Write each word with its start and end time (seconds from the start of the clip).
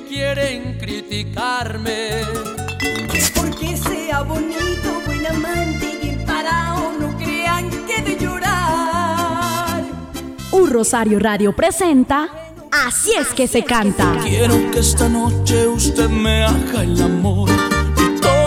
que 0.00 0.08
quieren 0.08 0.78
criticarme. 0.78 2.10
Porque 3.34 3.76
sea 3.76 4.22
bonito, 4.22 5.00
buen 5.06 5.26
amante 5.26 5.98
y 6.02 6.24
parado, 6.26 6.92
no 6.98 7.16
crean 7.16 7.70
que 7.86 8.02
de 8.02 8.18
llorar. 8.18 9.82
Un 10.52 10.70
Rosario 10.70 11.18
Radio 11.18 11.54
presenta 11.54 12.28
Así 12.72 13.12
es 13.18 13.28
que 13.28 13.48
se 13.48 13.64
canta. 13.64 14.16
Quiero 14.22 14.70
que 14.70 14.78
esta 14.78 15.08
noche 15.08 15.66
usted 15.66 16.08
me 16.08 16.44
haga 16.44 16.82
el 16.82 17.02
amor 17.02 17.69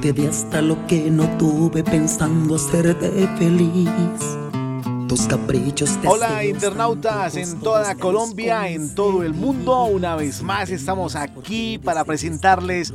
te 0.00 0.14
di 0.14 0.26
hasta 0.26 0.62
lo 0.62 0.86
que 0.86 1.10
no 1.10 1.24
tuve 1.36 1.84
pensando 1.84 2.54
hacerte 2.54 3.28
feliz. 3.36 4.38
Tus 5.06 5.26
caprichos 5.26 6.00
te 6.00 6.08
Hola 6.08 6.44
internautas 6.44 7.36
en 7.36 7.60
toda 7.60 7.94
Colombia, 7.96 8.68
en 8.68 8.94
todo 8.94 9.22
el 9.22 9.34
mundo. 9.34 9.84
Una 9.84 10.16
vez 10.16 10.42
más 10.42 10.70
estamos 10.70 11.16
aquí 11.16 11.78
para 11.78 12.04
presentarles 12.04 12.94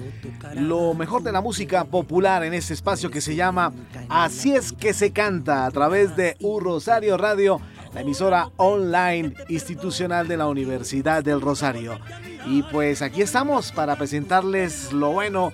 lo 0.56 0.96
mejor 0.96 1.22
de 1.22 1.32
la 1.32 1.42
música 1.42 1.84
popular 1.84 2.44
en 2.44 2.56
este 2.56 2.74
espacio 2.74 3.12
que 3.12 3.22
se 3.22 3.36
llama 3.36 3.72
Así 4.10 4.56
es 4.56 4.72
que 4.72 4.94
se 4.94 5.12
canta 5.12 5.66
a 5.66 5.72
través 5.72 6.16
de 6.16 6.38
U 6.40 6.60
Rosario 6.60 7.18
Radio, 7.18 7.62
la 7.94 8.02
emisora 8.02 8.50
online 8.58 9.34
institucional 9.50 10.28
de 10.28 10.38
la 10.38 10.48
Universidad 10.48 11.24
del 11.24 11.42
Rosario. 11.42 12.00
Y 12.48 12.64
pues 12.64 13.02
aquí 13.02 13.22
estamos 13.22 13.72
para 13.72 13.96
presentarles 13.96 14.94
lo 14.94 15.12
bueno, 15.12 15.52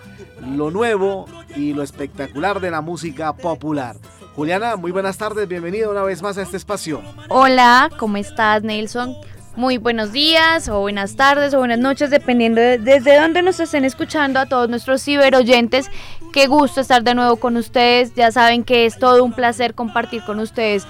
lo 0.55 0.71
nuevo 0.71 1.25
y 1.55 1.73
lo 1.73 1.83
espectacular 1.83 2.59
de 2.59 2.71
la 2.71 2.81
música 2.81 3.33
popular. 3.33 3.95
Juliana, 4.35 4.75
muy 4.75 4.91
buenas 4.91 5.17
tardes, 5.17 5.47
bienvenida 5.47 5.89
una 5.89 6.03
vez 6.03 6.21
más 6.21 6.37
a 6.37 6.41
este 6.41 6.57
espacio. 6.57 7.01
Hola, 7.29 7.89
¿cómo 7.97 8.17
estás, 8.17 8.63
Nelson? 8.63 9.15
Muy 9.55 9.77
buenos 9.77 10.13
días, 10.13 10.69
o 10.69 10.79
buenas 10.79 11.17
tardes, 11.17 11.53
o 11.53 11.57
buenas 11.57 11.79
noches, 11.79 12.09
dependiendo 12.09 12.61
de 12.61 12.77
desde 12.77 13.19
dónde 13.19 13.41
nos 13.41 13.59
estén 13.59 13.83
escuchando 13.83 14.39
a 14.39 14.45
todos 14.45 14.69
nuestros 14.69 15.03
ciberoyentes. 15.03 15.91
Qué 16.31 16.47
gusto 16.47 16.79
estar 16.79 17.03
de 17.03 17.15
nuevo 17.15 17.35
con 17.35 17.57
ustedes. 17.57 18.15
Ya 18.15 18.31
saben 18.31 18.63
que 18.63 18.85
es 18.85 18.97
todo 18.97 19.23
un 19.23 19.33
placer 19.33 19.73
compartir 19.75 20.23
con 20.23 20.39
ustedes 20.39 20.87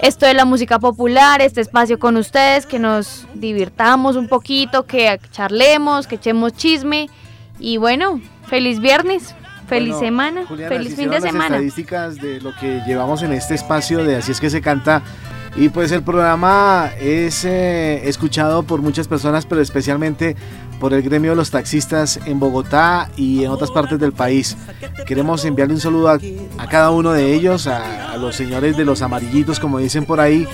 esto 0.00 0.26
de 0.26 0.34
la 0.34 0.44
música 0.44 0.78
popular, 0.78 1.42
este 1.42 1.60
espacio 1.60 1.98
con 1.98 2.16
ustedes, 2.16 2.66
que 2.66 2.78
nos 2.78 3.26
divirtamos 3.34 4.16
un 4.16 4.28
poquito, 4.28 4.86
que 4.86 5.20
charlemos, 5.32 6.06
que 6.06 6.14
echemos 6.14 6.54
chisme. 6.54 7.10
Y 7.58 7.76
bueno, 7.76 8.20
feliz 8.46 8.80
viernes. 8.80 9.34
Feliz 9.68 9.90
Bueno, 9.94 10.00
semana, 10.06 10.44
Juliana, 10.46 10.74
feliz 10.74 10.96
fin 10.96 11.10
de 11.10 11.20
las 11.20 11.22
semana. 11.22 11.56
estadísticas 11.56 12.16
de 12.16 12.40
lo 12.40 12.54
que 12.56 12.80
llevamos 12.86 13.22
en 13.22 13.32
este 13.32 13.54
espacio 13.54 14.02
de 14.04 14.16
Así 14.16 14.32
es 14.32 14.40
que 14.40 14.50
se 14.50 14.60
canta. 14.60 15.02
Y 15.56 15.70
pues 15.70 15.90
el 15.92 16.02
programa 16.02 16.90
es 17.00 17.44
eh, 17.44 18.08
escuchado 18.08 18.62
por 18.62 18.80
muchas 18.80 19.08
personas, 19.08 19.44
pero 19.44 19.60
especialmente 19.60 20.36
por 20.78 20.94
el 20.94 21.02
gremio 21.02 21.30
de 21.32 21.36
los 21.36 21.50
taxistas 21.50 22.20
en 22.26 22.38
Bogotá 22.38 23.10
y 23.16 23.42
en 23.44 23.50
otras 23.50 23.70
partes 23.72 23.98
del 23.98 24.12
país. 24.12 24.56
Queremos 25.06 25.44
enviarle 25.44 25.74
un 25.74 25.80
saludo 25.80 26.10
a, 26.10 26.18
a 26.58 26.68
cada 26.68 26.90
uno 26.90 27.12
de 27.12 27.34
ellos, 27.34 27.66
a, 27.66 28.12
a 28.12 28.16
los 28.18 28.36
señores 28.36 28.76
de 28.76 28.84
los 28.84 29.02
amarillitos, 29.02 29.58
como 29.58 29.78
dicen 29.78 30.04
por 30.04 30.20
ahí. 30.20 30.46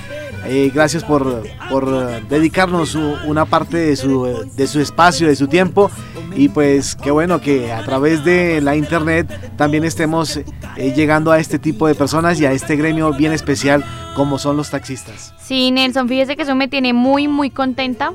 Eh, 0.47 0.71
gracias 0.75 1.05
por, 1.05 1.43
por 1.71 1.89
eh, 1.89 2.23
dedicarnos 2.29 2.95
una 2.95 3.45
parte 3.45 3.79
de 3.79 3.97
su, 3.97 4.49
de 4.55 4.67
su 4.67 4.81
espacio, 4.81 5.29
de 5.29 5.37
su 5.37 5.49
tiempo. 5.49 5.91
Y 6.37 6.49
pues 6.49 6.97
qué 6.97 7.11
bueno 7.11 7.41
que 7.41 7.73
a 7.73 7.85
través 7.85 8.25
de 8.25 8.61
la 8.61 8.77
internet 8.77 9.29
también 9.57 9.85
estemos 9.85 10.37
eh, 10.37 10.45
llegando 10.95 11.31
a 11.31 11.39
este 11.39 11.59
tipo 11.59 11.87
de 11.87 11.95
personas 11.95 12.41
y 12.41 12.47
a 12.47 12.53
este 12.53 12.77
gremio 12.77 13.13
bien 13.13 13.33
especial 13.33 13.85
como 14.17 14.39
son 14.39 14.57
los 14.57 14.71
taxistas. 14.71 15.35
Sí, 15.41 15.71
Nelson, 15.71 16.09
fíjese 16.09 16.37
que 16.37 16.43
eso 16.43 16.55
me 16.55 16.69
tiene 16.69 16.93
muy, 16.93 17.29
muy 17.29 17.51
contenta. 17.51 18.13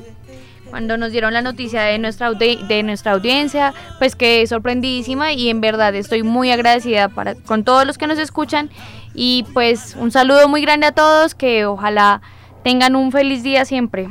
Cuando 0.70 0.96
nos 0.96 1.12
dieron 1.12 1.32
la 1.32 1.42
noticia 1.42 1.82
de 1.82 1.98
nuestra, 1.98 2.32
de 2.32 2.82
nuestra 2.84 3.12
audiencia, 3.12 3.74
pues 3.98 4.16
quedé 4.16 4.46
sorprendidísima 4.46 5.32
y 5.32 5.50
en 5.50 5.60
verdad 5.60 5.94
estoy 5.94 6.22
muy 6.22 6.50
agradecida 6.50 7.08
para, 7.08 7.34
con 7.34 7.64
todos 7.64 7.86
los 7.86 7.98
que 7.98 8.06
nos 8.06 8.18
escuchan. 8.18 8.70
Y 9.14 9.44
pues 9.52 9.96
un 9.98 10.10
saludo 10.12 10.48
muy 10.48 10.62
grande 10.62 10.86
a 10.86 10.92
todos, 10.92 11.34
que 11.34 11.66
ojalá 11.66 12.22
tengan 12.62 12.94
un 12.94 13.10
feliz 13.10 13.42
día 13.42 13.64
siempre. 13.64 14.08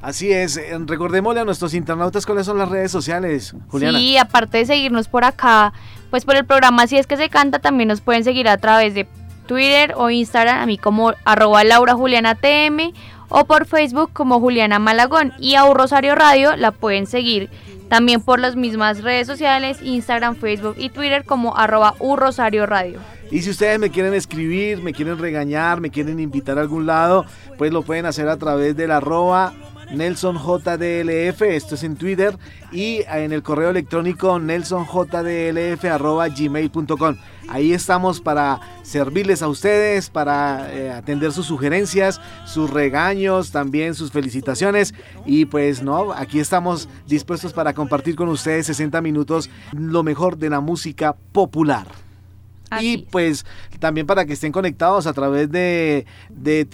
Así 0.00 0.32
es, 0.32 0.56
eh, 0.56 0.78
recordémosle 0.86 1.40
a 1.40 1.44
nuestros 1.44 1.74
internautas 1.74 2.24
cuáles 2.24 2.46
son 2.46 2.56
las 2.56 2.68
redes 2.68 2.90
sociales, 2.90 3.54
Juliana. 3.68 3.98
Sí, 3.98 4.16
aparte 4.16 4.58
de 4.58 4.66
seguirnos 4.66 5.08
por 5.08 5.24
acá, 5.24 5.72
pues 6.10 6.24
por 6.24 6.36
el 6.36 6.44
programa 6.44 6.86
Si 6.86 6.96
es 6.96 7.06
que 7.06 7.16
se 7.16 7.28
canta, 7.28 7.58
también 7.58 7.88
nos 7.88 8.00
pueden 8.00 8.22
seguir 8.24 8.48
a 8.48 8.56
través 8.58 8.94
de 8.94 9.08
Twitter 9.46 9.94
o 9.96 10.08
Instagram, 10.08 10.60
a 10.60 10.66
mí 10.66 10.78
como 10.78 11.14
arroba 11.24 11.64
Laura 11.64 11.94
Juliana 11.94 12.36
TM 12.36 12.92
o 13.28 13.44
por 13.44 13.66
Facebook 13.66 14.10
como 14.12 14.40
Juliana 14.40 14.78
Malagón 14.78 15.32
y 15.38 15.54
a 15.54 15.64
Rosario 15.72 16.14
Radio 16.14 16.56
la 16.56 16.72
pueden 16.72 17.06
seguir 17.06 17.50
también 17.88 18.20
por 18.20 18.38
las 18.38 18.54
mismas 18.54 19.02
redes 19.02 19.26
sociales, 19.26 19.78
Instagram, 19.82 20.36
Facebook 20.36 20.74
y 20.78 20.90
Twitter 20.90 21.24
como 21.24 21.56
arroba 21.56 21.94
Rosario 22.16 22.66
Radio. 22.66 23.00
Y 23.30 23.42
si 23.42 23.50
ustedes 23.50 23.78
me 23.78 23.90
quieren 23.90 24.14
escribir, 24.14 24.82
me 24.82 24.92
quieren 24.92 25.18
regañar, 25.18 25.80
me 25.80 25.90
quieren 25.90 26.18
invitar 26.18 26.58
a 26.58 26.62
algún 26.62 26.86
lado, 26.86 27.26
pues 27.58 27.72
lo 27.72 27.82
pueden 27.82 28.06
hacer 28.06 28.28
a 28.28 28.36
través 28.38 28.76
del 28.76 28.90
arroba 28.90 29.52
NelsonJDLF, 29.90 31.42
esto 31.42 31.74
es 31.74 31.82
en 31.82 31.96
Twitter, 31.96 32.36
y 32.72 33.02
en 33.08 33.32
el 33.32 33.42
correo 33.42 33.70
electrónico 33.70 34.38
nelsonjdlf 34.38 35.84
arroba 35.84 36.28
gmail.com. 36.28 37.16
Ahí 37.48 37.72
estamos 37.72 38.20
para 38.20 38.60
servirles 38.82 39.40
a 39.40 39.48
ustedes, 39.48 40.10
para 40.10 40.70
eh, 40.70 40.90
atender 40.90 41.32
sus 41.32 41.46
sugerencias, 41.46 42.20
sus 42.44 42.68
regaños, 42.68 43.52
también 43.52 43.94
sus 43.94 44.12
felicitaciones. 44.12 44.92
Y 45.24 45.46
pues 45.46 45.82
no, 45.82 46.12
aquí 46.12 46.40
estamos 46.40 46.90
dispuestos 47.06 47.54
para 47.54 47.72
compartir 47.72 48.16
con 48.16 48.28
ustedes 48.28 48.66
60 48.66 49.00
minutos 49.00 49.48
lo 49.72 50.02
mejor 50.02 50.36
de 50.36 50.50
la 50.50 50.60
música 50.60 51.16
popular. 51.32 51.86
Y 52.80 52.98
pues 52.98 53.46
también 53.78 54.06
para 54.06 54.26
que 54.26 54.34
estén 54.34 54.52
conectados 54.52 55.06
a 55.06 55.14
través 55.14 55.50
de, 55.50 56.04
de 56.28 56.66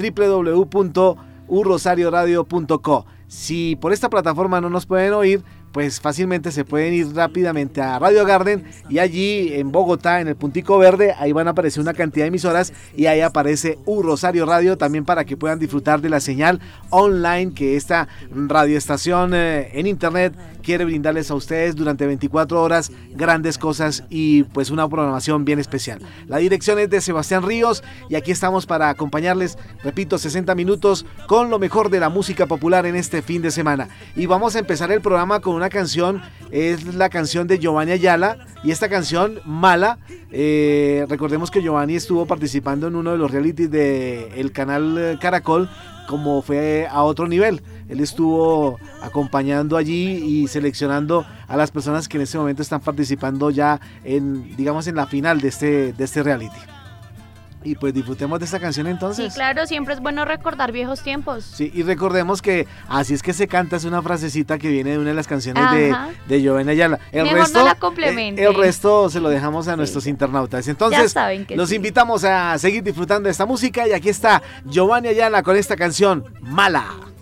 www.urrosarioradio.co. 1.49 3.07
Si 3.27 3.77
por 3.77 3.93
esta 3.93 4.11
plataforma 4.11 4.61
no 4.61 4.71
nos 4.71 4.87
pueden 4.87 5.13
oír, 5.13 5.43
pues 5.73 6.01
fácilmente 6.01 6.53
se 6.53 6.65
pueden 6.65 6.95
ir 6.95 7.13
rápidamente 7.17 7.81
a 7.81 7.99
Radio 7.99 8.25
Garden 8.25 8.65
y 8.89 9.01
allí 9.01 9.53
en 9.55 9.73
Bogotá, 9.73 10.21
en 10.21 10.29
el 10.29 10.37
puntico 10.37 10.79
verde, 10.79 11.15
ahí 11.19 11.33
van 11.33 11.49
a 11.49 11.51
aparecer 11.51 11.83
una 11.83 11.95
cantidad 11.95 12.25
de 12.25 12.29
emisoras 12.29 12.73
y 12.97 13.07
ahí 13.07 13.21
aparece 13.21 13.79
U 13.85 14.01
Rosario 14.01 14.47
Radio 14.47 14.79
también 14.79 15.05
para 15.05 15.25
que 15.25 15.37
puedan 15.37 15.59
disfrutar 15.59 16.01
de 16.01 16.11
la 16.11 16.21
señal 16.21 16.61
online 16.91 17.55
que 17.55 17.75
esta 17.75 18.07
radioestación 18.31 19.33
eh, 19.35 19.71
en 19.73 19.89
internet 19.89 20.35
quiere 20.65 20.85
brindarles 20.85 21.31
a 21.31 21.35
ustedes 21.35 21.77
durante 21.77 22.07
24 22.07 22.61
horas 22.61 22.91
grandes 23.11 23.59
cosas 23.59 24.05
y 24.11 24.45
pues 24.45 24.71
una 24.71 24.89
programación 24.89 25.45
bien 25.45 25.61
especial. 25.61 26.01
La 26.27 26.39
dirección 26.39 26.79
es 26.79 26.91
de 26.91 27.01
Sebastián 27.01 27.43
Ríos 27.43 27.85
y 28.09 28.17
aquí 28.17 28.33
estamos 28.33 28.67
para 28.67 28.89
acompañarles, 28.89 29.59
repito, 29.83 30.19
60 30.19 30.55
minutos 30.55 31.07
con 31.29 31.51
lo 31.51 31.59
mejor 31.59 31.91
de 31.91 32.01
la 32.01 32.09
música 32.09 32.47
popular 32.47 32.87
en 32.87 32.97
este 32.97 33.23
fin 33.23 33.43
de 33.43 33.51
semana. 33.51 33.89
Y 34.17 34.27
vamos 34.27 34.57
a 34.57 34.59
empezar 34.59 34.91
el 34.91 35.01
programa 35.01 35.41
con 35.41 35.55
una 35.55 35.69
canción 35.69 36.23
es 36.51 36.95
la 36.95 37.09
canción 37.09 37.49
de 37.49 37.59
Giovanni 37.59 37.93
Ayala 37.93 38.39
y 38.63 38.71
esta 38.71 38.89
canción, 38.89 39.41
Mala, 39.45 39.99
eh, 40.31 41.05
recordemos 41.09 41.51
que 41.51 41.61
Giovanni 41.61 41.97
estuvo 41.97 42.27
participando 42.27 42.87
en 42.87 42.97
uno 42.97 43.13
de 43.13 43.19
los 43.19 43.31
realities 43.31 43.71
del 43.71 44.53
canal 44.53 44.97
eh, 44.97 45.19
Caracol 45.21 45.69
como 46.09 46.43
fue 46.43 46.87
a 46.91 47.03
otro 47.03 47.27
nivel. 47.29 47.63
Él 47.89 48.01
estuvo 48.01 48.79
acompañando 49.03 49.77
allí 49.77 50.15
y 50.25 50.49
seleccionando 50.49 51.27
a 51.47 51.57
las 51.57 51.71
personas 51.71 52.09
que 52.09 52.17
en 52.17 52.23
este 52.23 52.39
momento 52.39 52.63
están 52.63 52.81
participando 52.81 53.51
ya 53.51 53.81
en, 54.05 54.57
digamos, 54.57 54.87
en 54.87 54.97
la 54.97 55.07
final 55.07 55.41
de 55.41 55.49
este, 55.49 55.93
de 55.93 56.05
este 56.05 56.23
reality. 56.23 56.74
Y 57.65 57.75
pues 57.77 57.95
disfrutemos 57.95 58.39
de 58.39 58.45
esta 58.45 58.61
canción 58.61 58.87
entonces. 58.87 59.33
Sí, 59.33 59.35
claro, 59.35 59.67
siempre 59.67 59.95
es 59.95 60.01
bueno 60.01 60.27
recordar 60.27 60.71
viejos 60.71 61.03
tiempos. 61.03 61.45
Sí, 61.45 61.71
y 61.75 61.83
recordemos 61.83 62.43
que 62.43 62.67
así 62.89 63.15
es 63.15 63.23
que 63.23 63.33
se 63.33 63.49
canta, 63.49 63.77
es 63.77 63.85
una 63.85 64.03
frasecita 64.03 64.59
que 64.59 64.69
viene 64.69 64.91
de 64.91 64.99
una 64.99 65.09
de 65.09 65.15
las 65.15 65.27
canciones 65.27 65.71
de, 65.73 65.91
Ajá. 65.91 66.11
de 66.29 66.71
Ayala. 66.71 67.01
El 67.11 67.25
Mejor 67.25 67.39
resto, 67.41 67.59
no 67.61 67.65
la 67.65 67.73
eh, 67.73 67.77
complemente. 67.79 68.45
el 68.45 68.55
resto 68.55 69.09
se 69.09 69.19
lo 69.21 69.31
dejamos 69.31 69.67
a 69.69 69.77
nuestros 69.77 70.07
internautas. 70.07 70.69
Entonces, 70.69 71.13
saben 71.13 71.47
que 71.47 71.57
los 71.57 71.71
sí. 71.71 71.77
invitamos 71.77 72.25
a 72.25 72.59
seguir 72.59 72.83
disfrutando 72.83 73.29
de 73.29 73.33
esta 73.33 73.47
música 73.47 73.89
y 73.89 73.93
aquí 73.93 74.11
está 74.11 74.43
Giovanni 74.67 75.09
Ayala 75.09 75.43
con 75.43 75.57
esta 75.57 75.75
canción, 75.75 76.25
Mala. 76.43 77.14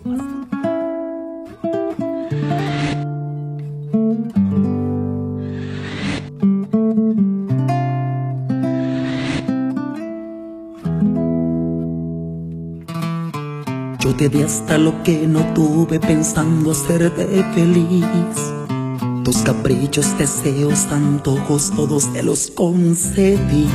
Te 14.16 14.28
di 14.28 14.42
hasta 14.42 14.76
lo 14.78 15.02
que 15.02 15.26
no 15.26 15.40
tuve 15.54 15.98
pensando 15.98 16.70
hacerte 16.70 17.44
feliz. 17.54 18.36
Tus 19.24 19.38
caprichos, 19.38 20.16
deseos, 20.18 20.86
antojos, 20.92 21.72
todos 21.74 22.12
te 22.12 22.22
los 22.22 22.48
concedí. 22.50 23.66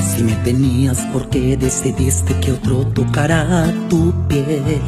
Si 0.00 0.22
me 0.22 0.32
tenías, 0.36 1.00
porque 1.12 1.56
decidiste 1.56 2.38
que 2.40 2.52
otro 2.52 2.86
tocara 2.86 3.74
tu 3.90 4.14
piel? 4.28 4.80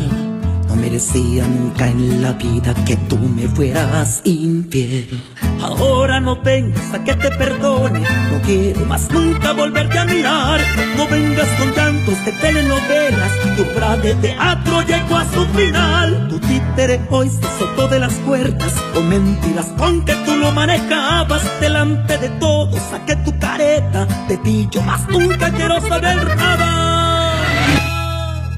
No 0.68 0.76
merecía 0.76 1.46
nunca 1.46 1.88
en 1.88 2.22
la 2.22 2.32
vida 2.32 2.72
que 2.86 2.96
tú 2.96 3.18
me 3.18 3.48
fueras 3.48 4.22
infiel. 4.24 5.20
Ahora 5.62 6.20
no 6.20 6.36
vengas 6.36 6.94
a 6.94 7.02
que 7.02 7.14
te 7.14 7.30
perdone, 7.30 8.00
no 8.00 8.40
quiero 8.44 8.84
más 8.86 9.10
nunca 9.10 9.52
volverte 9.52 9.98
a 9.98 10.04
mirar. 10.04 10.60
No 10.96 11.06
vengas 11.08 11.48
con 11.58 11.72
llantos 11.74 12.24
de 12.24 12.32
telenovelas, 12.32 13.32
tu 13.56 13.62
obra 13.62 13.96
de 13.96 14.14
teatro 14.14 14.82
llegó 14.82 15.16
a 15.16 15.24
su 15.24 15.44
final. 15.46 16.28
Tu 16.28 16.38
títere 16.40 17.00
hoy 17.10 17.28
se 17.28 17.58
soltó 17.58 17.88
de 17.88 18.00
las 18.00 18.14
cuerdas, 18.26 18.72
con 18.94 19.08
mentiras 19.08 19.66
con 19.78 20.04
que 20.04 20.14
tú 20.24 20.36
lo 20.36 20.52
manejabas. 20.52 21.42
Delante 21.60 22.18
de 22.18 22.28
todos 22.40 22.80
saqué 22.90 23.16
tu 23.16 23.36
careta, 23.38 24.06
de 24.28 24.36
ti 24.38 24.68
yo 24.70 24.82
más 24.82 25.08
nunca 25.08 25.50
quiero 25.50 25.80
saber 25.80 26.36
nada 26.36 26.86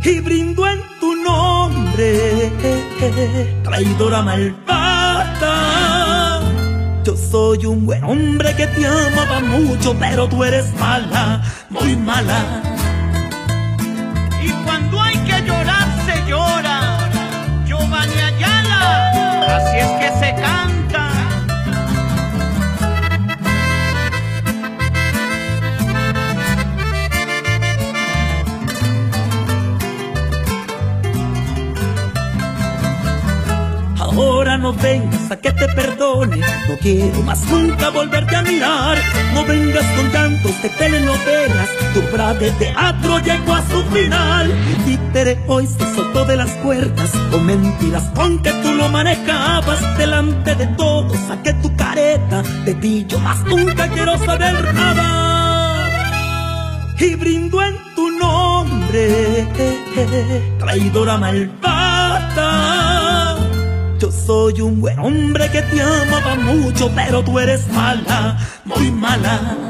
y 0.09 0.21
brindo 0.21 0.67
en 0.67 0.81
tu 1.01 1.15
nombre, 1.17 2.51
traidora 3.63 4.23
malvada. 4.23 4.68
Soy 7.31 7.67
un 7.67 7.85
buen 7.85 8.03
hombre 8.05 8.55
que 8.57 8.67
te 8.67 8.87
amaba 8.87 9.41
mucho, 9.41 9.95
pero 9.99 10.27
tú 10.29 10.45
eres 10.45 10.73
mala, 10.81 11.43
muy 11.69 11.95
mala. 11.95 12.63
Y 14.43 14.51
cuando 14.65 14.99
hay 15.03 15.17
que 15.19 15.43
llorar, 15.43 15.87
se 16.07 16.27
llora. 16.27 17.11
Giovanni 17.67 18.19
Ayala, 18.19 19.57
así 19.57 19.77
es 19.77 19.91
que 20.01 20.19
se 20.21 20.43
canta. 20.43 20.78
Ahora 34.19 34.59
no 34.59 34.73
vengas 34.73 35.31
a 35.31 35.37
que 35.37 35.53
te 35.53 35.69
perdone, 35.69 36.39
no 36.39 36.77
quiero 36.83 37.23
más 37.23 37.41
nunca 37.49 37.91
volverte 37.91 38.35
a 38.35 38.43
mirar. 38.43 38.99
No 39.33 39.45
vengas 39.45 39.85
con 39.95 40.11
llantos 40.11 40.61
de 40.61 40.69
telenovelas, 40.71 41.69
tu 41.95 42.01
obra 42.01 42.35
de 42.35 42.51
teatro 42.51 43.21
llegó 43.21 43.55
a 43.55 43.63
su 43.69 43.81
final. 43.85 44.49
Tu 44.49 44.91
títere 44.91 45.39
hoy 45.47 45.69
se 45.69 45.95
soltó 45.95 46.25
de 46.25 46.37
las 46.37 46.51
cuerdas, 46.65 47.13
con 47.31 47.47
mentiras 47.47 48.11
con 48.17 48.43
que 48.43 48.51
tú 48.55 48.75
lo 48.75 48.89
manejabas. 48.89 49.97
Delante 49.97 50.57
de 50.57 50.67
todos 50.67 51.17
saqué 51.29 51.53
tu 51.55 51.77
careta, 51.77 52.43
de 52.65 52.75
ti 52.75 53.07
yo 53.09 53.21
más 53.21 53.45
nunca 53.45 53.87
quiero 53.87 54.19
saber 54.19 54.75
nada. 54.75 55.89
Y 56.99 57.15
brindo 57.15 57.63
en 57.63 57.77
tu 57.95 58.11
nombre, 58.11 59.47
traidora 60.59 61.19
malvada. 61.19 62.78
Soy 64.29 64.61
un 64.61 64.79
buen 64.83 64.99
hombre 64.99 65.51
que 65.51 65.63
te 65.63 65.81
amaba 65.81 66.35
mucho, 66.35 66.91
pero 66.95 67.25
tú 67.25 67.39
eres 67.39 67.67
mala, 67.69 68.37
muy 68.67 68.91
mala. 68.91 69.68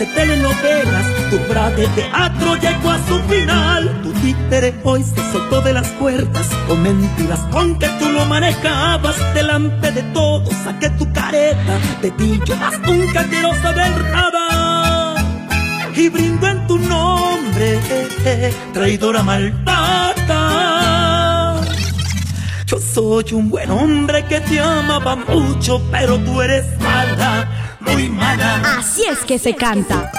De 0.00 0.06
telenovelas, 0.06 1.06
tu 1.28 1.36
obra 1.36 1.70
de 1.70 1.86
teatro 1.88 2.56
llegó 2.56 2.90
a 2.90 2.98
su 3.06 3.18
final. 3.28 4.00
Tu 4.02 4.10
títere 4.14 4.74
hoy 4.82 5.04
se 5.04 5.20
soltó 5.30 5.60
de 5.60 5.74
las 5.74 5.88
cuerdas, 5.88 6.48
con 6.66 6.82
mentiras 6.82 7.40
con 7.52 7.78
que 7.78 7.86
tú 7.98 8.08
lo 8.08 8.24
manejabas. 8.24 9.16
Delante 9.34 9.92
de 9.92 10.02
todos 10.14 10.54
saqué 10.64 10.88
tu 10.90 11.12
careta, 11.12 11.78
de 12.00 12.10
ti 12.12 12.40
yo 12.46 12.56
más 12.56 12.80
nunca 12.80 13.24
quiero 13.24 13.54
saber 13.60 13.92
nada. 14.10 15.16
Y 15.94 16.08
brindo 16.08 16.48
en 16.48 16.66
tu 16.66 16.78
nombre, 16.78 17.78
traidora 18.72 19.22
malvada. 19.22 20.30
Yo 22.64 22.78
soy 22.78 23.34
un 23.34 23.50
buen 23.50 23.70
hombre 23.70 24.24
que 24.24 24.40
te 24.40 24.60
amaba 24.60 25.14
mucho, 25.16 25.82
pero 25.90 26.16
tú 26.20 26.40
eres 26.40 26.64
Así 28.78 29.04
es 29.04 29.18
que 29.24 29.38
se 29.38 29.54
canta. 29.54 30.10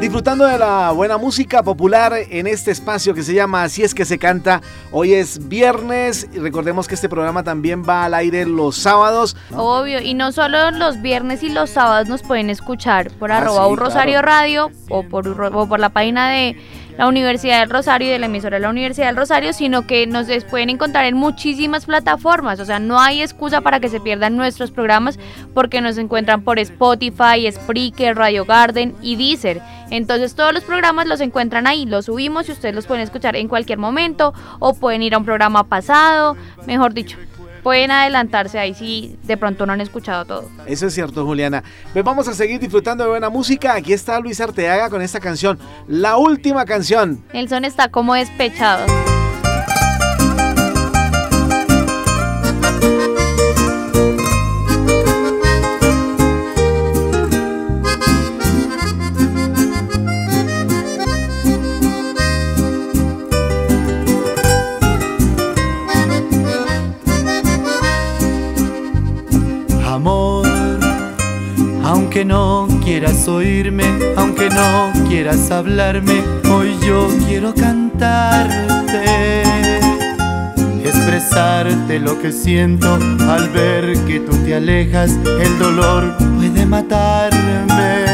Disfrutando 0.00 0.46
de 0.46 0.58
la 0.58 0.92
buena 0.92 1.18
música 1.18 1.62
popular 1.62 2.14
en 2.30 2.46
este 2.46 2.70
espacio 2.70 3.12
que 3.14 3.22
se 3.22 3.34
llama 3.34 3.64
Así 3.64 3.82
es 3.82 3.94
que 3.94 4.06
se 4.06 4.18
canta. 4.18 4.62
Hoy 4.92 5.12
es 5.12 5.46
viernes 5.48 6.26
y 6.32 6.38
recordemos 6.38 6.88
que 6.88 6.94
este 6.94 7.08
programa 7.08 7.44
también 7.44 7.84
va 7.86 8.06
al 8.06 8.14
aire 8.14 8.46
los 8.46 8.76
sábados. 8.76 9.36
Obvio, 9.54 10.00
y 10.00 10.14
no 10.14 10.32
solo 10.32 10.70
los 10.70 11.02
viernes 11.02 11.42
y 11.42 11.50
los 11.50 11.68
sábados 11.70 12.08
nos 12.08 12.22
pueden 12.22 12.48
escuchar 12.48 13.10
por 13.12 13.30
Ah, 13.30 13.38
arroba 13.38 13.66
sí, 13.66 13.70
un 13.72 13.76
Rosario 13.76 14.12
claro. 14.22 14.26
Radio 14.28 14.70
o 14.88 15.02
por, 15.02 15.28
o 15.28 15.68
por 15.68 15.78
la 15.80 15.90
página 15.90 16.30
de 16.30 16.56
la 17.00 17.08
Universidad 17.08 17.60
del 17.60 17.70
Rosario 17.70 18.08
y 18.08 18.10
de 18.10 18.18
la 18.18 18.26
emisora 18.26 18.58
de 18.58 18.60
la 18.60 18.68
Universidad 18.68 19.06
del 19.06 19.16
Rosario, 19.16 19.54
sino 19.54 19.86
que 19.86 20.06
nos 20.06 20.26
pueden 20.44 20.68
encontrar 20.68 21.06
en 21.06 21.16
muchísimas 21.16 21.86
plataformas. 21.86 22.60
O 22.60 22.66
sea, 22.66 22.78
no 22.78 23.00
hay 23.00 23.22
excusa 23.22 23.62
para 23.62 23.80
que 23.80 23.88
se 23.88 24.00
pierdan 24.00 24.36
nuestros 24.36 24.70
programas 24.70 25.18
porque 25.54 25.80
nos 25.80 25.96
encuentran 25.96 26.42
por 26.42 26.58
Spotify, 26.58 27.50
Spreaker, 27.50 28.18
Radio 28.18 28.44
Garden 28.44 28.94
y 29.00 29.16
Deezer. 29.16 29.62
Entonces 29.88 30.34
todos 30.34 30.52
los 30.52 30.62
programas 30.62 31.06
los 31.06 31.22
encuentran 31.22 31.66
ahí, 31.66 31.86
los 31.86 32.04
subimos 32.04 32.50
y 32.50 32.52
ustedes 32.52 32.74
los 32.74 32.86
pueden 32.86 33.02
escuchar 33.02 33.34
en 33.34 33.48
cualquier 33.48 33.78
momento 33.78 34.34
o 34.58 34.74
pueden 34.74 35.00
ir 35.00 35.14
a 35.14 35.18
un 35.18 35.24
programa 35.24 35.64
pasado, 35.64 36.36
mejor 36.66 36.92
dicho. 36.92 37.16
Pueden 37.62 37.90
adelantarse 37.90 38.58
ahí 38.58 38.74
si 38.74 39.16
de 39.24 39.36
pronto 39.36 39.66
no 39.66 39.72
han 39.72 39.80
escuchado 39.80 40.24
todo. 40.24 40.50
Eso 40.66 40.86
es 40.86 40.94
cierto, 40.94 41.24
Juliana. 41.24 41.62
Pues 41.92 42.04
vamos 42.04 42.26
a 42.28 42.34
seguir 42.34 42.60
disfrutando 42.60 43.04
de 43.04 43.10
buena 43.10 43.28
música. 43.28 43.74
Aquí 43.74 43.92
está 43.92 44.18
Luis 44.20 44.40
Arteaga 44.40 44.90
con 44.90 45.02
esta 45.02 45.20
canción, 45.20 45.58
la 45.86 46.16
última 46.16 46.64
canción. 46.64 47.22
Nelson 47.32 47.64
está 47.64 47.88
como 47.88 48.14
despechado. 48.14 48.86
Aunque 72.20 72.34
no 72.34 72.68
quieras 72.84 73.28
oírme, 73.28 73.84
aunque 74.14 74.50
no 74.50 74.92
quieras 75.08 75.50
hablarme, 75.50 76.22
hoy 76.52 76.76
yo 76.86 77.08
quiero 77.26 77.54
cantarte. 77.54 79.42
Expresarte 80.84 81.98
lo 81.98 82.20
que 82.20 82.30
siento 82.30 82.98
al 83.26 83.48
ver 83.48 83.96
que 84.04 84.20
tú 84.20 84.36
te 84.44 84.54
alejas, 84.54 85.12
el 85.40 85.58
dolor 85.58 86.14
puede 86.36 86.66
matarme. 86.66 88.04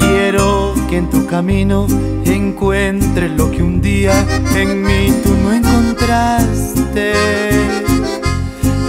Quiero 0.00 0.74
que 0.90 0.96
en 0.96 1.10
tu 1.10 1.26
camino 1.26 1.86
encuentres 2.24 3.30
lo 3.36 3.52
que 3.52 3.62
un 3.62 3.80
día 3.80 4.14
en 4.56 4.82
mí 4.82 5.14
tú 5.22 5.30
no 5.44 5.52
encontraste. 5.52 7.12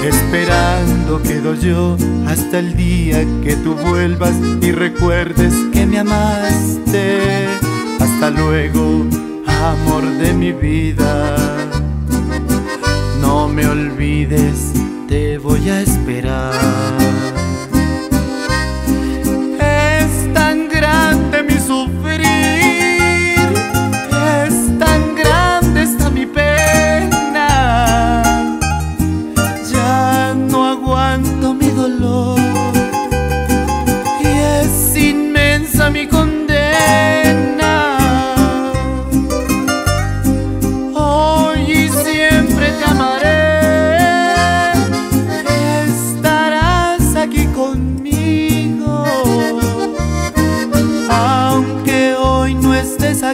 Esperando 0.06 1.20
quedo 1.24 1.56
yo 1.56 1.98
hasta 2.28 2.60
el 2.60 2.76
día 2.76 3.26
que 3.44 3.56
tú 3.56 3.74
vuelvas 3.74 4.36
y 4.62 4.72
recuerdes 4.72 5.52
que 5.74 5.88
me 5.88 5.98
amaste. 5.98 7.48
Hasta 8.00 8.30
luego, 8.30 9.04
amor 9.48 10.04
de 10.20 10.32
mi 10.34 10.54
vida. 10.54 11.36
No 13.20 13.48
me 13.48 13.66
olvides, 13.66 14.74
te 15.08 15.40
voy 15.40 15.70
a 15.70 15.82
esperar. 15.82 16.85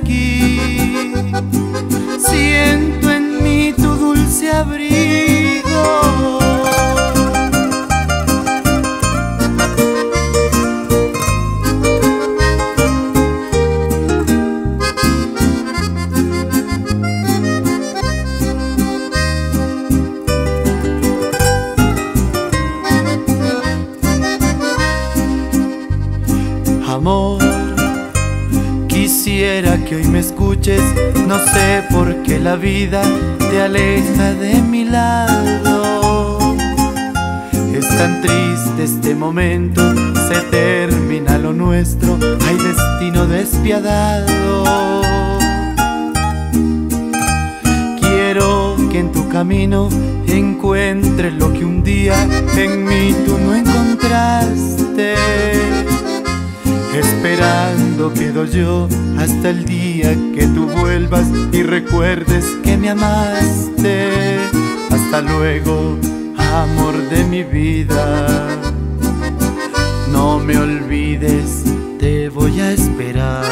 Estés 0.08 0.71
vida 32.62 33.01
te 33.50 33.62
aleja 33.62 34.34
de 34.34 34.62
mi 34.62 34.86
lado. 34.86 36.56
Es 37.74 37.88
tan 37.98 38.22
triste 38.22 38.84
este 38.84 39.15
momento, 39.15 39.82
se 40.27 40.39
termina 40.51 41.39
lo 41.39 41.53
nuestro, 41.53 42.18
hay 42.46 42.58
destino 42.58 43.25
despiadado. 43.25 44.63
Quiero 48.00 48.75
que 48.91 49.00
en 49.00 49.12
tu 49.12 49.27
camino 49.27 49.89
encuentres 50.27 51.34
lo 51.34 51.51
que 51.53 51.65
un 51.65 51.84
día 51.84 52.15
en 52.56 52.86
mí 52.86 53.15
tú 53.25 53.39
no 53.39 53.56
encontraste. 53.56 55.15
Esperando 56.94 58.13
quedo 58.13 58.46
yo 58.46 58.88
hasta 59.18 59.50
el 59.50 59.65
día 59.65 60.15
que 60.36 60.46
y 61.51 61.63
recuerdes 61.63 62.46
que 62.63 62.77
me 62.77 62.89
amaste. 62.89 64.38
Hasta 64.89 65.22
luego, 65.22 65.98
amor 66.38 66.96
de 67.10 67.25
mi 67.25 67.44
vida. 67.44 68.48
No 70.10 70.39
me 70.39 70.58
olvides, 70.58 71.65
te 72.00 72.30
voy 72.30 72.62
a 72.62 72.72
esperar. 72.72 73.50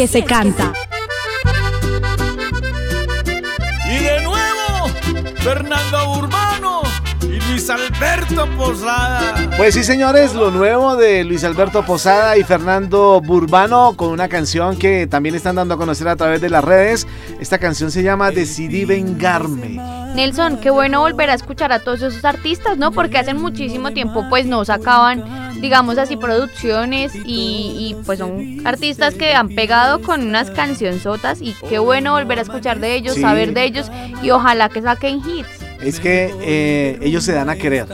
Que 0.00 0.06
se 0.06 0.24
canta. 0.24 0.72
Y 3.84 3.98
de 4.02 4.22
nuevo, 4.22 4.88
Fernando 5.40 6.12
Urbano 6.18 6.80
y 7.24 7.38
Luis 7.50 7.68
Alberto 7.68 8.48
Posada. 8.56 9.34
Pues 9.58 9.74
sí, 9.74 9.84
señores, 9.84 10.32
lo 10.32 10.50
nuevo 10.50 10.96
de 10.96 11.22
Luis 11.22 11.44
Alberto 11.44 11.84
Posada 11.84 12.38
y 12.38 12.44
Fernando 12.44 13.20
Burbano 13.20 13.92
con 13.94 14.08
una 14.08 14.28
canción 14.28 14.78
que 14.78 15.06
también 15.06 15.34
están 15.34 15.56
dando 15.56 15.74
a 15.74 15.76
conocer 15.76 16.08
a 16.08 16.16
través 16.16 16.40
de 16.40 16.48
las 16.48 16.64
redes. 16.64 17.06
Esta 17.38 17.58
canción 17.58 17.90
se 17.90 18.02
llama 18.02 18.30
Decidí 18.30 18.86
vengarme. 18.86 19.78
Nelson, 20.14 20.60
qué 20.60 20.70
bueno 20.70 21.00
volver 21.00 21.28
a 21.28 21.34
escuchar 21.34 21.72
a 21.72 21.78
todos 21.78 22.00
esos 22.00 22.24
artistas, 22.24 22.78
¿no? 22.78 22.90
Porque 22.90 23.18
hace 23.18 23.34
muchísimo 23.34 23.90
tiempo 23.92 24.24
pues 24.30 24.46
no 24.46 24.64
sacaban, 24.64 25.22
digamos 25.60 25.98
así, 25.98 26.16
producciones 26.16 27.14
y, 27.14 27.20
y, 27.78 27.96
pues 28.06 28.18
son 28.18 28.60
artistas 28.66 29.14
que 29.14 29.34
han 29.34 29.48
pegado 29.50 30.00
con 30.02 30.22
unas 30.26 30.50
cancionzotas 30.50 31.40
y 31.42 31.54
qué 31.68 31.78
bueno 31.78 32.12
volver 32.12 32.38
a 32.38 32.42
escuchar 32.42 32.80
de 32.80 32.94
ellos, 32.94 33.14
Sí. 33.14 33.20
saber 33.20 33.52
de 33.54 33.64
ellos 33.64 33.90
y 34.22 34.30
ojalá 34.30 34.68
que 34.68 34.82
saquen 34.82 35.18
hits. 35.18 35.48
Es 35.82 35.98
que 35.98 36.30
eh, 36.42 36.98
ellos 37.00 37.24
se 37.24 37.32
dan 37.32 37.48
a 37.48 37.56
querer. 37.56 37.86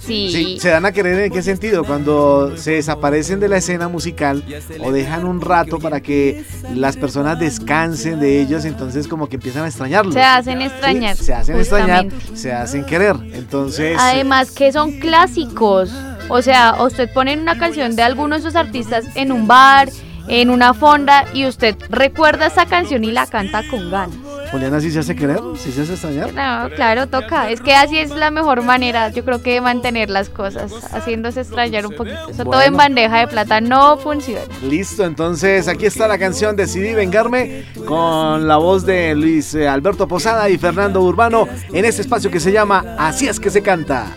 Sí. 0.00 0.28
Sí, 0.32 0.58
se 0.60 0.70
dan 0.70 0.84
a 0.86 0.90
querer 0.92 1.20
en 1.20 1.32
qué 1.32 1.40
sentido? 1.40 1.84
Cuando 1.84 2.56
se 2.56 2.72
desaparecen 2.72 3.38
de 3.38 3.48
la 3.48 3.58
escena 3.58 3.86
musical 3.86 4.42
o 4.82 4.90
dejan 4.90 5.24
un 5.24 5.40
rato 5.40 5.78
para 5.78 6.00
que 6.00 6.44
las 6.74 6.96
personas 6.96 7.38
descansen 7.38 8.18
de 8.18 8.40
ellos, 8.40 8.64
entonces 8.64 9.06
como 9.06 9.28
que 9.28 9.36
empiezan 9.36 9.62
a 9.64 9.68
extrañarlos. 9.68 10.14
Se 10.14 10.22
hacen 10.22 10.58
Sí, 10.58 10.64
extrañar. 10.64 11.16
se 11.16 11.32
hacen 11.32 11.58
extrañar, 11.58 12.06
se 12.34 12.52
hacen 12.52 12.84
querer. 12.84 13.14
Entonces, 13.32 13.96
Además 14.00 14.50
que 14.50 14.72
son 14.72 14.98
clásicos. 14.98 15.92
O 16.28 16.42
sea, 16.42 16.76
usted 16.82 17.10
pone 17.12 17.36
una 17.36 17.58
canción 17.58 17.96
de 17.96 18.02
alguno 18.02 18.34
de 18.34 18.40
esos 18.40 18.56
artistas 18.56 19.04
en 19.14 19.32
un 19.32 19.46
bar, 19.46 19.88
en 20.28 20.50
una 20.50 20.74
fonda 20.74 21.24
y 21.32 21.46
usted 21.46 21.76
recuerda 21.88 22.46
esa 22.46 22.66
canción 22.66 23.02
y 23.04 23.10
la 23.10 23.26
canta 23.26 23.62
con 23.70 23.90
ganas. 23.90 24.16
Juliana 24.50 24.80
sí 24.80 24.90
se 24.90 25.00
hace 25.00 25.14
querer, 25.14 25.40
sí 25.56 25.72
se 25.72 25.82
hace 25.82 25.92
extrañar. 25.92 26.32
No, 26.32 26.74
claro, 26.74 27.06
toca. 27.06 27.50
Es 27.50 27.60
que 27.60 27.74
así 27.74 27.98
es 27.98 28.10
la 28.10 28.30
mejor 28.30 28.62
manera, 28.62 29.10
yo 29.10 29.24
creo 29.24 29.42
que 29.42 29.54
de 29.54 29.60
mantener 29.60 30.08
las 30.08 30.30
cosas, 30.30 30.72
haciéndose 30.92 31.40
extrañar 31.40 31.86
un 31.86 31.94
poquito. 31.94 32.30
Eso 32.30 32.44
todo 32.44 32.62
en 32.62 32.76
bandeja 32.76 33.18
de 33.20 33.28
plata 33.28 33.60
no 33.60 33.98
funciona. 33.98 34.40
Listo, 34.62 35.04
entonces 35.04 35.68
aquí 35.68 35.86
está 35.86 36.08
la 36.08 36.18
canción 36.18 36.56
Decidí 36.56 36.94
Vengarme 36.94 37.64
con 37.86 38.48
la 38.48 38.56
voz 38.56 38.86
de 38.86 39.14
Luis 39.14 39.54
eh, 39.54 39.68
Alberto 39.68 40.08
Posada 40.08 40.48
y 40.48 40.56
Fernando 40.56 41.02
Urbano 41.02 41.46
en 41.72 41.84
este 41.84 42.02
espacio 42.02 42.30
que 42.30 42.40
se 42.40 42.52
llama 42.52 42.96
Así 42.98 43.28
es 43.28 43.38
que 43.38 43.50
se 43.50 43.62
canta. 43.62 44.16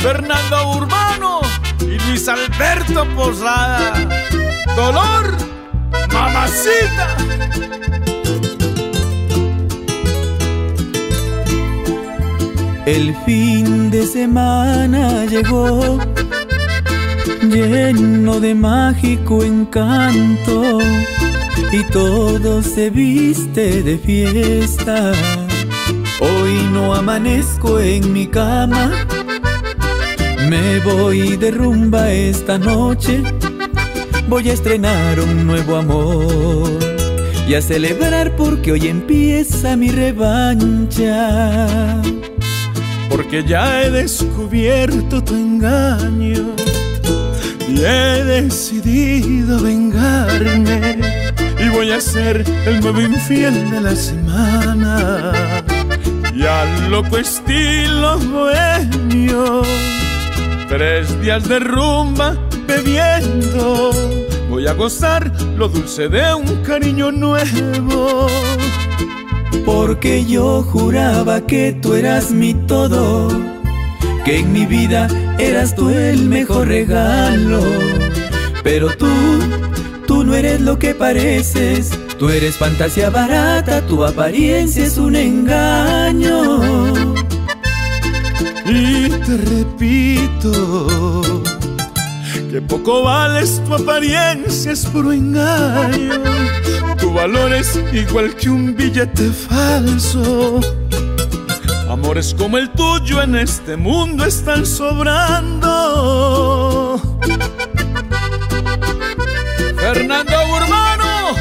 Fernando 0.00 0.76
Urbano 0.76 1.40
y 1.80 1.98
Luis 2.06 2.26
Alberto 2.26 3.06
Posada. 3.14 3.92
Dolor, 4.74 5.36
mamacita. 6.12 7.16
El 12.86 13.14
fin 13.26 13.90
de 13.90 14.06
semana 14.06 15.26
llegó 15.26 15.98
lleno 17.42 18.40
de 18.40 18.54
mágico 18.54 19.44
encanto 19.44 20.78
y 21.72 21.82
todo 21.84 22.62
se 22.62 22.90
viste 22.90 23.82
de 23.82 23.98
fiesta. 23.98 25.12
Hoy 26.20 26.68
no 26.72 26.94
amanezco 26.94 27.80
en 27.80 28.12
mi 28.12 28.26
cama, 28.26 28.90
me 30.48 30.78
voy 30.80 31.36
de 31.36 31.50
rumba 31.50 32.10
esta 32.12 32.58
noche, 32.58 33.22
voy 34.28 34.48
a 34.48 34.52
estrenar 34.52 35.20
un 35.20 35.46
nuevo 35.46 35.76
amor 35.76 36.70
y 37.48 37.54
a 37.54 37.62
celebrar 37.62 38.36
porque 38.36 38.72
hoy 38.72 38.86
empieza 38.86 39.76
mi 39.76 39.90
revancha. 39.90 41.16
Porque 43.08 43.42
ya 43.44 43.82
he 43.82 43.90
descubierto 43.90 45.22
tu 45.22 45.34
engaño 45.34 46.54
y 47.68 47.80
he 47.80 48.24
decidido 48.24 49.60
vengarme. 49.60 50.98
Y 51.58 51.68
voy 51.70 51.90
a 51.90 52.00
ser 52.00 52.44
el 52.66 52.80
nuevo 52.80 53.00
infiel 53.00 53.70
de 53.70 53.80
la 53.80 53.96
semana 53.96 55.32
y 56.34 56.42
al 56.42 56.90
loco 56.90 57.18
estilo 57.18 58.18
bohemio 58.18 59.62
tres 60.70 61.20
días 61.20 61.48
de 61.48 61.58
rumba 61.58 62.36
bebiendo 62.64 63.90
voy 64.48 64.68
a 64.68 64.72
gozar 64.72 65.32
lo 65.56 65.68
dulce 65.68 66.08
de 66.08 66.32
un 66.32 66.62
cariño 66.62 67.10
nuevo 67.10 68.28
porque 69.64 70.24
yo 70.24 70.62
juraba 70.62 71.40
que 71.40 71.72
tú 71.72 71.94
eras 71.94 72.30
mi 72.30 72.54
todo, 72.54 73.28
que 74.24 74.38
en 74.38 74.52
mi 74.52 74.64
vida 74.64 75.08
eras 75.38 75.74
tú 75.74 75.90
el 75.90 76.26
mejor 76.26 76.68
regalo. 76.68 77.60
Pero 78.62 78.88
tú, 78.96 79.08
tú 80.06 80.24
no 80.24 80.34
eres 80.34 80.60
lo 80.60 80.78
que 80.78 80.94
pareces, 80.94 81.90
tú 82.18 82.30
eres 82.30 82.56
fantasía 82.56 83.10
barata, 83.10 83.84
tu 83.86 84.04
apariencia 84.04 84.84
es 84.84 84.98
un 84.98 85.16
engaño. 85.16 86.99
Y 88.72 89.08
te 89.08 89.36
repito, 89.36 91.42
que 92.52 92.62
poco 92.62 93.02
vales 93.02 93.60
tu 93.64 93.74
apariencia 93.74 94.70
es 94.70 94.86
puro 94.86 95.10
engaño. 95.10 96.22
Tu 96.98 97.12
valor 97.12 97.52
es 97.52 97.80
igual 97.92 98.36
que 98.36 98.48
un 98.48 98.76
billete 98.76 99.32
falso. 99.32 100.60
Amores 101.88 102.32
como 102.38 102.58
el 102.58 102.70
tuyo 102.70 103.20
en 103.20 103.34
este 103.34 103.76
mundo 103.76 104.24
están 104.24 104.64
sobrando. 104.64 105.66
Fernando 109.80 110.36
Urbano, 110.48 111.34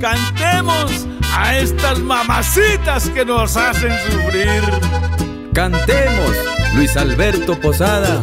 cantemos 0.00 1.06
a 1.36 1.58
estas 1.58 1.98
mamacitas 1.98 3.10
que 3.10 3.26
nos 3.26 3.58
hacen 3.58 3.92
sufrir. 4.10 4.62
Cantemos, 5.52 6.36
Luis 6.74 6.96
Alberto 6.96 7.58
Posada. 7.58 8.20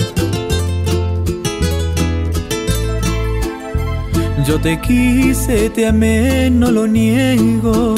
Yo 4.46 4.60
te 4.62 4.79
quise, 4.79 5.69
te 5.69 5.88
amé, 5.88 6.50
no 6.50 6.72
lo 6.72 6.88
niego. 6.88 7.96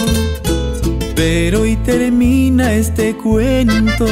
Pero 1.15 1.62
hoy 1.62 1.75
termina 1.77 2.73
este 2.73 3.15
cuento. 3.15 4.08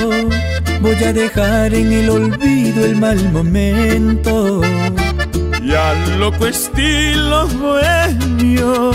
Voy 0.82 1.04
a 1.04 1.14
dejar 1.14 1.74
en 1.74 1.92
el 1.92 2.10
olvido 2.10 2.86
el 2.86 2.96
mal 2.98 3.32
momento. 3.32 4.62
Y 5.64 5.74
al 5.74 6.20
loco 6.20 6.46
estilo 6.46 7.48
bohemio, 7.48 8.92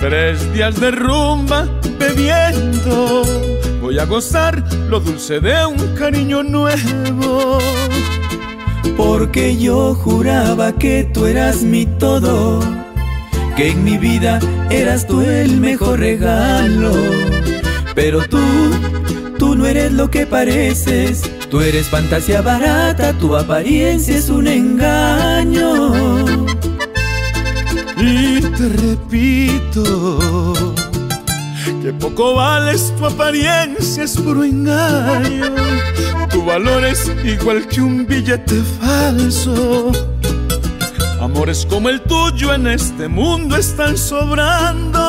tres 0.00 0.50
días 0.54 0.80
de 0.80 0.90
rumba 0.92 1.68
bebiendo. 1.98 3.22
Voy 3.90 3.98
a 3.98 4.04
gozar 4.04 4.62
lo 4.88 5.00
dulce 5.00 5.40
de 5.40 5.66
un 5.66 5.96
cariño 5.96 6.44
nuevo. 6.44 7.58
Porque 8.96 9.56
yo 9.56 9.96
juraba 9.96 10.70
que 10.78 11.10
tú 11.12 11.26
eras 11.26 11.62
mi 11.62 11.86
todo, 11.86 12.60
que 13.56 13.70
en 13.70 13.82
mi 13.82 13.98
vida 13.98 14.38
eras 14.70 15.08
tú 15.08 15.22
el 15.22 15.56
mejor 15.56 15.98
regalo. 15.98 16.92
Pero 17.96 18.20
tú, 18.28 18.38
tú 19.40 19.56
no 19.56 19.66
eres 19.66 19.90
lo 19.90 20.08
que 20.08 20.24
pareces, 20.24 21.28
tú 21.50 21.60
eres 21.60 21.88
fantasía 21.88 22.42
barata, 22.42 23.12
tu 23.14 23.34
apariencia 23.34 24.16
es 24.16 24.28
un 24.28 24.46
engaño. 24.46 25.92
Y 27.96 28.40
te 28.40 28.68
repito, 28.68 30.54
que 31.82 31.92
poco 31.94 32.34
vales 32.34 32.94
tu 32.96 33.06
apariencia 33.06 33.69
es 33.98 34.16
puro. 34.16 34.42
Tu 36.30 36.44
valor 36.44 36.84
es 36.84 37.10
igual 37.24 37.66
que 37.66 37.80
un 37.80 38.06
billete 38.06 38.62
falso. 38.80 39.90
Amores 41.20 41.66
como 41.68 41.88
el 41.88 42.00
tuyo 42.02 42.54
en 42.54 42.66
este 42.66 43.08
mundo 43.08 43.56
están 43.56 43.96
sobrando. 43.96 45.00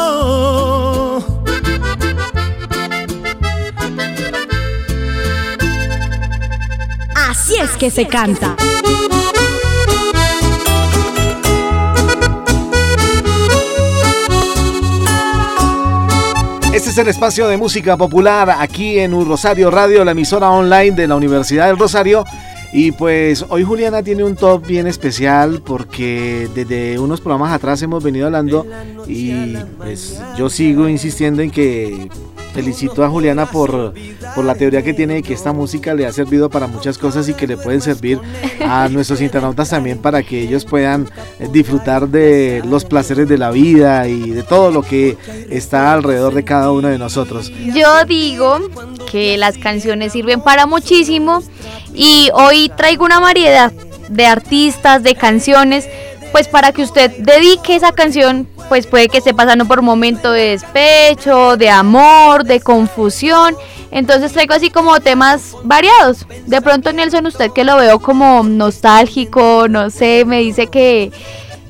Así 7.15 7.55
es 7.57 7.71
que 7.77 7.91
se 7.91 8.07
canta. 8.07 8.55
Este 16.81 16.89
es 16.89 16.97
el 16.97 17.09
espacio 17.09 17.47
de 17.47 17.57
música 17.57 17.95
popular 17.95 18.55
aquí 18.57 18.97
en 18.97 19.13
Un 19.13 19.27
Rosario 19.27 19.69
Radio, 19.69 20.03
la 20.03 20.13
emisora 20.13 20.49
online 20.49 20.95
de 20.95 21.07
la 21.07 21.15
Universidad 21.15 21.67
del 21.67 21.77
Rosario. 21.77 22.25
Y 22.73 22.91
pues 22.91 23.45
hoy 23.49 23.61
Juliana 23.63 24.01
tiene 24.01 24.23
un 24.23 24.35
top 24.35 24.65
bien 24.65 24.87
especial 24.87 25.61
porque 25.63 26.49
desde 26.55 26.97
unos 26.97 27.21
programas 27.21 27.53
atrás 27.53 27.83
hemos 27.83 28.03
venido 28.03 28.25
hablando 28.25 28.65
y 29.07 29.55
pues 29.77 30.19
yo 30.35 30.49
sigo 30.49 30.89
insistiendo 30.89 31.43
en 31.43 31.51
que 31.51 32.09
felicito 32.53 33.03
a 33.03 33.09
Juliana 33.09 33.45
por, 33.45 33.93
por 34.35 34.45
la 34.45 34.55
teoría 34.55 34.81
que 34.81 34.93
tiene 34.93 35.15
de 35.15 35.23
que 35.23 35.33
esta 35.33 35.53
música 35.53 35.93
le 35.93 36.05
ha 36.05 36.11
servido 36.11 36.49
para 36.49 36.67
muchas 36.67 36.97
cosas 36.97 37.27
y 37.29 37.33
que 37.33 37.47
le 37.47 37.57
pueden 37.57 37.81
servir 37.81 38.19
a 38.65 38.87
nuestros 38.91 39.21
internautas 39.21 39.69
también 39.69 39.99
para 39.99 40.23
que 40.23 40.41
ellos 40.41 40.65
puedan 40.65 41.09
eh, 41.39 41.47
disfrutar 41.51 42.07
de 42.07 42.61
los 42.65 42.85
placeres 42.85 43.27
de 43.27 43.37
la 43.37 43.51
vida 43.51 44.07
y 44.07 44.31
de 44.31 44.43
todo 44.43 44.71
lo 44.71 44.81
que 44.81 45.17
está 45.49 45.93
alrededor 45.93 46.33
de 46.33 46.43
cada 46.43 46.71
uno 46.71 46.87
de 46.87 46.97
nosotros. 46.97 47.51
Yo 47.73 48.05
digo 48.05 48.59
que 49.09 49.37
las 49.37 49.57
canciones 49.57 50.13
sirven 50.13 50.41
para 50.41 50.65
muchísimo 50.65 51.41
y 51.93 52.29
hoy 52.33 52.71
traigo 52.75 53.05
una 53.05 53.19
variedad 53.19 53.71
de 54.09 54.25
artistas, 54.25 55.03
de 55.03 55.15
canciones, 55.15 55.87
pues 56.31 56.47
para 56.47 56.71
que 56.71 56.83
usted 56.83 57.11
dedique 57.19 57.75
esa 57.75 57.91
canción, 57.91 58.47
pues 58.71 58.87
puede 58.87 59.09
que 59.09 59.17
esté 59.17 59.33
pasando 59.33 59.65
por 59.65 59.79
un 59.79 59.85
momento 59.85 60.31
de 60.31 60.51
despecho, 60.51 61.57
de 61.57 61.69
amor, 61.69 62.45
de 62.45 62.61
confusión. 62.61 63.53
Entonces 63.91 64.31
traigo 64.31 64.53
así 64.53 64.69
como 64.69 64.97
temas 65.01 65.57
variados. 65.65 66.25
De 66.45 66.61
pronto 66.61 66.93
Nelson, 66.93 67.25
usted 67.25 67.51
que 67.51 67.65
lo 67.65 67.75
veo 67.75 67.99
como 67.99 68.43
nostálgico, 68.43 69.67
no 69.67 69.89
sé, 69.89 70.23
me 70.25 70.39
dice 70.39 70.67
que 70.67 71.11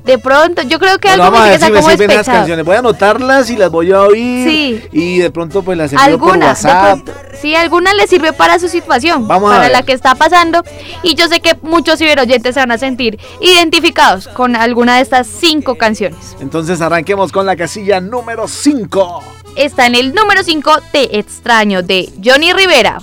de 0.03 0.17
pronto, 0.17 0.61
yo 0.63 0.79
creo 0.79 0.97
que 0.97 1.09
Bueno, 1.09 1.23
algo 1.25 1.35
vamos 1.37 1.39
a 1.41 1.43
ver 1.45 1.53
está 1.55 1.65
si 1.67 1.71
me 1.71 1.77
como 1.79 1.89
sirven 1.91 2.07
las 2.07 2.17
despechado. 2.17 2.37
canciones. 2.39 2.65
Voy 2.65 2.75
a 2.75 2.79
anotarlas 2.79 3.49
y 3.49 3.55
las 3.57 3.69
voy 3.71 3.91
a 3.91 4.01
oír. 4.01 4.49
Sí. 4.49 4.83
Y 4.91 5.17
de 5.19 5.31
pronto 5.31 5.61
pues 5.63 5.77
las 5.77 5.91
envío 5.93 6.17
por 6.19 6.29
Algunas, 6.33 6.61
de 6.63 6.67
WhatsApp. 6.69 7.01
pronto, 7.03 7.13
sí, 7.41 7.55
alguna 7.55 7.93
le 7.93 8.07
sirve 8.07 8.33
para 8.33 8.57
su 8.59 8.67
situación, 8.67 9.27
Vamos 9.27 9.49
a 9.51 9.55
para 9.55 9.63
ver. 9.67 9.71
la 9.71 9.83
que 9.83 9.93
está 9.93 10.15
pasando. 10.15 10.63
Y 11.03 11.15
yo 11.15 11.27
sé 11.27 11.39
que 11.39 11.55
muchos 11.61 11.99
ciberoyentes 11.99 12.53
se 12.53 12.59
van 12.59 12.71
a 12.71 12.77
sentir 12.77 13.19
identificados 13.41 14.27
con 14.27 14.55
alguna 14.55 14.95
de 14.95 15.01
estas 15.03 15.27
cinco 15.27 15.75
canciones. 15.75 16.35
Entonces 16.39 16.81
arranquemos 16.81 17.31
con 17.31 17.45
la 17.45 17.55
casilla 17.55 17.99
número 18.01 18.47
5. 18.47 19.23
Está 19.55 19.85
en 19.85 19.95
el 19.95 20.13
número 20.13 20.43
5, 20.43 20.71
Te 20.91 21.19
extraño, 21.19 21.83
de 21.83 22.09
Johnny 22.23 22.53
Rivera. 22.53 22.97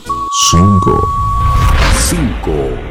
5 0.50 1.08
5 2.10 2.87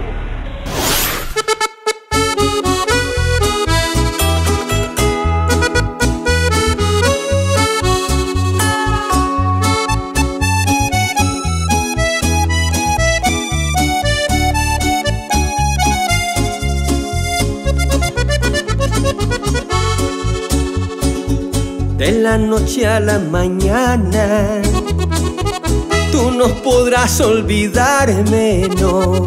la 22.28 22.38
noche 22.38 22.86
a 22.86 23.00
la 23.00 23.20
mañana 23.20 24.62
Tú 26.12 26.30
no 26.32 26.48
podrás 26.62 27.22
olvidarme, 27.22 28.68
no. 28.82 29.26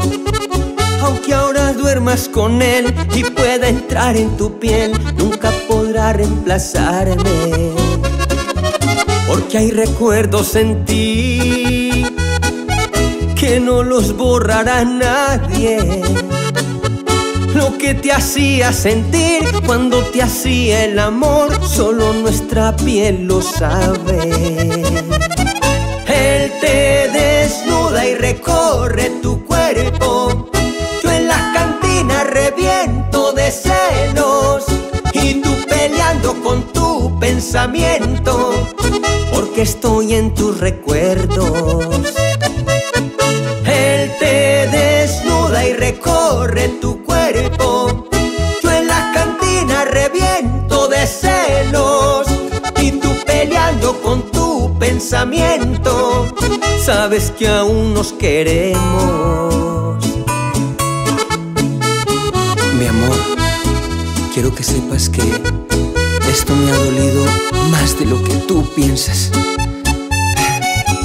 Aunque 1.01 1.33
ahora 1.33 1.73
duermas 1.73 2.29
con 2.29 2.61
él 2.61 2.95
y 3.15 3.25
pueda 3.25 3.69
entrar 3.69 4.19
en 4.19 4.37
tu 4.37 4.59
piel, 4.59 4.93
nunca 5.17 5.51
podrá 5.67 6.13
reemplazarme. 6.13 7.73
Porque 9.27 9.57
hay 9.57 9.71
recuerdos 9.71 10.55
en 10.57 10.85
ti 10.85 12.05
que 13.35 13.61
no 13.61 13.83
los 13.83 14.15
borrará 14.15 14.85
nadie. 14.85 16.03
Lo 17.55 17.77
que 17.79 17.95
te 17.95 18.13
hacía 18.13 18.73
sentir 18.73 19.43
cuando 19.67 20.03
te 20.05 20.23
hacía 20.23 20.85
el 20.85 20.99
amor, 20.99 21.49
solo 21.67 22.13
nuestra 22.13 22.77
piel 22.77 23.27
lo 23.27 23.43
sabe. 23.43 24.83
Él 26.07 26.53
te 26.61 27.09
desnuda 27.13 28.07
y 28.07 28.15
recorre 28.15 29.11
tu 29.23 29.45
cuerpo. 29.45 30.51
Yo 31.03 31.11
en 31.11 31.29
las 31.29 31.55
cantinas 31.55 32.27
reviento 32.31 33.33
de 33.33 33.51
celos. 33.51 34.65
Y 35.13 35.35
tú 35.35 35.51
peleando 35.69 36.41
con 36.43 36.73
tu 36.73 37.19
pensamiento. 37.19 38.53
Porque 39.33 39.63
estoy 39.63 40.15
en 40.15 40.35
tus 40.35 40.59
recuerdos. 40.59 42.15
Él 43.67 44.13
te 44.19 44.69
desnuda 44.69 45.65
y 45.65 45.73
recorre 45.75 46.69
tu 46.81 46.91
cuerpo. 46.95 47.00
Sabes 56.83 57.31
que 57.39 57.47
aún 57.47 57.93
nos 57.93 58.13
queremos. 58.15 58.81
Mi 62.79 62.87
amor, 62.87 63.17
quiero 64.33 64.55
que 64.55 64.63
sepas 64.63 65.11
que 65.11 65.21
esto 66.31 66.57
me 66.57 66.71
ha 66.71 66.77
dolido 66.77 67.25
más 67.71 67.99
de 67.99 68.07
lo 68.07 68.23
que 68.25 68.35
tú 68.49 68.65
piensas. 68.75 69.31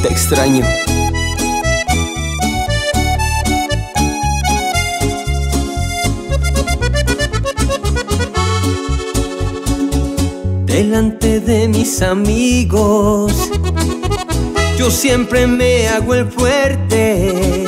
Te 0.02 0.08
extraño. 0.08 0.66
Delante 10.66 11.42
de 11.42 11.68
mis 11.68 12.02
amigos, 12.02 13.34
yo 14.86 14.92
siempre 14.92 15.48
me 15.48 15.88
hago 15.88 16.14
el 16.14 16.28
fuerte, 16.28 17.66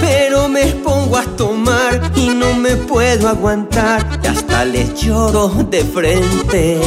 pero 0.00 0.48
me 0.48 0.66
pongo 0.66 1.16
a 1.16 1.24
tomar 1.24 2.12
y 2.14 2.28
no 2.28 2.54
me 2.54 2.76
puedo 2.76 3.28
aguantar 3.28 4.20
y 4.22 4.28
hasta 4.28 4.64
le 4.64 4.86
lloro 4.94 5.48
de 5.68 5.82
frente. 5.82 6.78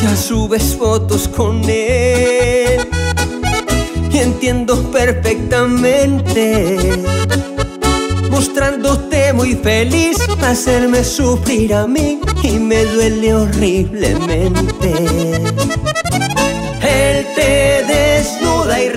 Ya 0.00 0.16
subes 0.16 0.76
fotos 0.76 1.28
con 1.28 1.62
él 1.68 2.88
y 4.10 4.16
entiendo 4.16 4.90
perfectamente 4.90 6.78
mostrándote 8.30 9.32
muy 9.32 9.54
feliz, 9.56 10.16
hacerme 10.42 11.02
sufrir 11.04 11.74
a 11.74 11.86
mí 11.86 12.20
y 12.42 12.52
me 12.52 12.84
duele 12.84 13.34
horriblemente. 13.34 15.37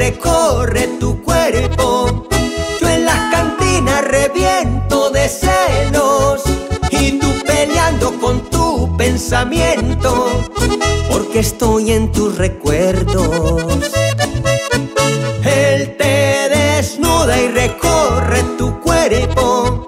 Recorre 0.05 0.87
tu 0.99 1.21
cuerpo. 1.21 2.27
Yo 2.79 2.89
en 2.89 3.05
las 3.05 3.21
cantinas 3.31 4.03
reviento 4.03 5.11
de 5.11 5.29
celos 5.29 6.41
y 6.89 7.19
tú 7.19 7.27
peleando 7.45 8.19
con 8.19 8.49
tu 8.49 8.97
pensamiento, 8.97 10.27
porque 11.07 11.41
estoy 11.41 11.91
en 11.91 12.11
tus 12.11 12.35
recuerdos. 12.35 13.91
Él 15.43 15.95
te 15.97 16.49
desnuda 16.49 17.39
y 17.39 17.47
recorre 17.49 18.41
tu 18.57 18.79
cuerpo. 18.79 19.85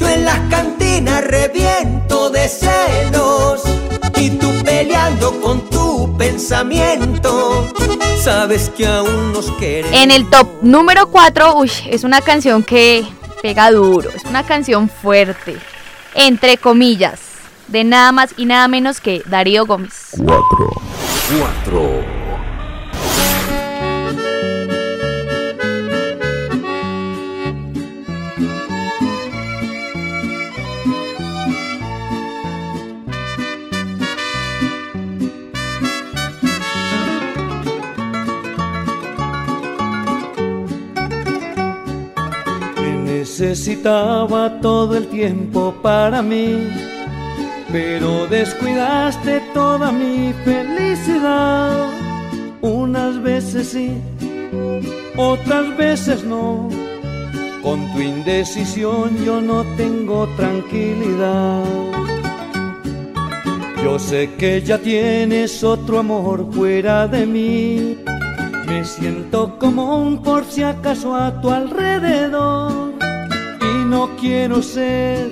Yo 0.00 0.08
en 0.08 0.24
las 0.24 0.40
cantinas 0.50 1.22
reviento 1.22 2.30
de 2.30 2.48
celos 2.48 3.62
y 4.16 4.30
tú 4.30 4.50
peleando 4.64 5.40
con 5.40 5.60
tu 5.70 6.16
pensamiento. 6.18 7.72
Sabes 8.22 8.70
que 8.76 8.86
aún 8.86 9.32
nos 9.32 9.50
queremos. 9.50 9.90
En 9.92 10.12
el 10.12 10.30
top 10.30 10.62
número 10.62 11.08
4, 11.08 11.56
uy, 11.56 11.72
es 11.90 12.04
una 12.04 12.20
canción 12.20 12.62
que 12.62 13.04
pega 13.42 13.72
duro, 13.72 14.10
es 14.10 14.24
una 14.26 14.44
canción 14.46 14.88
fuerte, 14.88 15.56
entre 16.14 16.56
comillas, 16.56 17.18
de 17.66 17.82
nada 17.82 18.12
más 18.12 18.32
y 18.36 18.46
nada 18.46 18.68
menos 18.68 19.00
que 19.00 19.24
Darío 19.26 19.66
Gómez. 19.66 20.10
4. 20.24 20.38
4. 21.64 22.11
Necesitaba 43.52 44.60
todo 44.62 44.96
el 44.96 45.08
tiempo 45.08 45.74
para 45.82 46.22
mí, 46.22 46.68
pero 47.70 48.26
descuidaste 48.26 49.42
toda 49.52 49.92
mi 49.92 50.32
felicidad. 50.42 51.90
Unas 52.62 53.22
veces 53.22 53.68
sí, 53.68 53.92
otras 55.18 55.76
veces 55.76 56.24
no. 56.24 56.70
Con 57.62 57.92
tu 57.92 58.00
indecisión 58.00 59.22
yo 59.22 59.42
no 59.42 59.64
tengo 59.76 60.26
tranquilidad. 60.28 61.62
Yo 63.84 63.98
sé 63.98 64.30
que 64.38 64.62
ya 64.62 64.78
tienes 64.78 65.62
otro 65.62 65.98
amor 65.98 66.46
fuera 66.52 67.06
de 67.06 67.26
mí. 67.26 67.98
Me 68.66 68.82
siento 68.82 69.58
como 69.58 69.98
un 69.98 70.22
por 70.22 70.42
si 70.46 70.62
acaso 70.62 71.14
a 71.14 71.38
tu 71.42 71.50
alrededor. 71.50 72.91
No 73.92 74.08
quiero 74.18 74.62
ser 74.62 75.30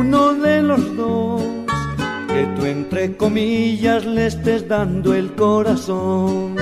uno 0.00 0.32
de 0.32 0.62
los 0.62 0.96
dos. 0.96 1.42
Que 2.26 2.46
tú 2.56 2.64
entre 2.64 3.14
comillas 3.14 4.06
le 4.06 4.28
estés 4.28 4.66
dando 4.66 5.12
el 5.12 5.34
corazón. 5.34 6.56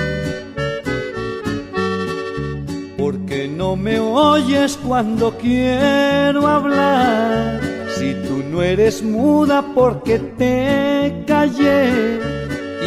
Porque 2.97 3.47
no 3.47 3.77
me 3.77 4.01
oyes 4.01 4.77
cuando 4.85 5.37
quiero 5.37 6.45
hablar. 6.45 7.61
Si 7.97 8.13
tú 8.27 8.43
no 8.51 8.61
eres 8.61 9.01
muda 9.01 9.63
porque 9.73 10.19
te 10.19 11.23
callé. 11.25 12.19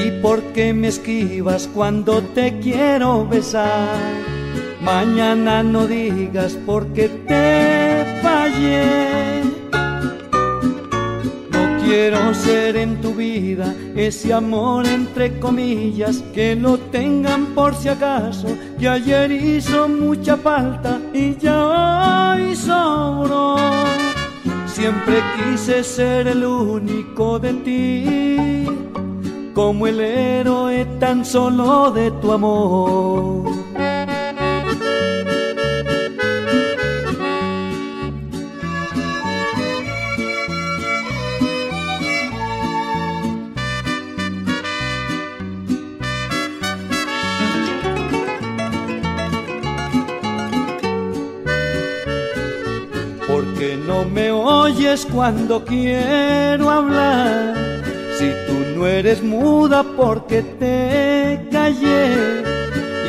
¿Y 0.05 0.11
por 0.21 0.43
qué 0.53 0.75
me 0.75 0.89
esquivas 0.89 1.71
cuando 1.75 2.21
te 2.35 2.59
quiero 2.59 3.27
besar? 3.27 3.97
Mañana 4.83 5.63
no 5.63 5.87
digas 5.87 6.59
porque 6.67 7.09
te 7.27 7.80
No 11.51 11.85
quiero 11.85 12.35
ser 12.35 12.77
en 12.77 13.01
tu 13.01 13.15
vida 13.15 13.75
ese 13.95 14.33
amor 14.33 14.87
entre 14.87 15.39
comillas 15.39 16.23
que 16.35 16.57
lo 16.57 16.79
tengan 16.79 17.47
por 17.55 17.75
si 17.75 17.89
acaso. 17.89 18.49
Que 18.79 18.89
ayer 18.89 19.31
hizo 19.31 19.89
mucha 19.89 20.37
falta 20.37 21.01
y 21.13 21.37
ya 21.37 22.35
hoy 22.37 22.57
sobró. 22.57 23.57
Siempre 24.67 25.23
quise 25.37 25.85
ser 25.85 26.29
el 26.29 26.45
único 26.45 27.39
de 27.39 27.53
ti 27.55 28.67
como 29.55 29.87
el 29.87 30.01
héroe 30.01 30.87
tan 30.99 31.25
solo 31.25 31.91
de 31.91 32.11
tu 32.13 32.33
amor. 32.33 33.60
Oyes 54.91 55.07
cuando 55.07 55.65
quiero 55.65 56.71
hablar. 56.71 57.55
Si 58.19 58.29
tú 58.47 58.77
no 58.77 58.87
eres 58.87 59.23
muda 59.23 59.85
porque 59.97 60.43
te 60.43 61.49
callé. 61.51 62.43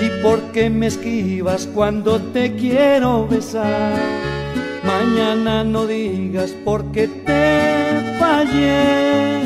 ¿Y 0.01 0.23
porque 0.23 0.69
me 0.69 0.87
esquivas 0.87 1.67
cuando 1.73 2.19
te 2.19 2.55
quiero 2.55 3.27
besar. 3.27 3.93
Mañana 4.83 5.63
no 5.63 5.85
digas 5.85 6.55
porque 6.63 7.07
te 7.07 8.17
fallé. 8.19 9.41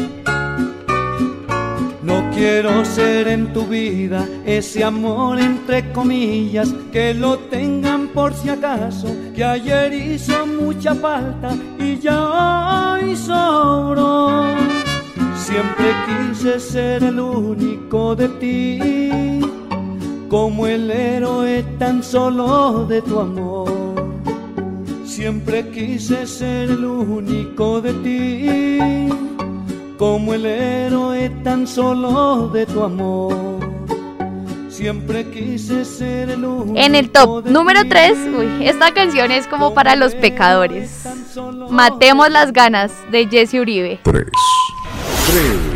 No 2.03 2.29
quiero 2.33 2.85
ser 2.85 3.27
en 3.27 3.53
tu 3.53 3.65
vida 3.65 4.27
ese 4.45 4.83
amor 4.83 5.39
entre 5.39 5.91
comillas 5.91 6.73
que 6.91 7.13
lo 7.13 7.37
tengan 7.39 7.84
por 8.15 8.34
si 8.34 8.49
acaso, 8.49 9.08
que 9.36 9.43
ayer 9.43 9.93
hizo 9.93 10.47
mucha 10.47 10.95
falta 10.95 11.49
y 11.78 11.99
ya 11.99 12.93
hoy 12.93 13.13
sobró. 13.15 14.45
Siempre 15.36 15.88
quise 16.08 16.60
ser 16.60 17.04
el 17.04 17.19
único 17.19 18.15
de 18.15 18.30
ti, 18.41 19.41
como 20.30 20.65
el 20.65 20.89
héroe 20.89 21.63
tan 21.78 22.01
solo 22.01 22.86
de 22.86 23.01
tu 23.01 23.19
amor. 23.19 23.69
Siempre 25.04 25.69
quise 25.69 26.25
ser 26.25 26.71
el 26.71 26.86
único 26.86 27.82
de 27.82 27.93
ti, 28.06 29.13
como 29.97 30.34
el 30.34 30.45
héroe 30.45 31.30
tan 31.43 31.67
solo 31.67 32.47
de 32.47 32.65
tu 32.65 32.82
amor. 32.82 33.54
Siempre 34.75 35.23
quise 35.29 35.85
ser 35.85 36.31
el. 36.31 36.43
En 36.75 36.95
el 36.95 37.09
top 37.09 37.45
número 37.45 37.88
3, 37.88 38.17
uy, 38.38 38.67
esta 38.67 38.93
canción 38.93 39.31
es 39.31 39.47
como 39.47 39.73
para 39.73 39.95
los 39.95 40.13
pecadores. 40.15 41.07
Matemos 41.69 42.29
las 42.29 42.51
ganas 42.51 42.91
de 43.09 43.25
Jesse 43.25 43.53
Uribe. 43.53 44.01
3. 44.03 44.25
3. 45.31 45.74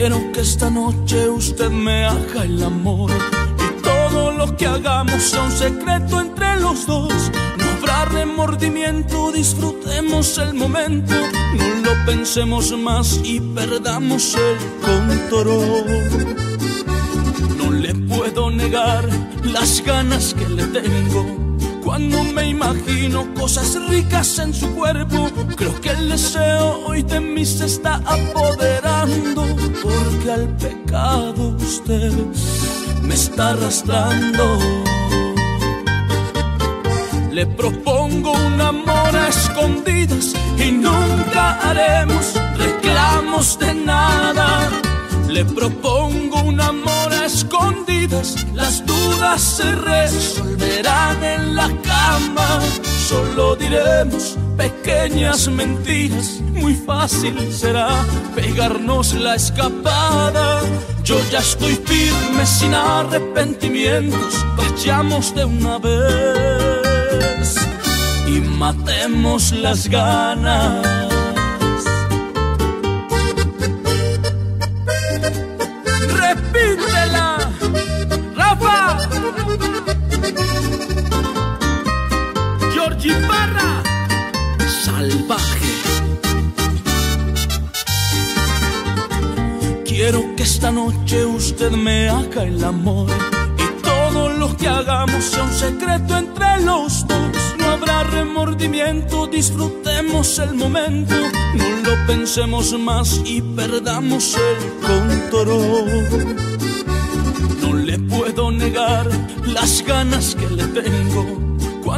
Quiero 0.00 0.30
que 0.30 0.42
esta 0.42 0.70
noche 0.70 1.28
usted 1.28 1.70
me 1.70 2.04
haga 2.04 2.44
el 2.44 2.62
amor 2.62 3.10
y 3.10 3.82
todo 3.82 4.30
lo 4.30 4.56
que 4.56 4.64
hagamos 4.64 5.20
sea 5.24 5.42
un 5.42 5.50
secreto 5.50 6.20
entre 6.20 6.60
los 6.60 6.86
dos. 6.86 7.12
No 7.58 7.64
habrá 7.78 8.04
remordimiento, 8.04 9.32
disfrutemos 9.32 10.38
el 10.38 10.54
momento, 10.54 11.14
no 11.56 11.68
lo 11.82 12.06
pensemos 12.06 12.70
más 12.78 13.20
y 13.24 13.40
perdamos 13.40 14.36
el 14.36 14.56
control. 14.86 15.84
No 17.56 17.72
le 17.72 17.92
puedo 17.92 18.52
negar 18.52 19.04
las 19.42 19.82
ganas 19.84 20.32
que 20.32 20.48
le 20.48 20.64
tengo. 20.68 21.47
Cuando 21.98 22.22
me 22.22 22.48
imagino 22.48 23.34
cosas 23.34 23.76
ricas 23.88 24.38
en 24.38 24.54
su 24.54 24.72
cuerpo, 24.72 25.32
creo 25.56 25.80
que 25.80 25.90
el 25.90 26.10
deseo 26.10 26.86
hoy 26.86 27.02
de 27.02 27.18
mí 27.18 27.44
se 27.44 27.64
está 27.66 27.96
apoderando. 28.06 29.44
Porque 29.82 30.30
al 30.30 30.46
pecado 30.58 31.56
usted 31.58 32.12
me 33.02 33.14
está 33.14 33.50
arrastrando. 33.50 34.58
Le 37.32 37.44
propongo 37.46 38.30
un 38.30 38.60
amor 38.60 39.16
a 39.16 39.28
escondidas 39.30 40.34
y 40.56 40.70
nunca 40.70 41.58
haremos 41.68 42.32
reclamos 42.58 43.58
de 43.58 43.74
nada. 43.74 44.70
Le 45.26 45.44
propongo 45.44 46.42
un 46.42 46.60
amor 46.60 47.12
a 47.12 47.26
escondidas, 47.26 48.36
las 48.54 48.86
dudas 49.18 49.42
se 49.42 49.74
resolverán 49.74 51.22
en 51.24 51.56
la 51.56 51.68
cama. 51.82 52.60
Solo 53.08 53.56
diremos 53.56 54.36
pequeñas 54.56 55.48
mentiras, 55.48 56.40
muy 56.52 56.74
fácil 56.74 57.52
será 57.52 57.88
pegarnos 58.34 59.14
la 59.14 59.34
escapada. 59.34 60.60
Yo 61.04 61.18
ya 61.30 61.38
estoy 61.38 61.74
firme 61.76 62.44
sin 62.46 62.74
arrepentimientos, 62.74 64.44
vayamos 64.56 65.34
de 65.34 65.44
una 65.44 65.78
vez 65.78 67.56
y 68.26 68.40
matemos 68.40 69.52
las 69.52 69.88
ganas. 69.88 70.86
Repítela, 76.20 77.38
Rafa. 78.36 78.87
Barra, 83.06 83.80
salvaje. 84.84 85.72
Quiero 89.84 90.34
que 90.34 90.42
esta 90.42 90.72
noche 90.72 91.24
usted 91.24 91.70
me 91.70 92.08
haga 92.08 92.42
el 92.42 92.62
amor 92.64 93.08
y 93.56 93.82
todo 93.82 94.30
lo 94.30 94.56
que 94.56 94.66
hagamos 94.66 95.22
sea 95.24 95.44
un 95.44 95.52
secreto 95.52 96.18
entre 96.18 96.60
los 96.64 97.06
dos. 97.06 97.54
No 97.60 97.70
habrá 97.70 98.02
remordimiento, 98.02 99.28
disfrutemos 99.28 100.36
el 100.40 100.54
momento, 100.54 101.14
no 101.54 101.76
lo 101.84 102.06
pensemos 102.08 102.76
más 102.80 103.22
y 103.24 103.40
perdamos 103.42 104.36
el 104.36 104.58
control. 104.88 106.26
No 107.60 107.74
le 107.74 107.96
puedo 108.00 108.50
negar 108.50 109.08
las 109.46 109.84
ganas 109.86 110.34
que 110.34 110.48
le 110.50 110.66
tengo. 110.66 111.47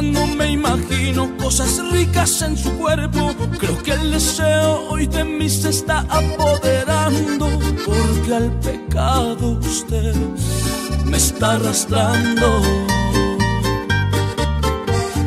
Cuando 0.01 0.25
me 0.25 0.51
imagino 0.51 1.37
cosas 1.37 1.79
ricas 1.91 2.41
en 2.41 2.57
su 2.57 2.75
cuerpo, 2.79 3.35
creo 3.59 3.83
que 3.83 3.91
el 3.91 4.09
deseo 4.09 4.89
hoy 4.89 5.05
de 5.05 5.23
mí 5.23 5.47
se 5.47 5.69
está 5.69 5.99
apoderando. 6.09 7.47
Porque 7.85 8.33
al 8.33 8.51
pecado 8.61 9.59
usted 9.61 10.15
me 11.05 11.17
está 11.17 11.51
arrastrando. 11.51 12.61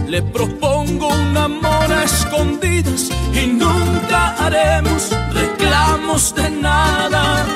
Le 0.08 0.20
propongo 0.22 1.06
un 1.06 1.37
amor 1.37 1.92
a 1.92 2.02
escondidas 2.02 3.10
y 3.32 3.46
nunca 3.46 4.34
haremos 4.44 5.10
reclamos 5.32 6.34
de 6.34 6.50
nada. 6.50 7.46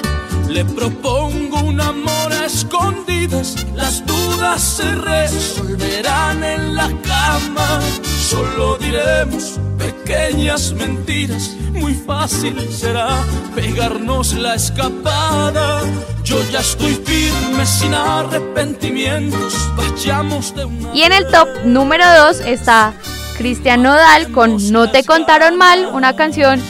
Le 0.49 0.65
propongo 0.65 1.61
un 1.61 1.79
amor 1.79 2.33
a 2.33 2.47
escondidas, 2.47 3.55
las 3.75 4.05
dudas 4.07 4.63
se 4.63 4.95
resolverán 4.95 6.43
en 6.43 6.75
la 6.75 6.89
cama. 7.03 7.81
Solo 8.03 8.79
diremos 8.79 9.61
pequeñas 9.77 10.73
mentiras, 10.73 11.51
muy 11.73 11.93
fácil 11.95 12.57
será 12.73 13.09
pegarnos 13.55 14.33
la 14.33 14.55
escapada. 14.55 15.83
Yo 16.25 16.43
ya 16.51 16.61
estoy 16.61 16.95
firme 16.95 17.67
sin 17.67 17.93
arrepentimientos, 17.93 19.55
vayamos 19.77 20.55
de 20.55 20.65
una 20.65 20.95
Y 20.95 21.03
en 21.03 21.13
el 21.13 21.27
top 21.29 21.49
número 21.67 22.05
2 22.27 22.41
está 22.41 22.95
Cristian 23.37 23.83
Nodal 23.83 24.33
con 24.33 24.73
No 24.73 24.91
te 24.91 25.05
contaron 25.05 25.57
mal, 25.57 25.91
una 25.93 26.17
canción 26.17 26.61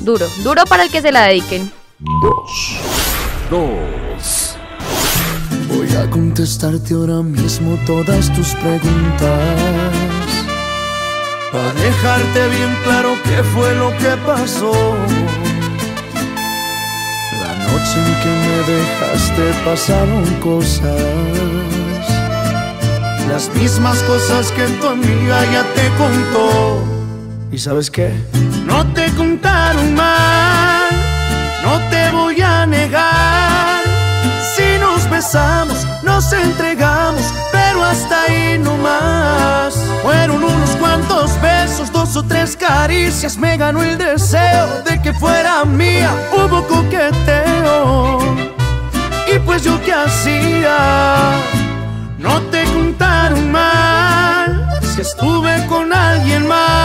duro, 0.00 0.26
duro 0.42 0.64
para 0.64 0.82
el 0.82 0.90
que 0.90 1.00
se 1.00 1.12
la 1.12 1.22
dediquen. 1.22 1.72
2. 3.50 4.56
Voy 5.68 5.88
a 5.96 6.08
contestarte 6.08 6.94
ahora 6.94 7.20
mismo 7.20 7.76
todas 7.84 8.32
tus 8.32 8.54
preguntas. 8.54 9.30
Para 11.50 11.72
dejarte 11.72 12.48
bien 12.56 12.76
claro 12.84 13.16
qué 13.24 13.42
fue 13.42 13.74
lo 13.74 13.90
que 13.98 14.16
pasó. 14.24 14.72
La 17.42 17.52
noche 17.66 17.96
en 17.98 18.14
que 18.22 18.32
me 18.46 18.58
dejaste 18.72 19.44
pasaron 19.64 20.24
cosas. 20.36 21.00
Las 23.28 23.52
mismas 23.56 23.98
cosas 24.04 24.52
que 24.52 24.64
tu 24.80 24.86
amiga 24.86 25.44
ya 25.52 25.64
te 25.74 25.88
contó. 25.98 26.84
¿Y 27.50 27.58
sabes 27.58 27.90
qué? 27.90 28.12
No 28.64 28.86
te 28.92 29.10
contaron 29.16 29.92
mal, 29.96 30.88
no 31.64 31.80
te 31.90 32.10
voy 32.12 32.40
a 32.40 32.64
negar. 32.64 33.09
Nos 36.02 36.32
entregamos, 36.32 37.22
pero 37.52 37.84
hasta 37.84 38.22
ahí 38.22 38.58
no 38.58 38.74
más. 38.78 39.74
Fueron 40.02 40.42
unos 40.42 40.70
cuantos 40.76 41.38
besos, 41.42 41.92
dos 41.92 42.16
o 42.16 42.22
tres 42.22 42.56
caricias, 42.56 43.36
me 43.36 43.58
ganó 43.58 43.82
el 43.82 43.98
deseo 43.98 44.82
de 44.82 45.00
que 45.02 45.12
fuera 45.12 45.66
mía. 45.66 46.10
Hubo 46.32 46.66
coqueteo, 46.66 48.18
y 49.30 49.38
pues 49.40 49.62
yo 49.62 49.78
qué 49.82 49.92
hacía. 49.92 51.32
No 52.16 52.40
te 52.50 52.64
contaron 52.64 53.52
mal 53.52 54.70
si 54.94 55.02
estuve 55.02 55.66
con 55.66 55.92
alguien 55.92 56.46
más. 56.46 56.79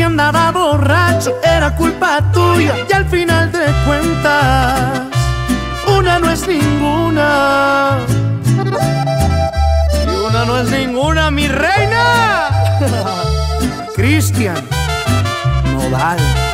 Si 0.00 0.04
andaba 0.04 0.50
borracho 0.50 1.36
era 1.42 1.76
culpa 1.76 2.22
tuya 2.32 2.74
y 2.88 2.90
al 2.90 3.04
final 3.04 3.52
de 3.52 3.66
cuentas 3.84 5.02
una 5.98 6.18
no 6.18 6.30
es 6.30 6.48
ninguna. 6.48 7.98
Y 10.06 10.26
una 10.26 10.44
no 10.46 10.58
es 10.58 10.70
ninguna, 10.70 11.30
mi 11.30 11.48
reina. 11.48 12.48
Cristian 13.94 14.56
Nodal. 15.70 16.49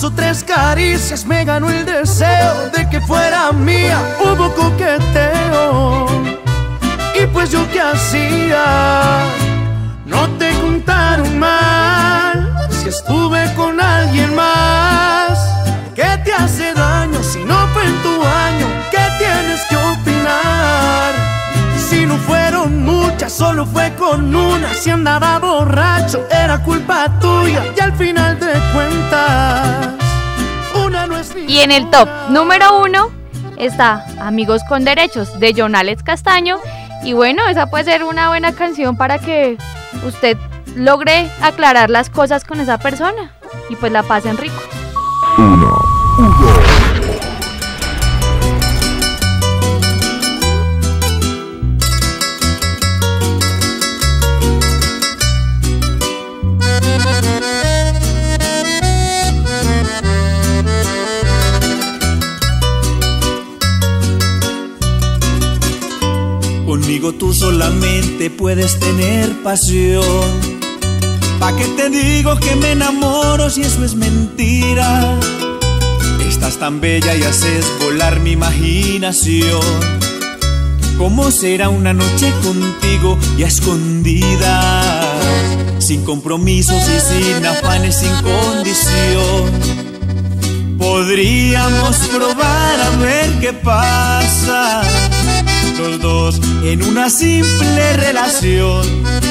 Dos 0.00 0.10
o 0.10 0.14
tres 0.14 0.42
caricias, 0.42 1.26
me 1.26 1.44
ganó 1.44 1.68
el 1.68 1.84
deseo 1.84 2.70
de 2.70 2.88
que 2.88 3.00
fuera 3.02 3.52
mía. 3.52 3.98
Hubo 4.20 4.54
coqueteo, 4.54 6.06
y 7.20 7.26
pues 7.26 7.50
yo 7.50 7.70
qué 7.70 7.80
hacía. 7.80 9.24
No 10.06 10.26
te 10.38 10.52
contaron 10.60 11.38
mal, 11.38 11.99
solo 23.28 23.66
fue 23.66 23.92
con 23.96 24.34
una. 24.34 24.72
Si 24.72 24.90
andaba 24.90 25.38
borracho, 25.38 26.26
era 26.30 26.62
culpa 26.62 27.10
tuya. 27.20 27.64
Y 27.76 27.80
al 27.80 27.92
final 27.94 28.38
de 28.38 28.52
cuentas, 28.72 29.88
una 30.86 31.06
no 31.06 31.18
es 31.18 31.34
Y 31.46 31.58
en 31.58 31.70
el 31.70 31.90
top 31.90 32.08
número 32.30 32.80
uno 32.80 33.10
está 33.58 34.06
Amigos 34.20 34.62
con 34.68 34.84
Derechos 34.84 35.38
de 35.38 35.54
John 35.56 35.74
Alex 35.74 36.02
Castaño. 36.02 36.58
Y 37.02 37.12
bueno, 37.12 37.46
esa 37.48 37.66
puede 37.68 37.84
ser 37.84 38.04
una 38.04 38.28
buena 38.28 38.52
canción 38.52 38.96
para 38.96 39.18
que 39.18 39.58
usted 40.06 40.36
logre 40.76 41.30
aclarar 41.42 41.90
las 41.90 42.10
cosas 42.10 42.44
con 42.44 42.60
esa 42.60 42.78
persona 42.78 43.32
y 43.68 43.76
pues 43.76 43.92
la 43.92 44.02
pasen 44.02 44.36
rico. 44.36 44.60
Tú 67.18 67.34
solamente 67.34 68.30
puedes 68.30 68.78
tener 68.78 69.42
pasión. 69.42 70.04
¿Pa' 71.38 71.54
qué 71.56 71.64
te 71.76 71.90
digo 71.90 72.36
que 72.36 72.54
me 72.56 72.72
enamoro 72.72 73.50
si 73.50 73.62
eso 73.62 73.84
es 73.84 73.94
mentira? 73.94 75.18
Estás 76.26 76.58
tan 76.58 76.80
bella 76.80 77.14
y 77.14 77.22
haces 77.22 77.66
volar 77.80 78.20
mi 78.20 78.32
imaginación. 78.32 79.60
¿Cómo 80.96 81.30
será 81.30 81.68
una 81.68 81.92
noche 81.92 82.32
contigo 82.42 83.18
y 83.36 83.42
a 83.42 83.48
escondidas? 83.48 84.96
Sin 85.78 86.04
compromisos 86.04 86.82
y 86.88 87.00
sin 87.00 87.44
afanes, 87.44 87.96
sin 87.96 88.12
condición. 88.22 89.50
Podríamos 90.78 91.96
probar 92.08 92.80
a 92.80 92.90
ver 92.98 93.40
qué 93.40 93.52
pasa. 93.52 94.82
Los 95.80 95.98
dos 95.98 96.40
en 96.62 96.82
una 96.84 97.08
simple 97.08 97.96
relación. 97.96 98.86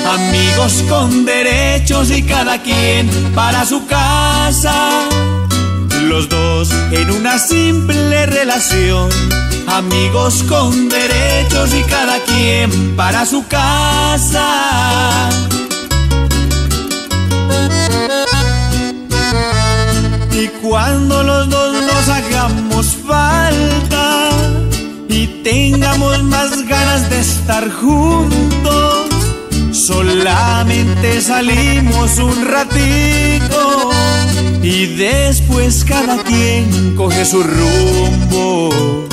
Amigos 0.07 0.83
con 0.89 1.23
derechos 1.23 2.09
y 2.09 2.23
cada 2.23 2.59
quien 2.63 3.07
para 3.35 3.65
su 3.65 3.85
casa. 3.85 4.89
Los 6.01 6.27
dos 6.27 6.71
en 6.91 7.11
una 7.11 7.37
simple 7.37 8.25
relación. 8.25 9.09
Amigos 9.67 10.43
con 10.49 10.89
derechos 10.89 11.71
y 11.75 11.83
cada 11.83 12.17
quien 12.23 12.95
para 12.95 13.27
su 13.27 13.47
casa. 13.47 15.29
Y 20.31 20.47
cuando 20.63 21.21
los 21.21 21.47
dos 21.47 21.73
nos 21.83 22.09
hagamos 22.09 22.95
falta 23.07 23.78
tengamos 25.43 26.23
más 26.23 26.67
ganas 26.67 27.09
de 27.09 27.19
estar 27.19 27.69
juntos, 27.71 29.09
solamente 29.71 31.21
salimos 31.21 32.17
un 32.17 32.45
ratito 32.45 33.91
y 34.61 34.85
después 34.95 35.83
cada 35.85 36.21
quien 36.23 36.95
coge 36.95 37.25
su 37.25 37.43
rumbo. 37.43 39.07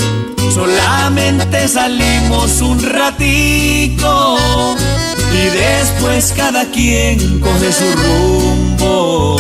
Solamente 0.53 1.69
salimos 1.69 2.63
un 2.63 2.83
ratico 2.83 4.37
y 5.33 5.57
después 5.57 6.33
cada 6.35 6.65
quien 6.71 7.41
coge 7.41 7.73
su 7.73 7.93
rumbo. 7.93 9.37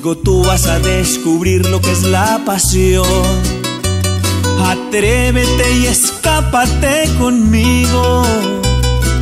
Tú 0.00 0.42
vas 0.42 0.66
a 0.68 0.78
descubrir 0.78 1.66
lo 1.68 1.78
que 1.82 1.92
es 1.92 2.02
la 2.04 2.40
pasión. 2.46 3.04
Atrévete 4.64 5.76
y 5.80 5.86
escápate 5.86 7.10
conmigo. 7.18 8.24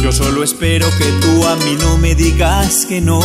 Yo 0.00 0.12
solo 0.12 0.44
espero 0.44 0.86
que 0.96 1.06
tú 1.20 1.44
a 1.44 1.56
mí 1.56 1.76
no 1.80 1.98
me 1.98 2.14
digas 2.14 2.86
que 2.86 3.00
no. 3.00 3.20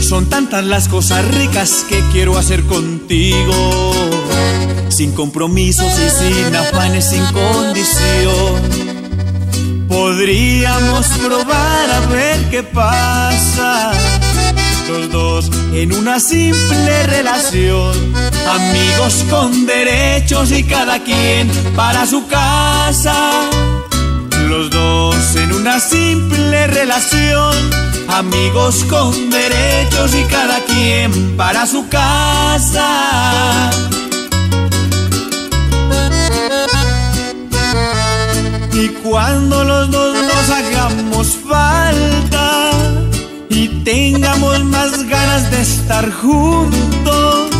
Son 0.00 0.26
tantas 0.30 0.64
las 0.64 0.88
cosas 0.88 1.22
ricas 1.34 1.84
que 1.86 2.02
quiero 2.12 2.38
hacer 2.38 2.62
contigo. 2.64 3.92
Sin 4.88 5.12
compromisos 5.12 5.92
y 5.98 6.08
sin 6.08 6.56
afanes, 6.56 7.10
sin 7.10 7.24
condición. 7.26 8.90
Podríamos 9.86 11.06
probar 11.08 11.90
a 11.90 12.06
ver 12.06 12.50
qué 12.50 12.62
pasa. 12.62 13.92
Los 14.90 15.08
dos 15.10 15.50
en 15.72 15.92
una 15.94 16.18
simple 16.18 17.06
relación. 17.06 17.94
Amigos 18.48 19.24
con 19.30 19.64
derechos 19.64 20.50
y 20.50 20.64
cada 20.64 20.98
quien 20.98 21.48
para 21.76 22.06
su 22.06 22.26
casa. 22.26 23.30
Los 24.48 24.68
dos 24.70 25.36
en 25.36 25.52
una 25.52 25.78
simple 25.78 26.66
relación. 26.66 27.54
Amigos 28.08 28.84
con 28.90 29.30
derechos 29.30 30.12
y 30.12 30.24
cada 30.24 30.58
quien 30.64 31.36
para 31.36 31.66
su 31.66 31.88
casa. 31.88 33.70
Y 38.72 38.88
cuando 39.04 39.62
los 39.62 39.90
dos 39.92 40.16
nos 40.16 40.50
hagamos 40.50 41.36
falta 41.48 42.19
tengamos 43.84 44.64
más 44.64 45.08
ganas 45.08 45.50
de 45.50 45.60
estar 45.62 46.10
juntos, 46.10 47.50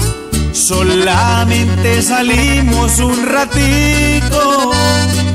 solamente 0.53 2.03
salimos 2.03 2.99
un 2.99 3.27
ratito 3.27 4.71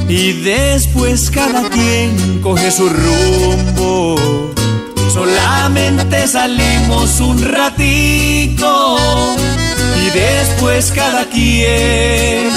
y 0.07 0.33
después 0.33 1.29
cada 1.31 1.69
quien 1.69 2.41
coge 2.41 2.71
su 2.71 2.89
rumbo. 2.89 4.53
Solamente 5.13 6.27
salimos 6.27 7.21
un 7.21 7.41
ratico 7.41 8.97
y 10.01 10.09
después 10.09 10.91
cada 10.91 11.25
quien 11.25 12.49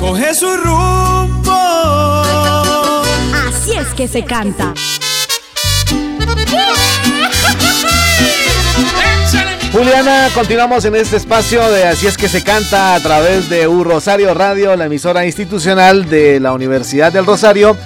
coge 0.00 0.34
su 0.34 0.56
rumbo. 0.56 1.52
Así 3.48 3.72
es 3.72 3.88
que 3.94 4.08
se 4.08 4.24
canta. 4.24 4.74
Juliana, 9.72 10.28
continuamos 10.34 10.84
en 10.84 10.94
este 10.96 11.16
espacio 11.16 11.66
de 11.70 11.84
Así 11.84 12.06
es 12.06 12.18
que 12.18 12.28
se 12.28 12.44
canta 12.44 12.94
a 12.94 13.00
través 13.00 13.48
de 13.48 13.66
U 13.66 13.84
Rosario 13.84 14.34
Radio, 14.34 14.76
la 14.76 14.84
emisora 14.84 15.24
institucional 15.24 16.10
de 16.10 16.40
la 16.40 16.52
Universidad 16.52 17.10
del 17.10 17.24
Rosario. 17.24 17.76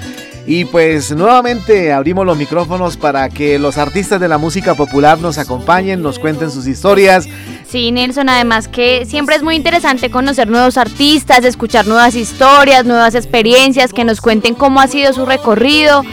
Y 0.48 0.64
pues 0.64 1.10
nuevamente 1.10 1.92
abrimos 1.92 2.26
los 2.26 2.36
micrófonos 2.36 2.96
para 2.96 3.28
que 3.28 3.58
los 3.58 3.78
artistas 3.78 4.20
de 4.20 4.28
la 4.28 4.38
música 4.38 4.74
popular 4.74 5.18
nos 5.18 5.38
acompañen, 5.38 6.02
nos 6.02 6.18
cuenten 6.20 6.50
sus 6.50 6.68
historias. 6.68 7.28
Sí, 7.68 7.90
Nelson, 7.90 8.28
además 8.28 8.68
que 8.68 9.06
siempre 9.06 9.34
es 9.34 9.42
muy 9.42 9.56
interesante 9.56 10.08
conocer 10.08 10.48
nuevos 10.48 10.76
artistas, 10.76 11.44
escuchar 11.44 11.86
nuevas 11.86 12.14
historias, 12.14 12.84
nuevas 12.84 13.16
experiencias, 13.16 13.92
que 13.92 14.04
nos 14.04 14.20
cuenten 14.20 14.54
cómo 14.54 14.80
ha 14.80 14.86
sido 14.86 15.12
su 15.12 15.26
recorrido, 15.26 16.04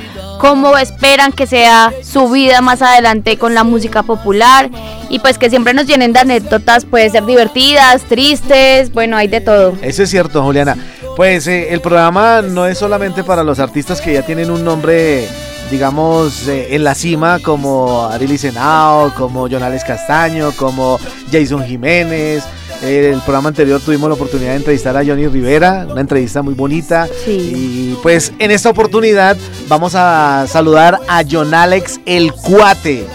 cómo 0.44 0.78
esperan 0.78 1.32
que 1.32 1.48
sea 1.48 1.94
su 2.04 2.30
vida 2.30 2.60
más 2.60 2.82
adelante 2.82 3.38
con 3.38 3.56
la 3.56 3.64
música 3.64 4.04
popular 4.04 4.70
y 5.08 5.20
pues 5.20 5.38
que 5.38 5.50
siempre 5.50 5.74
nos 5.74 5.88
llenen 5.88 6.12
de 6.12 6.20
anécdotas, 6.20 6.84
puede 6.84 7.10
ser 7.10 7.24
divertidas, 7.24 8.02
tristes, 8.02 8.92
bueno, 8.92 9.16
hay 9.16 9.30
de 9.30 9.40
todo. 9.40 9.78
Eso 9.82 10.04
es 10.04 10.10
cierto, 10.10 10.44
Juliana. 10.44 10.76
Pues 11.16 11.48
eh, 11.48 11.74
el 11.74 11.80
programa 11.80 12.42
no 12.42 12.66
es 12.68 12.78
solamente 12.78 13.24
para 13.24 13.42
los 13.42 13.60
artistas 13.60 14.02
que 14.02 14.16
ya 14.16 14.24
tienen 14.24 14.52
un 14.52 14.66
nombre, 14.66 15.30
digamos, 15.72 16.46
eh, 16.50 16.76
en 16.76 16.84
la 16.84 16.94
cima, 16.94 17.40
como 17.40 18.04
Arely 18.08 18.38
Senao, 18.38 19.14
como 19.16 19.48
Jonales 19.48 19.86
Castaño, 19.86 20.52
como 20.58 21.00
Jason 21.32 21.64
Jiménez. 21.64 22.44
El 22.84 23.22
programa 23.22 23.48
anterior 23.48 23.80
tuvimos 23.80 24.10
la 24.10 24.16
oportunidad 24.16 24.52
de 24.52 24.58
entrevistar 24.58 24.98
a 24.98 25.06
Johnny 25.06 25.28
Rivera, 25.28 25.88
una 25.90 26.02
entrevista 26.02 26.42
muy 26.42 26.54
bonita. 26.54 27.08
Y 27.26 27.96
pues 28.04 28.34
en 28.40 28.52
esta 28.52 28.70
oportunidad 28.70 29.38
vamos 29.70 29.94
a 29.96 30.46
saludar 30.50 31.00
a 31.08 31.24
John 31.30 31.54
Alex 31.54 32.02
El 32.06 32.34
Cuate, 32.34 33.08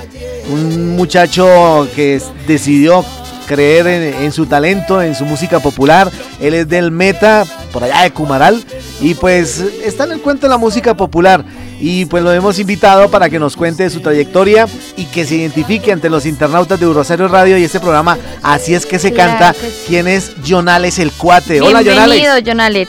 un 0.51 0.97
muchacho 0.97 1.87
que 1.95 2.19
decidió 2.47 3.05
creer 3.47 3.87
en, 3.87 4.33
su 4.33 4.47
talento, 4.47 5.03
en 5.03 5.15
su 5.15 5.27
música 5.27 5.61
popular. 5.61 6.11
Él 6.41 6.55
es 6.55 6.67
del 6.67 6.91
Meta, 6.91 7.45
por 7.71 7.85
allá 7.85 8.03
de 8.03 8.11
Cumaral, 8.11 8.65
y 9.01 9.15
pues 9.15 9.63
está 9.85 10.05
en 10.05 10.13
el 10.13 10.21
cuento 10.21 10.47
de 10.47 10.51
la 10.51 10.59
música 10.59 10.95
popular. 10.97 11.45
Y 11.81 12.07
pues 12.07 12.23
lo 12.25 12.33
hemos 12.33 12.59
invitado 12.59 13.11
para 13.11 13.31
que 13.31 13.39
nos 13.39 13.57
cuente 13.57 13.89
su 13.91 14.01
trayectoria 14.01 14.67
y 14.97 15.05
que 15.07 15.25
se 15.25 15.37
identifique 15.37 15.93
ante 15.93 16.11
los 16.11 16.27
internautas 16.27 16.81
de 16.81 16.87
Rosario 16.87 17.29
Radio 17.29 17.57
y 17.57 17.65
este 17.65 17.79
programa. 17.79 18.19
Así 18.43 18.75
es 18.75 18.85
que 18.85 18.99
se 18.99 19.13
canta. 19.13 19.55
¿Quién 19.87 20.09
es 20.09 20.33
Jonales 20.47 20.99
el 20.99 21.13
Cuate? 21.13 21.61
Hola, 21.61 21.79
Jonales. 21.79 22.21
Bienvenido, 22.21 22.35
Jonales. 22.45 22.89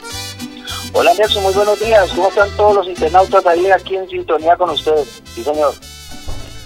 Hola 0.91 1.13
Nelson, 1.13 1.43
muy 1.43 1.53
buenos 1.53 1.79
días. 1.79 2.09
¿Cómo 2.15 2.29
están 2.29 2.49
todos 2.57 2.75
los 2.75 2.87
internautas 2.87 3.45
ahí 3.45 3.69
aquí 3.69 3.95
en 3.95 4.09
sintonía 4.09 4.55
con 4.57 4.71
ustedes? 4.71 5.21
Sí, 5.35 5.43
señor. 5.43 5.73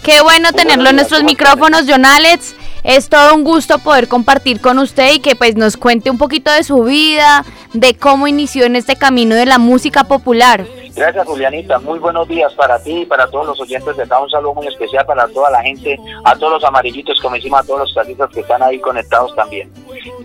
Qué 0.02 0.22
bueno 0.22 0.54
tenerlo 0.54 0.90
en 0.90 0.96
nuestros 0.96 1.24
micrófonos, 1.24 1.84
Jonales. 1.88 2.56
Es 2.84 3.08
todo 3.08 3.36
un 3.36 3.44
gusto 3.44 3.80
poder 3.80 4.08
compartir 4.08 4.60
con 4.60 4.80
usted 4.80 5.14
y 5.14 5.20
que 5.20 5.36
pues 5.36 5.56
nos 5.56 5.78
cuente 5.78 6.10
un 6.10 6.18
poquito 6.18 6.52
de 6.52 6.64
su 6.64 6.84
vida, 6.84 7.46
de 7.74 7.96
cómo 7.96 8.28
inició 8.28 8.66
en 8.66 8.76
este 8.76 8.98
camino 8.98 9.36
de 9.36 9.46
la 9.46 9.58
música 9.58 10.04
popular. 10.04 10.66
Gracias 10.96 11.26
Julianita, 11.26 11.80
muy 11.80 11.98
buenos 11.98 12.28
días 12.28 12.54
para 12.54 12.78
ti 12.78 13.02
y 13.02 13.06
para 13.06 13.28
todos 13.28 13.48
los 13.48 13.60
oyentes 13.60 13.98
de 13.98 14.04
acá, 14.04 14.20
un 14.20 14.30
saludo 14.30 14.54
muy 14.54 14.68
especial 14.68 15.04
para 15.08 15.28
toda 15.28 15.50
la 15.50 15.64
gente, 15.64 15.98
a 16.24 16.36
todos 16.36 16.54
los 16.54 16.64
amarillitos, 16.64 17.20
como 17.20 17.36
decimos, 17.36 17.62
a 17.62 17.64
todos 17.64 17.80
los 17.80 17.94
taxistas 17.96 18.30
que 18.30 18.42
están 18.42 18.62
ahí 18.62 18.80
conectados 18.80 19.36
también. 19.36 19.72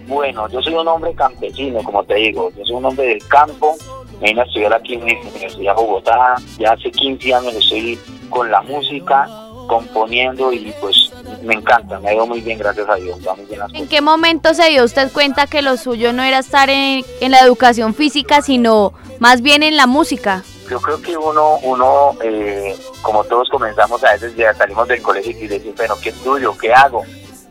Bueno, 0.06 0.46
yo 0.48 0.60
soy 0.60 0.74
un 0.74 0.86
hombre 0.86 1.14
campesino, 1.14 1.82
como 1.82 2.04
te 2.04 2.16
digo, 2.16 2.52
yo 2.54 2.64
soy 2.66 2.76
un 2.76 2.84
hombre 2.84 3.06
del 3.06 3.28
campo, 3.28 3.76
me 4.20 4.28
vine 4.28 4.42
a 4.42 4.44
estudiar 4.44 4.74
aquí 4.74 4.94
en 4.94 5.06
la 5.06 5.30
Universidad 5.30 5.74
de 5.74 5.82
Bogotá, 5.82 6.34
ya 6.58 6.72
hace 6.72 6.90
15 6.90 7.34
años 7.34 7.54
estoy 7.54 7.98
con 8.28 8.50
la 8.50 8.60
música, 8.60 9.26
componiendo 9.68 10.52
y 10.52 10.70
pues 10.82 11.10
me 11.42 11.54
encanta, 11.54 11.98
me 11.98 12.10
ha 12.10 12.14
ido 12.14 12.26
muy 12.26 12.42
bien, 12.42 12.58
gracias 12.58 12.86
a 12.90 12.96
Dios, 12.96 13.18
va 13.26 13.34
muy 13.34 13.46
bien 13.46 13.60
las 13.60 13.72
¿En 13.72 13.88
qué 13.88 14.02
momento 14.02 14.52
se 14.52 14.68
dio 14.68 14.84
usted 14.84 15.10
cuenta 15.12 15.46
que 15.46 15.62
lo 15.62 15.78
suyo 15.78 16.12
no 16.12 16.22
era 16.22 16.40
estar 16.40 16.68
en, 16.68 17.02
en 17.22 17.30
la 17.30 17.40
educación 17.40 17.94
física, 17.94 18.42
sino 18.42 18.92
más 19.18 19.40
bien 19.40 19.62
en 19.62 19.78
la 19.78 19.86
música? 19.86 20.44
Yo 20.68 20.80
creo 20.80 21.00
que 21.00 21.16
uno, 21.16 21.58
uno 21.62 22.14
eh, 22.22 22.76
como 23.00 23.24
todos 23.24 23.48
comenzamos 23.48 24.02
a 24.04 24.12
veces 24.12 24.36
ya 24.36 24.52
salimos 24.54 24.86
del 24.86 25.00
colegio 25.00 25.32
y 25.32 25.48
decimos, 25.48 25.76
bueno, 25.76 25.94
¿qué 26.02 26.10
estudio? 26.10 26.56
¿Qué 26.58 26.72
hago? 26.72 27.04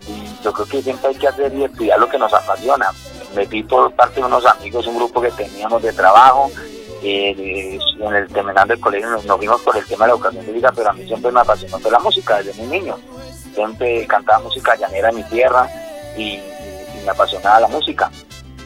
Y 0.07 0.43
yo 0.43 0.53
creo 0.53 0.67
que 0.67 0.81
siempre 0.83 1.09
hay 1.09 1.15
que 1.15 1.27
hacer 1.27 1.53
y 1.53 1.63
estudiar 1.63 1.99
lo 1.99 2.07
que 2.07 2.19
nos 2.19 2.33
apasiona. 2.33 2.91
Me 3.35 3.45
vi 3.45 3.63
por 3.63 3.91
parte 3.93 4.19
de 4.19 4.25
unos 4.25 4.45
amigos, 4.45 4.85
un 4.87 4.97
grupo 4.97 5.19
que 5.19 5.31
teníamos 5.31 5.81
de 5.81 5.93
trabajo, 5.93 6.51
eh, 7.01 7.79
en 7.99 8.15
el 8.15 8.27
terminando 8.27 8.73
del 8.73 8.81
colegio 8.81 9.09
nos, 9.09 9.39
vimos 9.39 9.61
por 9.61 9.75
el 9.77 9.85
tema 9.85 10.05
de 10.05 10.09
la 10.09 10.15
educación 10.15 10.45
física, 10.45 10.71
pero 10.75 10.89
a 10.89 10.93
mí 10.93 11.05
siempre 11.05 11.31
me 11.31 11.39
apasionó 11.39 11.79
la 11.89 11.99
música 11.99 12.37
desde 12.37 12.53
muy 12.61 12.79
niño. 12.79 12.97
Siempre 13.53 14.05
cantaba 14.05 14.39
música 14.39 14.75
llanera 14.75 15.09
en 15.09 15.15
mi 15.15 15.23
tierra 15.23 15.67
y 16.15 16.39
me 17.03 17.09
apasionaba 17.09 17.61
la 17.61 17.67
música 17.67 18.11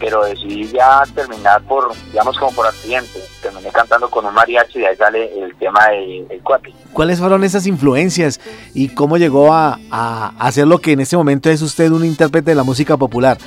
pero 0.02 0.24
decidí 0.26 0.68
ya 0.68 1.04
terminar 1.14 1.62
por, 1.62 1.94
digamos 2.08 2.38
como 2.38 2.52
por 2.54 2.68
accidente. 2.68 3.20
Terminé 3.42 3.70
cantando 3.70 4.10
con 4.10 4.26
un 4.26 4.34
mariachi 4.34 4.80
y 4.80 4.86
ahí 4.86 4.96
sale 4.98 5.32
el 5.40 5.56
tema 5.56 5.90
del 5.90 6.28
de, 6.28 6.40
cuate. 6.40 6.74
¿Cuáles 6.92 7.20
fueron 7.20 7.44
esas 7.44 7.68
influencias 7.68 8.42
y 8.74 8.90
cómo 8.90 9.18
llegó 9.18 9.54
a, 9.54 9.80
a, 9.92 10.34
hacer 10.40 10.66
lo 10.68 10.80
que 10.80 10.94
en 10.94 11.02
este 11.02 11.16
momento 11.16 11.50
es 11.52 11.62
usted 11.62 11.92
un 11.92 12.04
intérprete 12.04 12.52
de 12.52 12.56
la 12.56 12.64
música 12.64 12.98
popular? 12.98 13.38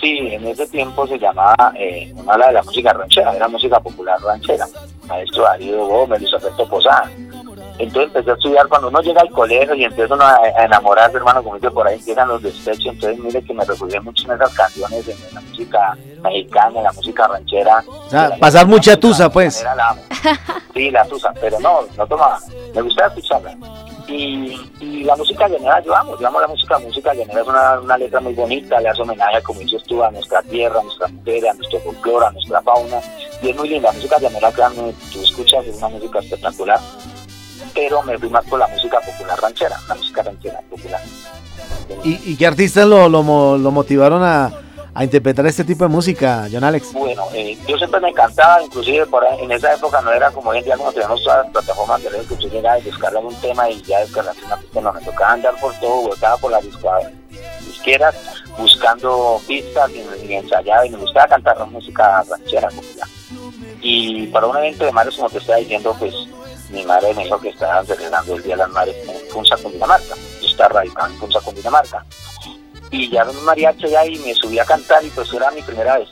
Sí, 0.00 0.18
en 0.18 0.44
ese 0.48 0.66
tiempo 0.66 1.06
se 1.06 1.18
llamaba, 1.18 1.72
eh, 1.78 2.12
habla 2.26 2.48
de 2.48 2.54
la 2.54 2.62
música 2.64 2.92
ranchera, 2.92 3.36
era 3.36 3.46
música 3.46 3.78
popular 3.78 4.20
ranchera. 4.20 4.66
Maestro 5.06 5.44
Darío 5.44 5.86
Gómez, 5.86 6.20
Luis 6.20 6.34
Alberto 6.34 6.68
Posada. 6.68 7.08
Entonces 7.82 8.14
empecé 8.14 8.30
a 8.30 8.34
estudiar 8.34 8.68
cuando 8.68 8.88
uno 8.88 9.00
llega 9.00 9.22
al 9.22 9.30
colegio 9.30 9.74
y 9.74 9.84
empieza 9.84 10.14
uno 10.14 10.22
a, 10.22 10.36
a 10.36 10.64
enamorarse, 10.64 11.16
hermano, 11.16 11.42
como 11.42 11.56
dice 11.56 11.68
por 11.68 11.84
ahí, 11.84 11.96
empiezan 11.98 12.28
los 12.28 12.40
despechos. 12.40 12.86
Entonces, 12.86 13.18
mire 13.18 13.42
que 13.42 13.52
me 13.52 13.64
refugié 13.64 14.00
mucho 14.00 14.24
en 14.24 14.36
esas 14.36 14.54
canciones, 14.54 15.08
en, 15.08 15.16
en 15.28 15.34
la 15.34 15.40
música 15.40 15.98
mexicana, 16.22 16.78
en 16.78 16.84
la 16.84 16.92
música 16.92 17.26
ranchera. 17.26 17.84
O 17.88 18.08
sea, 18.08 18.36
pasar 18.38 18.68
mucha 18.68 18.96
tusa, 18.96 19.28
pues. 19.32 19.64
La 19.64 19.96
sí, 20.74 20.92
la 20.92 21.04
tusa, 21.06 21.34
pero 21.40 21.58
no, 21.58 21.80
no 21.96 22.06
tomaba. 22.06 22.38
Me 22.72 22.82
gustaba 22.82 23.08
escucharla. 23.08 23.56
Y, 24.06 24.60
y, 24.80 25.02
la 25.02 25.16
música 25.16 25.48
llanera 25.48 25.80
llevamos, 25.80 26.18
llevamos 26.18 26.42
la 26.42 26.48
música, 26.48 26.78
música 26.78 27.14
llanera 27.14 27.40
es 27.40 27.48
una, 27.48 27.80
una 27.80 27.98
letra 27.98 28.20
muy 28.20 28.34
bonita, 28.34 28.80
le 28.80 28.90
hace 28.90 29.02
homenaje, 29.02 29.42
como 29.42 29.58
dices 29.60 29.82
tú, 29.84 30.04
a 30.04 30.10
nuestra 30.10 30.40
tierra, 30.42 30.78
a 30.78 30.82
nuestra 30.84 31.08
mujer, 31.08 31.48
a 31.48 31.54
nuestro 31.54 31.80
folclore, 31.80 32.26
a 32.26 32.30
nuestra 32.32 32.62
fauna, 32.62 33.00
y 33.40 33.50
es 33.50 33.56
muy 33.56 33.68
linda, 33.68 33.88
la 33.88 33.94
música 33.94 34.18
llanera, 34.18 34.52
que 34.52 34.94
tú 35.12 35.22
escuchas, 35.22 35.66
es 35.66 35.78
una 35.78 35.88
música 35.88 36.18
espectacular, 36.18 36.80
pero 37.74 38.02
me 38.02 38.18
fui 38.18 38.28
más 38.28 38.44
por 38.46 38.58
la 38.58 38.68
música 38.68 39.00
popular 39.00 39.40
ranchera, 39.40 39.78
la 39.88 39.94
música 39.94 40.22
ranchera 40.22 40.60
popular. 40.70 41.00
¿Y, 42.04 42.32
y 42.32 42.36
qué 42.36 42.46
artistas 42.46 42.86
lo, 42.86 43.08
lo, 43.08 43.58
lo 43.58 43.70
motivaron 43.70 44.22
a, 44.22 44.52
a 44.94 45.04
interpretar 45.04 45.46
este 45.46 45.64
tipo 45.64 45.84
de 45.84 45.88
música, 45.88 46.48
John 46.50 46.64
Alex? 46.64 46.92
Bueno, 46.92 47.24
eh, 47.32 47.56
yo 47.66 47.78
siempre 47.78 48.00
me 48.00 48.10
encantaba, 48.10 48.62
inclusive 48.62 49.06
por 49.06 49.24
en 49.24 49.50
esa 49.50 49.74
época 49.74 50.00
no 50.02 50.12
era 50.12 50.30
como 50.30 50.50
hoy 50.50 50.58
en 50.58 50.64
día 50.64 50.76
cuando 50.76 50.92
tenemos 50.92 51.22
todas 51.22 51.44
las 51.44 51.52
plataformas 51.52 52.02
de 52.02 52.10
redes 52.10 52.26
que 52.26 52.34
usted 52.34 52.50
llega 52.50 52.78
y 52.78 52.82
descargar 52.82 53.24
un 53.24 53.34
tema 53.36 53.70
y 53.70 53.82
ya 53.82 54.00
descargar 54.00 54.34
una 54.44 54.56
pista, 54.56 54.80
no, 54.80 54.92
me 54.92 55.00
tocaba 55.00 55.32
andar 55.32 55.54
por 55.60 55.72
todo, 55.80 56.14
estaba 56.14 56.36
por 56.36 56.50
las 56.52 56.64
izquierdas 56.64 58.14
buscando 58.58 59.40
pistas 59.46 59.90
y, 59.90 60.26
y 60.26 60.34
ensayaba 60.34 60.86
y 60.86 60.90
me 60.90 60.98
gustaba 60.98 61.28
cantar 61.28 61.58
la 61.58 61.64
música 61.64 62.24
ranchera 62.28 62.68
popular. 62.68 63.08
Y 63.80 64.26
para 64.28 64.46
un 64.46 64.56
evento 64.58 64.84
de 64.84 64.92
madres, 64.92 65.16
como 65.16 65.30
te 65.30 65.38
estaba 65.38 65.58
diciendo, 65.58 65.96
pues 65.98 66.14
mi 66.72 66.84
madre 66.84 67.14
me 67.14 67.24
dijo 67.24 67.38
que 67.40 67.50
estaban 67.50 67.86
celebrando 67.86 68.34
el 68.34 68.42
Día 68.42 68.54
de 68.54 68.62
las 68.62 68.70
Madres 68.70 68.96
en 69.08 69.30
Funza, 69.30 69.56
Cundinamarca. 69.56 70.14
Yo 70.40 70.48
estaba 70.48 70.80
radicado 70.80 71.08
en 71.08 71.18
Funza, 71.18 71.40
Cundinamarca 71.40 72.04
y 72.92 73.10
ya 73.10 73.24
un 73.24 73.44
mariachi 73.44 73.86
allá 73.86 74.04
y 74.04 74.18
me 74.18 74.34
subí 74.34 74.58
a 74.58 74.64
cantar 74.64 75.04
y 75.04 75.08
pues 75.08 75.32
era 75.32 75.50
mi 75.50 75.62
primera 75.62 75.98
vez. 75.98 76.08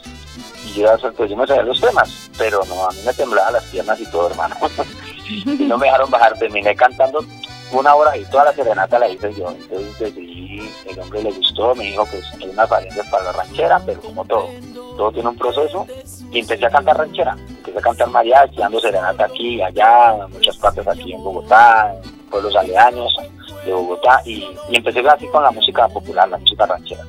Y 0.65 0.73
yo, 0.73 0.89
pues, 1.15 1.29
yo 1.29 1.37
me 1.37 1.47
sabía 1.47 1.63
los 1.63 1.79
temas, 1.79 2.29
pero 2.37 2.63
no, 2.65 2.87
a 2.87 2.91
mí 2.91 2.99
me 3.05 3.13
temblaban 3.13 3.53
las 3.53 3.63
piernas 3.65 3.99
y 3.99 4.05
todo, 4.07 4.29
hermano. 4.29 4.55
y 5.27 5.63
no 5.63 5.77
me 5.77 5.85
dejaron 5.85 6.09
bajar, 6.09 6.37
terminé 6.37 6.75
cantando 6.75 7.23
una 7.71 7.95
hora 7.95 8.17
y 8.17 8.25
toda 8.25 8.45
la 8.45 8.53
serenata 8.53 8.99
la 8.99 9.07
hice 9.07 9.33
yo. 9.33 9.49
Entonces 9.51 9.99
decidí, 9.99 10.71
el 10.89 10.99
hombre 10.99 11.23
le 11.23 11.31
gustó, 11.31 11.75
me 11.75 11.85
dijo 11.85 12.05
que 12.05 12.17
hay 12.17 12.49
unas 12.49 12.69
variantes 12.69 13.07
para 13.09 13.25
la 13.25 13.31
ranchera, 13.31 13.81
pero 13.85 14.01
como 14.01 14.25
todo, 14.25 14.49
todo 14.97 15.11
tiene 15.11 15.29
un 15.29 15.37
proceso. 15.37 15.85
Y 16.31 16.39
empecé 16.39 16.65
a 16.65 16.69
cantar 16.69 16.97
ranchera, 16.97 17.35
empecé 17.49 17.77
a 17.77 17.81
cantar 17.81 18.09
mariachi, 18.09 18.57
dando 18.57 18.79
serenata 18.79 19.25
aquí 19.25 19.61
allá, 19.61 20.15
en 20.25 20.31
muchas 20.31 20.57
partes 20.57 20.87
aquí 20.87 21.13
en 21.13 21.23
Bogotá, 21.23 21.93
en 21.93 22.29
pueblos 22.29 22.55
aledaños 22.55 23.15
de 23.65 23.73
Bogotá 23.73 24.21
y, 24.25 24.45
y, 24.69 24.77
empecé 24.77 25.01
así 25.01 25.27
con 25.27 25.43
la 25.43 25.51
música 25.51 25.87
popular, 25.89 26.27
la 26.29 26.37
música 26.37 26.65
ranchera. 26.65 27.03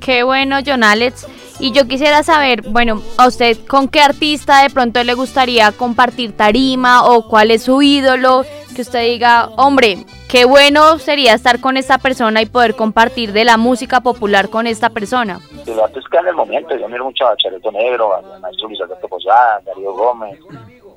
Qué 0.00 0.22
bueno, 0.22 0.58
John 0.64 0.84
Alex. 0.84 1.26
Y 1.58 1.72
yo 1.72 1.86
quisiera 1.88 2.22
saber, 2.22 2.62
bueno, 2.62 3.02
a 3.16 3.26
usted 3.26 3.56
con 3.66 3.88
qué 3.88 4.00
artista 4.00 4.62
de 4.62 4.70
pronto 4.70 5.02
le 5.02 5.14
gustaría 5.14 5.72
compartir 5.72 6.36
tarima 6.36 7.04
o 7.06 7.28
cuál 7.28 7.50
es 7.50 7.62
su 7.62 7.80
ídolo, 7.80 8.44
que 8.74 8.82
usted 8.82 9.00
diga, 9.04 9.50
hombre, 9.56 10.04
qué 10.36 10.44
bueno 10.44 10.98
sería 10.98 11.32
estar 11.32 11.62
con 11.62 11.78
esta 11.78 11.96
persona 11.96 12.42
y 12.42 12.46
poder 12.46 12.74
compartir 12.74 13.32
de 13.32 13.46
la 13.46 13.56
música 13.56 14.02
popular 14.02 14.50
con 14.50 14.66
esta 14.66 14.90
persona. 14.90 15.40
De 15.64 15.74
los 15.74 15.84
artistas 15.84 16.10
que 16.10 16.18
en 16.18 16.28
el 16.28 16.34
momento, 16.34 16.76
yo 16.76 16.86
miro 16.90 17.06
mucho 17.06 17.26
a 17.26 17.34
Chareto 17.38 17.72
Negro, 17.72 18.14
al 18.14 18.38
maestro 18.42 18.68
Luis 18.68 18.78
Alberto 18.82 19.08
Posada, 19.08 19.62
Darío 19.64 19.94
Gómez, 19.94 20.38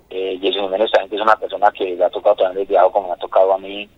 eh, 0.09 0.37
Jason 0.41 0.63
Jiménez 0.63 0.91
también 0.91 1.09
que 1.09 1.15
es 1.15 1.21
una 1.21 1.37
persona 1.37 1.71
que 1.71 1.95
le 1.95 2.03
ha 2.03 2.09
tocado 2.09 2.35
también 2.35 2.67
desde 2.67 2.91
como 2.91 3.07
me 3.07 3.13
ha 3.13 3.15
tocado 3.15 3.53
a 3.53 3.57
mí, 3.59 3.89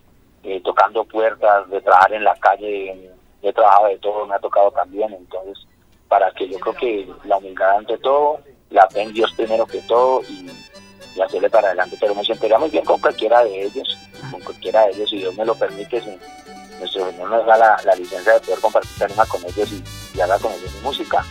eh, 0.44 0.60
tocando 0.62 1.02
puertas, 1.06 1.68
de 1.70 1.80
trabajar 1.80 2.12
en 2.12 2.22
la 2.22 2.36
calle, 2.36 3.10
he 3.42 3.52
trabajado 3.52 3.88
de 3.88 3.98
todo, 3.98 4.26
me 4.28 4.36
ha 4.36 4.38
tocado 4.38 4.70
también, 4.70 5.12
entonces 5.12 5.66
para 6.06 6.30
que 6.30 6.48
yo 6.48 6.60
creo 6.60 6.74
que 6.74 7.08
la 7.24 7.38
humildad 7.38 7.78
ante 7.78 7.98
todo, 7.98 8.38
la 8.70 8.88
fe 8.90 9.02
en 9.02 9.12
Dios 9.12 9.32
primero 9.32 9.66
que 9.66 9.80
todo 9.88 10.22
y, 10.22 10.48
y 11.14 11.20
hacerle 11.20 11.50
para 11.50 11.68
adelante, 11.68 11.96
pero 12.00 12.14
me 12.14 12.24
sentiría 12.24 12.58
muy 12.58 12.70
bien 12.70 12.84
con 12.84 13.00
cualquiera 13.00 13.44
de 13.44 13.64
ellos, 13.64 13.98
con 14.30 14.40
cualquiera 14.40 14.86
de 14.86 14.92
ellos, 14.92 15.10
si 15.10 15.18
Dios 15.18 15.34
me 15.36 15.44
lo 15.44 15.54
permite, 15.54 16.00
si 16.00 16.18
nuestro 16.78 17.10
Señor 17.10 17.30
nos 17.30 17.46
da 17.46 17.56
la, 17.56 17.80
la 17.84 17.94
licencia 17.94 18.34
de 18.34 18.40
poder 18.40 18.60
compartir 18.60 18.90
tarima 18.98 19.26
con 19.26 19.44
ellos 19.44 19.70
y, 19.72 19.82
y 20.16 20.20
haga 20.20 20.38
con 20.38 20.52
ellos 20.52 20.72
mi 20.74 20.80
música. 20.80 21.24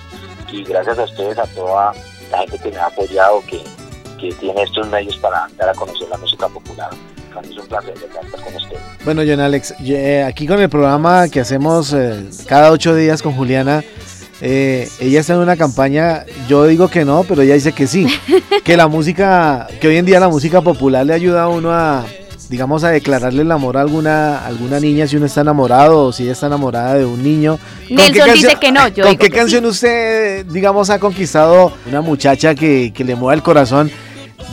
Y 0.52 0.64
gracias 0.64 1.00
a 1.00 1.04
ustedes, 1.04 1.38
a 1.38 1.48
toda 1.48 1.94
la 2.30 2.38
gente 2.40 2.60
que 2.60 2.72
me 2.72 2.78
ha 2.78 2.86
apoyado, 2.86 3.42
que, 3.48 3.62
que 4.20 4.34
tiene 4.36 4.64
estos 4.64 4.88
medios 4.88 5.18
para 5.18 5.48
dar 5.58 5.70
a 5.70 5.74
conocer 5.74 6.08
la 6.10 6.18
música 6.18 6.48
popular. 6.48 6.90
Es 7.50 7.58
un 7.58 7.66
placer 7.66 7.94
estar 7.94 8.44
con 8.44 8.56
ustedes. 8.56 8.82
Bueno, 9.06 9.22
John 9.26 9.40
Alex, 9.40 9.74
eh, 9.80 10.22
aquí 10.22 10.46
con 10.46 10.60
el 10.60 10.70
programa 10.70 11.30
que 11.30 11.40
hacemos 11.40 11.94
eh, 11.94 12.30
cada 12.46 12.72
ocho 12.72 12.94
días 12.94 13.22
con 13.22 13.34
Juliana, 13.34 13.86
eh, 14.42 14.90
ella 15.00 15.20
está 15.20 15.34
en 15.34 15.40
una 15.40 15.56
campaña, 15.56 16.26
yo 16.50 16.66
digo 16.66 16.88
que 16.88 17.06
no, 17.06 17.24
pero 17.24 17.44
ella 17.44 17.54
dice 17.54 17.74
que 17.74 17.86
sí, 17.86 18.08
que 18.64 18.76
la 18.76 18.88
música, 18.88 19.68
que 19.80 19.88
hoy 19.88 19.98
en 19.98 20.06
día 20.06 20.20
la 20.20 20.30
música 20.30 20.62
popular 20.62 21.06
le 21.06 21.14
ayuda 21.14 21.44
a 21.44 21.48
uno 21.48 21.72
a, 21.72 22.06
digamos, 22.50 22.84
a 22.84 22.90
declararle 22.90 23.44
el 23.44 23.52
amor 23.52 23.78
a 23.78 23.82
alguna, 23.82 24.44
alguna 24.46 24.80
niña 24.80 25.06
si 25.06 25.16
uno 25.16 25.28
está 25.28 25.42
enamorado 25.42 26.06
o 26.06 26.12
si 26.12 26.24
ella 26.24 26.32
está 26.32 26.48
enamorada 26.48 26.96
de 26.96 27.06
un 27.06 27.24
niño. 27.24 27.60
¿Con 27.88 27.98
qué 27.98 28.12
Nelson 28.14 28.34
dice 28.34 28.56
que 28.60 28.72
no, 28.72 28.88
yo 28.88 29.04
¿Con 29.04 29.12
digo 29.12 29.22
qué 29.22 29.30
que 29.30 29.38
canción 29.38 29.66
usted, 29.66 30.46
digamos, 30.48 30.90
ha 30.90 30.98
conquistado 30.98 31.72
una 31.88 32.02
muchacha 32.02 32.56
que, 32.56 32.92
que 32.96 33.04
le 33.04 33.16
mueva 33.16 33.36
el 33.36 33.44
corazón? 33.44 33.92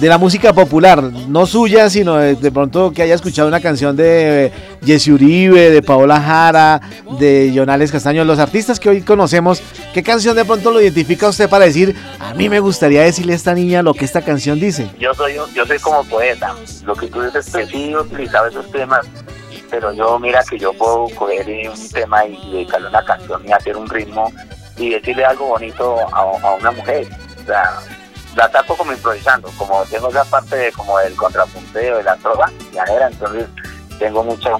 De 0.01 0.09
la 0.09 0.17
música 0.17 0.53
popular, 0.53 1.03
no 1.03 1.45
suya, 1.45 1.91
sino 1.91 2.17
de, 2.17 2.53
pronto 2.53 2.93
que 2.93 3.03
haya 3.03 3.15
escuchado 3.15 3.49
una 3.49 3.61
canción 3.61 3.97
de 3.97 4.47
eh, 4.47 4.53
Jesse 4.85 5.09
Uribe, 5.09 5.71
de 5.71 5.83
Paola 5.83 6.21
Jara, 6.21 6.81
de 7.19 7.53
Jonales 7.53 7.91
Castaño, 7.91 8.25
los 8.25 8.39
artistas 8.39 8.79
que 8.79 8.89
hoy 8.89 9.03
conocemos. 9.03 9.61
¿Qué 9.93 10.05
canción 10.05 10.37
de 10.37 10.45
pronto 10.45 10.71
lo 10.71 10.81
identifica 10.81 11.29
usted 11.29 11.49
para 11.49 11.65
decir, 11.65 11.97
a 12.21 12.33
mí 12.35 12.49
me 12.49 12.61
gustaría 12.61 13.03
decirle 13.03 13.33
a 13.33 13.37
esta 13.37 13.55
niña 13.55 13.83
lo 13.83 13.93
que 13.93 14.05
esta 14.05 14.23
canción 14.23 14.61
dice? 14.61 14.89
Yo 15.01 15.13
soy, 15.15 15.35
yo 15.53 15.67
soy 15.67 15.79
como 15.81 16.05
poeta, 16.05 16.55
lo 16.85 16.95
que 16.95 17.09
tú 17.09 17.21
dices 17.23 17.51
que 17.53 17.67
sí 17.67 17.91
he 17.91 17.97
utilizado 17.97 18.47
esos 18.47 18.71
temas, 18.71 19.05
pero 19.69 19.93
yo 19.93 20.19
mira 20.21 20.45
que 20.49 20.59
yo 20.59 20.73
puedo 20.75 21.09
coger 21.17 21.69
un 21.69 21.89
tema 21.89 22.25
y 22.25 22.53
dedicarle 22.53 22.89
una 22.89 23.05
canción 23.05 23.43
y 23.47 23.51
hacer 23.51 23.77
un 23.77 23.89
ritmo 23.89 24.33
y 24.77 24.91
decirle 24.91 25.25
algo 25.25 25.47
bonito 25.49 25.97
a, 26.13 26.21
a 26.21 26.53
una 26.55 26.71
mujer. 26.71 27.09
O 27.43 27.47
sea, 27.47 27.81
la 28.37 28.51
tapo 28.51 28.77
como 28.77 28.93
improvisando, 28.93 29.51
como 29.57 29.85
tengo 29.87 30.09
esa 30.09 30.25
parte 30.25 30.57
de, 30.57 30.73
como 30.73 30.99
del 30.99 31.15
contrapunteo, 31.17 31.97
de 31.97 32.03
la 32.03 32.17
trova 32.17 32.51
llanera, 32.73 33.09
entonces 33.09 33.49
tengo 33.99 34.23
mucha, 34.23 34.51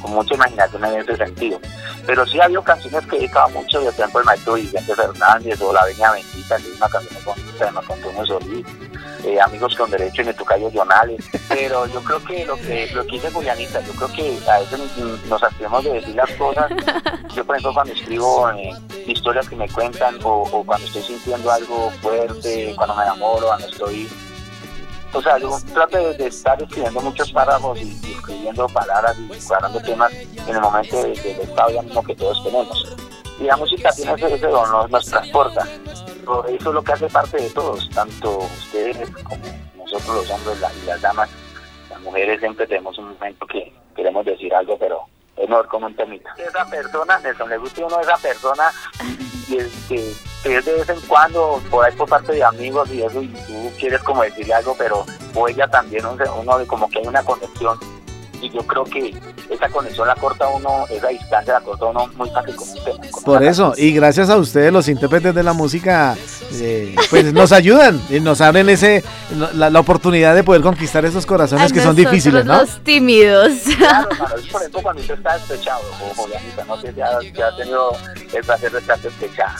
con 0.00 0.12
mucha 0.12 0.34
imaginación 0.34 0.84
en 0.84 1.00
ese 1.00 1.16
sentido. 1.16 1.60
Pero 2.06 2.26
sí 2.26 2.40
ha 2.40 2.44
habido 2.44 2.62
canciones 2.62 3.04
que 3.06 3.16
he 3.16 3.18
dedicado 3.20 3.48
mucho, 3.50 3.80
de 3.80 3.88
ejemplo 3.88 4.20
el 4.20 4.26
maestro 4.26 4.54
Vicente 4.54 4.94
Fernández 4.94 5.60
o 5.60 5.72
La 5.72 5.84
Veña 5.84 6.12
Bendita, 6.12 6.56
que 6.56 6.70
es 6.70 6.76
una 6.76 6.88
canción 6.88 7.22
con 7.24 7.34
con 7.58 7.76
Antonio 7.98 8.24
Solís, 8.24 8.66
eh, 9.24 9.40
Amigos 9.40 9.74
con 9.74 9.90
Derecho 9.90 10.22
y 10.22 10.26
mi 10.26 10.32
tocayo 10.32 10.70
Jonales. 10.72 11.24
Pero 11.48 11.86
yo 11.86 12.02
creo 12.04 12.22
que 12.24 12.46
lo 12.46 12.56
que 12.56 12.88
lo 12.94 13.04
que 13.04 13.12
dice 13.12 13.30
Julianita, 13.32 13.80
yo 13.80 13.92
creo 13.94 14.12
que 14.12 14.38
a 14.48 14.60
veces 14.60 14.78
nos- 15.28 15.42
abstenemos 15.42 15.82
de 15.84 15.92
decir 15.94 16.14
las 16.14 16.30
cosas. 16.32 16.70
Yo, 17.34 17.44
por 17.44 17.56
ejemplo, 17.56 17.74
cuando 17.74 17.92
escribo 17.92 18.48
eh, 18.50 18.70
historias 19.06 19.48
que 19.48 19.56
me 19.56 19.68
cuentan 19.68 20.18
o 20.22 20.62
cuando 20.64 20.86
estoy 20.86 21.02
sintiendo 21.02 21.50
algo 21.50 21.90
fuerte, 22.00 22.72
cuando 22.76 22.94
me 22.94 23.02
enamoro, 23.02 23.46
cuando 23.48 23.66
estoy 23.66 24.08
o 25.12 25.22
sea, 25.22 25.38
yo 25.38 25.56
trato 25.74 25.96
de, 25.98 26.14
de 26.14 26.26
estar 26.26 26.60
escribiendo 26.62 27.00
muchos 27.00 27.32
párrafos 27.32 27.78
y, 27.80 27.92
escribiendo 28.12 28.66
palabras 28.68 29.16
y 29.18 29.28
guardando 29.46 29.80
temas 29.80 30.12
en 30.12 30.48
el 30.54 30.60
momento 30.60 31.02
de- 31.02 31.12
del 31.14 31.40
estado 31.40 31.70
de 31.70 31.78
ánimo 31.78 32.02
que 32.04 32.14
todos 32.14 32.42
tenemos. 32.44 32.96
Y 33.40 33.44
la 33.44 33.56
música 33.56 33.90
tiene 33.92 34.12
ese, 34.14 34.34
ese 34.34 34.46
don, 34.48 34.70
nos, 34.70 34.90
nos 34.90 35.06
transporta. 35.06 35.66
Por 36.24 36.46
eso 36.50 36.68
es 36.68 36.74
lo 36.74 36.82
que 36.82 36.92
hace 36.92 37.08
parte 37.08 37.36
de 37.40 37.50
todos, 37.50 37.88
tanto 37.90 38.38
ustedes 38.38 39.10
como 39.22 39.38
nosotros 39.76 40.16
los 40.16 40.30
hombres 40.30 40.58
y 40.82 40.86
las 40.86 41.00
damas. 41.00 41.30
Las 41.88 42.00
mujeres 42.02 42.40
siempre 42.40 42.66
tenemos 42.66 42.98
un 42.98 43.12
momento 43.14 43.46
que 43.46 43.72
queremos 43.96 44.24
decir 44.26 44.54
algo, 44.54 44.76
pero 44.78 45.00
es 45.36 45.48
mejor 45.48 45.68
como 45.68 45.86
un 45.86 45.94
temita. 45.96 46.34
Esa 46.36 46.66
persona, 46.66 47.18
Nelson, 47.20 47.48
le 47.48 47.56
gusta 47.58 47.82
a 47.82 47.86
uno 47.86 48.00
esa 48.00 48.16
persona 48.18 48.70
y 49.48 49.56
es 49.56 49.72
que 49.88 50.12
es 50.44 50.64
de 50.64 50.74
vez 50.74 50.88
en 50.88 51.00
cuando, 51.02 51.60
por 51.70 51.84
ahí 51.84 51.92
por 51.94 52.08
parte 52.08 52.32
de 52.32 52.44
amigos 52.44 52.90
y 52.90 53.02
eso, 53.02 53.22
y 53.22 53.28
tú 53.28 53.72
quieres 53.78 54.02
como 54.02 54.22
decirle 54.22 54.54
algo, 54.54 54.74
pero 54.78 55.04
o 55.34 55.48
ella 55.48 55.68
también, 55.68 56.06
uno, 56.06 56.24
uno 56.40 56.66
como 56.66 56.88
que 56.88 57.00
hay 57.00 57.06
una 57.06 57.22
conexión. 57.22 57.78
Y 58.40 58.50
yo 58.50 58.60
creo 58.62 58.84
que 58.84 59.14
esa 59.50 59.68
conexión 59.68 60.06
la 60.06 60.14
corta 60.14 60.48
uno, 60.48 60.84
esa 60.90 61.08
distancia 61.08 61.54
la 61.54 61.60
corta 61.60 61.86
uno 61.86 62.06
muy 62.16 62.30
fácil 62.30 62.54
con 62.54 62.68
un 62.68 62.84
tema. 62.84 62.98
con 63.10 63.24
Por 63.24 63.42
eso, 63.42 63.74
y 63.76 63.92
gracias 63.92 64.30
a 64.30 64.36
ustedes, 64.36 64.72
los 64.72 64.88
intérpretes 64.88 65.34
de 65.34 65.42
la 65.42 65.52
música, 65.52 66.16
eh, 66.52 66.94
pues 67.10 67.32
nos 67.32 67.52
ayudan 67.52 68.00
y 68.08 68.20
nos 68.20 68.40
abren 68.40 68.68
ese 68.68 69.02
la, 69.54 69.70
la 69.70 69.80
oportunidad 69.80 70.34
de 70.34 70.44
poder 70.44 70.62
conquistar 70.62 71.04
esos 71.04 71.26
corazones 71.26 71.70
A 71.70 71.74
que 71.74 71.80
son 71.80 71.96
difíciles, 71.96 72.44
¿no? 72.44 72.58
Los 72.58 72.78
tímidos. 72.84 73.52
Claro, 73.76 74.08
claro, 74.08 74.36
es 74.36 74.46
por 74.48 74.60
ejemplo 74.60 74.82
cuando 74.82 75.02
usted 75.02 75.14
está 75.14 75.34
despechado, 75.34 75.80
o 76.02 76.14
Julianita, 76.14 76.64
no 76.64 76.80
sé 76.80 76.92
si 76.92 77.00
ha, 77.00 77.20
si 77.20 77.42
ha 77.42 77.56
tenido 77.56 77.92
el 78.32 78.44
placer 78.44 78.72
de 78.72 78.78
estar 78.78 79.00
despechada. 79.00 79.56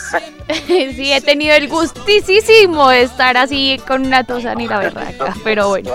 sí, 0.67 1.13
he 1.13 1.21
tenido 1.21 1.55
el 1.55 1.69
gustísimo 1.69 2.91
de 2.91 3.03
estar 3.03 3.37
así 3.37 3.81
con 3.87 4.07
una 4.07 4.25
tosanita 4.25 4.79
berraca, 4.79 5.35
pero 5.45 5.69
bueno. 5.69 5.91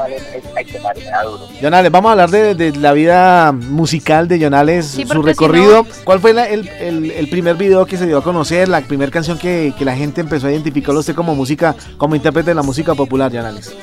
Duro. 1.23 1.49
Jonales, 1.61 1.91
vamos 1.91 2.09
a 2.09 2.11
hablar 2.11 2.29
de, 2.29 2.55
de 2.55 2.72
la 2.77 2.93
vida 2.93 3.51
musical 3.51 4.27
de 4.27 4.39
Jonales, 4.41 4.85
Sí, 4.87 5.05
su 5.05 5.13
si 5.13 5.21
recorrido. 5.21 5.85
¿Cuál 6.03 6.19
fue 6.19 6.33
la- 6.33 6.47
el, 6.47 6.67
el- 6.79 7.11
el 7.11 7.29
primer 7.29 7.55
video 7.55 7.85
que 7.85 7.97
se 7.97 8.05
dio 8.05 8.17
a 8.17 8.23
conocer, 8.23 8.67
la 8.69 8.81
primera 8.81 9.11
canción 9.11 9.37
que, 9.37 9.73
que 9.77 9.85
la 9.85 9.95
gente 9.95 10.21
empezó 10.21 10.47
a 10.47 10.51
identificarlo 10.51 10.99
usted 10.99 11.15
como 11.15 11.35
música, 11.35 11.75
como 11.97 12.15
intérprete 12.15 12.51
de 12.51 12.55
la 12.55 12.63
música 12.63 12.93
popular, 12.95 13.31
Jonales? 13.31 13.73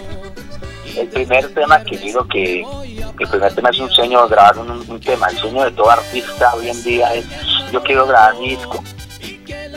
El 0.96 1.08
primer 1.08 1.48
tema 1.54 1.82
que 1.84 1.96
digo 1.96 2.26
que 2.28 2.60
el 3.18 3.28
primer 3.28 3.54
tema 3.54 3.70
es 3.70 3.78
un 3.78 3.90
sueño 3.90 4.22
de 4.22 4.28
grabar 4.30 4.58
un, 4.58 4.70
un 4.88 5.00
tema. 5.00 5.28
El 5.28 5.36
sueño 5.38 5.64
de 5.64 5.70
todo 5.72 5.90
artista 5.90 6.54
hoy 6.54 6.68
en 6.68 6.82
día 6.82 7.14
es 7.14 7.24
yo 7.72 7.82
quiero 7.82 8.06
grabar 8.06 8.36
mi 8.38 8.50
disco. 8.50 8.82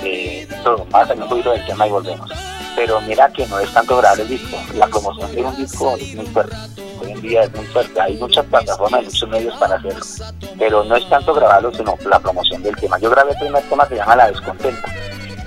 Eh, 0.05 0.47
todo, 0.63 0.85
más 0.91 1.09
un 1.11 1.29
poquito 1.29 1.51
del 1.51 1.65
tema 1.65 1.87
y 1.87 1.91
volvemos. 1.91 2.29
Pero 2.75 3.01
mira 3.01 3.29
que 3.29 3.45
no 3.47 3.59
es 3.59 3.71
tanto 3.71 3.97
grabar 3.97 4.19
el 4.19 4.27
disco, 4.27 4.57
la 4.75 4.87
promoción 4.87 5.35
de 5.35 5.43
un 5.43 5.55
disco 5.55 5.95
es 5.95 6.15
muy 6.15 6.25
fuerte. 6.27 6.55
Hoy 7.01 7.11
en 7.11 7.21
día 7.21 7.43
es 7.43 7.55
muy 7.55 7.65
fuerte, 7.65 8.01
hay 8.01 8.17
muchas 8.17 8.45
plataformas, 8.45 8.99
hay 8.99 9.05
muchos 9.05 9.29
medios 9.29 9.55
para 9.57 9.75
hacerlo. 9.75 10.05
Pero 10.57 10.83
no 10.83 10.95
es 10.95 11.07
tanto 11.09 11.33
grabarlo, 11.33 11.71
sino 11.73 11.97
la 12.05 12.19
promoción 12.19 12.63
del 12.63 12.75
tema. 12.75 12.97
Yo 12.99 13.09
grabé 13.09 13.31
el 13.31 13.37
primer 13.37 13.63
tema 13.63 13.87
que 13.87 13.95
se 13.95 13.99
llama 13.99 14.15
La 14.15 14.31
Descontenta. 14.31 14.93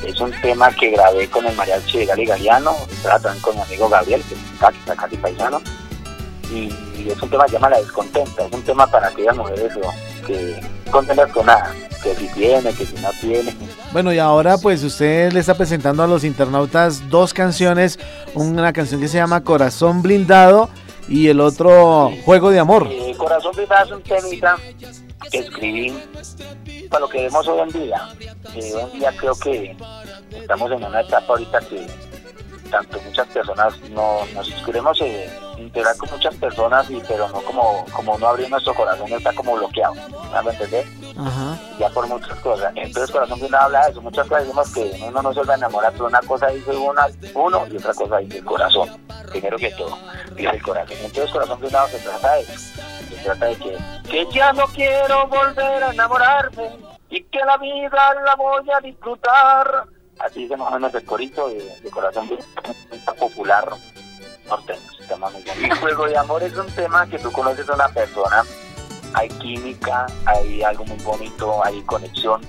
Es 0.04 0.20
un 0.20 0.30
tema 0.40 0.70
que 0.70 0.90
grabé 0.90 1.28
con 1.28 1.44
el 1.46 1.56
mariachi 1.56 1.98
de 1.98 2.06
Gali 2.06 2.26
Galeano, 2.26 2.76
también 3.02 3.40
con 3.40 3.56
mi 3.56 3.62
amigo 3.62 3.88
Gabriel, 3.88 4.22
que 4.28 4.34
es 4.34 4.96
casi 4.96 5.16
paisano 5.16 5.60
y, 6.50 6.72
y 6.98 7.08
es 7.10 7.22
un 7.22 7.30
tema 7.30 7.46
que 7.46 7.52
llama 7.52 7.70
La 7.70 7.78
Descontenta, 7.78 8.46
es 8.46 8.52
un 8.52 8.62
tema 8.62 8.86
para 8.86 9.08
aquellas 9.08 9.36
mujeres 9.36 9.72
que 10.26 10.60
contentas 10.90 11.30
con 11.32 11.46
nada, 11.46 11.72
que 12.02 12.14
si 12.14 12.28
tiene, 12.28 12.72
que 12.72 12.86
si 12.86 12.94
no 12.96 13.10
tiene. 13.20 13.54
Bueno, 13.92 14.12
y 14.12 14.18
ahora 14.18 14.58
pues 14.58 14.82
usted 14.82 15.32
le 15.32 15.40
está 15.40 15.54
presentando 15.56 16.02
a 16.02 16.06
los 16.06 16.24
internautas 16.24 17.08
dos 17.08 17.32
canciones, 17.34 17.98
una 18.34 18.72
canción 18.72 19.00
que 19.00 19.08
se 19.08 19.18
llama 19.18 19.42
Corazón 19.42 20.02
Blindado 20.02 20.68
y 21.08 21.28
el 21.28 21.40
otro 21.40 22.10
Juego 22.24 22.50
de 22.50 22.58
Amor. 22.58 22.88
Eh, 22.90 23.14
Corazón 23.16 23.52
Blindado 23.56 23.84
es 23.84 23.92
un 23.92 24.02
temita 24.02 24.56
que 25.30 25.38
escribí 25.38 25.94
para 26.88 27.00
lo 27.00 27.08
que 27.08 27.22
vemos 27.22 27.46
hoy 27.48 27.60
en 27.60 27.68
día. 27.70 28.08
Eh, 28.54 28.72
hoy 28.74 28.90
en 28.92 28.98
día 29.00 29.12
creo 29.16 29.34
que 29.34 29.76
estamos 30.32 30.70
en 30.70 30.84
una 30.84 31.00
etapa 31.00 31.26
ahorita 31.28 31.60
que 31.60 31.86
tanto 32.66 33.00
muchas 33.00 33.26
personas 33.28 33.80
no 33.90 34.20
nos 34.34 34.50
queremos 34.64 35.00
eh, 35.00 35.30
integrar 35.58 35.96
con 35.96 36.10
muchas 36.10 36.34
personas 36.36 36.90
y 36.90 37.00
pero 37.08 37.28
no 37.28 37.40
como 37.42 37.84
como 37.92 38.18
no 38.18 38.28
abrir 38.28 38.50
nuestro 38.50 38.74
corazón 38.74 39.12
está 39.12 39.32
como 39.34 39.56
bloqueado 39.56 39.94
¿me 40.44 40.50
entender? 40.50 40.84
Ajá. 41.18 41.58
ya 41.78 41.88
por 41.90 42.06
muchas 42.06 42.38
cosas. 42.40 42.72
Entonces 42.74 43.10
Corazón 43.10 43.38
Blindado 43.40 43.64
habla 43.64 43.84
de 43.84 43.90
eso, 43.92 44.02
muchas 44.02 44.26
cosas 44.28 44.44
decimos 44.44 44.74
que 44.74 45.04
uno 45.06 45.22
no 45.22 45.32
se 45.32 45.42
va 45.42 45.54
a 45.54 45.56
enamorar, 45.56 45.92
pero 45.92 46.06
una 46.06 46.20
cosa 46.20 46.48
dice 46.48 46.76
una, 46.76 47.06
uno 47.34 47.66
y 47.70 47.76
otra 47.76 47.94
cosa 47.94 48.18
dice 48.18 48.38
el 48.38 48.44
corazón, 48.44 48.88
primero 49.30 49.56
que 49.56 49.70
todo, 49.70 49.96
dice 50.34 50.50
el 50.50 50.62
corazón. 50.62 50.96
Entonces 51.02 51.30
Corazón 51.30 51.60
Blindado 51.60 51.88
se 51.88 51.98
trata 52.00 52.34
de 52.34 52.40
eso, 52.42 52.52
se 53.08 53.16
trata 53.24 53.46
de 53.46 53.56
que, 53.56 53.78
que 54.10 54.26
ya 54.32 54.52
no 54.52 54.66
quiero 54.66 55.26
volver 55.28 55.84
a 55.84 55.92
enamorarme 55.92 56.70
y 57.10 57.22
que 57.22 57.38
la 57.38 57.56
vida 57.56 58.14
la 58.24 58.34
voy 58.36 58.70
a 58.70 58.80
disfrutar. 58.80 59.84
Así 60.18 60.42
dice 60.42 60.56
más 60.56 60.70
o 60.70 60.74
menos 60.74 60.94
el 60.94 61.04
corito 61.04 61.48
de, 61.48 61.62
de 61.80 61.90
Corazón 61.90 62.28
popular 63.18 63.68
norteño, 64.48 64.92
se 64.98 65.06
llama 65.06 65.30
muy 65.30 65.42
bien. 65.42 65.56
Y 65.64 65.70
Juego 65.70 66.06
de 66.06 66.16
Amor 66.16 66.42
es 66.42 66.56
un 66.56 66.66
tema 66.68 67.06
que 67.08 67.18
tú 67.18 67.32
conoces 67.32 67.68
a 67.68 67.74
una 67.74 67.88
persona 67.88 68.42
hay 69.16 69.28
química, 69.28 70.06
hay 70.26 70.62
algo 70.62 70.84
muy 70.84 70.98
bonito, 70.98 71.64
hay 71.64 71.80
conexión. 71.82 72.42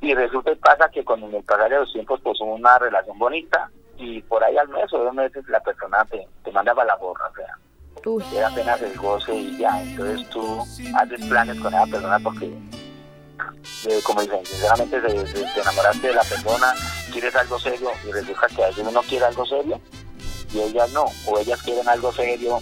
Y 0.00 0.14
resulta 0.14 0.52
y 0.52 0.56
pasa 0.56 0.90
que 0.90 1.02
con 1.02 1.22
el 1.22 1.42
pasar 1.44 1.70
de 1.70 1.78
los 1.78 1.92
tiempos 1.92 2.20
pues 2.22 2.38
hubo 2.40 2.54
una 2.54 2.78
relación 2.78 3.18
bonita 3.18 3.70
y 3.96 4.20
por 4.22 4.44
ahí 4.44 4.56
al 4.58 4.68
mes 4.68 4.92
o 4.92 4.98
dos 4.98 5.14
meses 5.14 5.48
la 5.48 5.60
persona 5.60 6.04
te, 6.04 6.28
te 6.44 6.52
manda 6.52 6.74
para 6.74 6.88
la 6.88 6.96
borra, 6.96 7.24
o 7.30 7.34
sea, 7.34 8.46
apenas 8.46 8.82
el 8.82 8.94
goce 8.98 9.34
y 9.34 9.56
ya. 9.56 9.82
Entonces 9.82 10.28
tú 10.28 10.60
haces 10.94 11.24
planes 11.26 11.58
con 11.60 11.72
esa 11.72 11.86
persona 11.86 12.18
porque, 12.18 12.52
eh, 13.86 14.00
como 14.04 14.22
dicen, 14.22 14.38
sinceramente 14.44 15.00
te, 15.00 15.08
te- 15.12 15.24
te 15.54 15.60
enamoraste 15.60 16.06
de 16.08 16.14
la 16.14 16.22
persona, 16.24 16.74
quieres 17.12 17.34
algo 17.34 17.58
serio 17.58 17.88
y 18.08 18.12
resulta 18.12 18.46
que 18.54 18.64
alguien 18.64 18.92
no 18.92 19.02
quiere 19.02 19.24
algo 19.24 19.44
serio 19.46 19.80
y 20.52 20.60
ellas 20.60 20.90
no, 20.92 21.06
o 21.26 21.38
ellas 21.38 21.60
quieren 21.62 21.88
algo 21.88 22.12
serio 22.12 22.60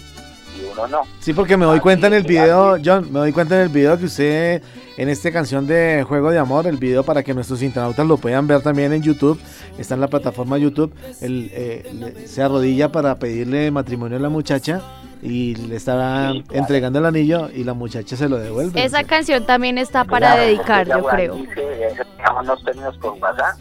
y 0.59 0.65
uno 0.71 0.87
no. 0.87 1.01
Sí, 1.19 1.33
porque 1.33 1.57
me 1.57 1.65
doy 1.65 1.79
cuenta 1.79 2.07
en 2.07 2.13
el 2.13 2.23
video, 2.23 2.77
John, 2.83 3.11
me 3.11 3.19
doy 3.19 3.31
cuenta 3.31 3.55
en 3.55 3.61
el 3.61 3.69
video 3.69 3.97
que 3.97 4.05
usted, 4.05 4.61
en 4.97 5.09
esta 5.09 5.31
canción 5.31 5.65
de 5.65 6.05
Juego 6.07 6.29
de 6.29 6.37
Amor, 6.37 6.67
el 6.67 6.77
video 6.77 7.03
para 7.03 7.23
que 7.23 7.33
nuestros 7.33 7.61
internautas 7.63 8.05
lo 8.05 8.17
puedan 8.17 8.45
ver 8.45 8.61
también 8.61 8.93
en 8.93 9.01
YouTube, 9.01 9.39
está 9.79 9.95
en 9.95 10.01
la 10.01 10.07
plataforma 10.07 10.57
YouTube, 10.59 10.93
él, 11.21 11.49
eh, 11.53 12.25
se 12.27 12.43
arrodilla 12.43 12.91
para 12.91 13.15
pedirle 13.17 13.71
matrimonio 13.71 14.17
a 14.17 14.21
la 14.21 14.29
muchacha 14.29 14.81
y 15.25 15.55
le 15.55 15.77
estaba 15.77 16.33
entregando 16.51 16.99
el 16.99 17.05
anillo 17.05 17.49
y 17.53 17.63
la 17.63 17.73
muchacha 17.73 18.17
se 18.17 18.27
lo 18.27 18.37
devuelve. 18.37 18.83
Esa 18.83 19.03
canción 19.05 19.45
también 19.45 19.77
está 19.77 20.03
para 20.03 20.35
dedicar, 20.35 20.85
yo 20.87 21.03
creo. 21.05 21.35
Dice, 21.35 21.53
eh, 21.57 21.95
dejamos 22.17 22.43
unos 22.43 22.63
términos 22.65 22.97
por 22.97 23.13
WhatsApp 23.13 23.57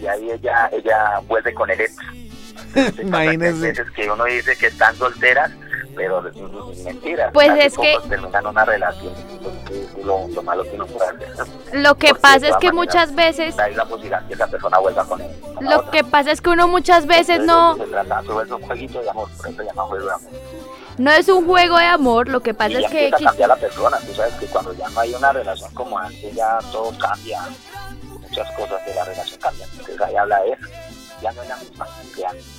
y 0.00 0.06
ahí 0.06 0.30
ella, 0.30 0.68
ella 0.72 1.20
vuelve 1.26 1.54
con 1.54 1.70
el 1.70 1.80
ex. 1.80 1.96
Imagínese. 3.02 3.60
veces 3.68 3.90
que 3.92 4.10
uno 4.10 4.24
dice 4.24 4.54
que 4.56 4.66
están 4.66 4.94
solteras, 4.96 5.50
pero 5.96 6.22
es 6.28 6.84
mentira. 6.84 7.30
Pues 7.32 7.50
es 7.58 7.76
que- 7.78 7.96
terminan 8.08 8.46
una 8.46 8.64
relación. 8.66 9.12
Es 9.70 10.04
lo, 10.04 10.28
lo 10.28 10.42
malo 10.42 10.62
que 10.64 10.70
uno 10.72 10.86
puede 10.86 11.08
hacer. 11.08 11.46
Lo 11.72 11.94
que 11.94 12.08
Porque 12.08 12.20
pasa 12.20 12.48
es 12.48 12.56
que 12.56 12.70
muchas 12.72 13.14
veces, 13.14 13.58
Hay 13.58 13.74
la 13.74 13.84
posibilidad 13.86 14.26
que 14.26 14.34
esa 14.34 14.46
persona 14.46 14.78
vuelva 14.78 15.04
con 15.06 15.20
él. 15.22 15.30
con 15.54 15.64
la 15.64 15.70
lo 15.70 15.78
otra. 15.80 15.90
que 15.90 16.04
pasa 16.04 16.30
es 16.32 16.40
que 16.42 16.50
uno 16.50 16.68
muchas 16.68 17.06
veces 17.06 17.44
no, 17.44 17.76
Se 17.76 17.84
trata, 17.84 18.20
un 18.20 18.62
jueguito 18.62 19.00
de 19.02 19.10
amor, 19.10 19.28
por 19.36 19.46
eso 19.48 19.62
llama 19.62 19.82
juego 19.84 20.04
de 20.06 20.12
amor. 20.12 20.30
No 20.98 21.12
es 21.12 21.28
un 21.28 21.46
juego 21.46 21.78
de 21.78 21.86
amor, 21.86 22.28
lo 22.28 22.40
que 22.40 22.54
pasa 22.54 22.72
y 22.72 22.76
es 22.76 22.82
ya 22.82 22.88
que 22.90 23.04
empieza 23.06 23.24
a 23.24 23.30
cambiar 23.30 23.48
la 23.48 23.56
persona. 23.56 23.98
Tú 23.98 24.14
sabes 24.14 24.34
que 24.34 24.46
cuando 24.46 24.72
ya 24.74 24.88
no 24.90 25.00
hay 25.00 25.14
una 25.14 25.32
relación 25.32 25.72
como 25.74 25.98
antes, 25.98 26.34
ya 26.34 26.58
todo 26.72 26.92
cambia. 26.98 27.40
Muchas 28.20 28.50
cosas 28.52 28.84
de 28.84 28.94
la 28.94 29.04
relación 29.04 29.40
cambian. 29.40 29.68
Entonces 29.70 30.00
ahí 30.00 30.16
habla 30.16 30.42
de 30.42 30.52
eso. 30.52 30.66
Ya 31.22 31.32
no 31.32 31.42
es 31.42 31.48
la 31.48 31.56
misma 31.56 31.86
antes. 32.00 32.57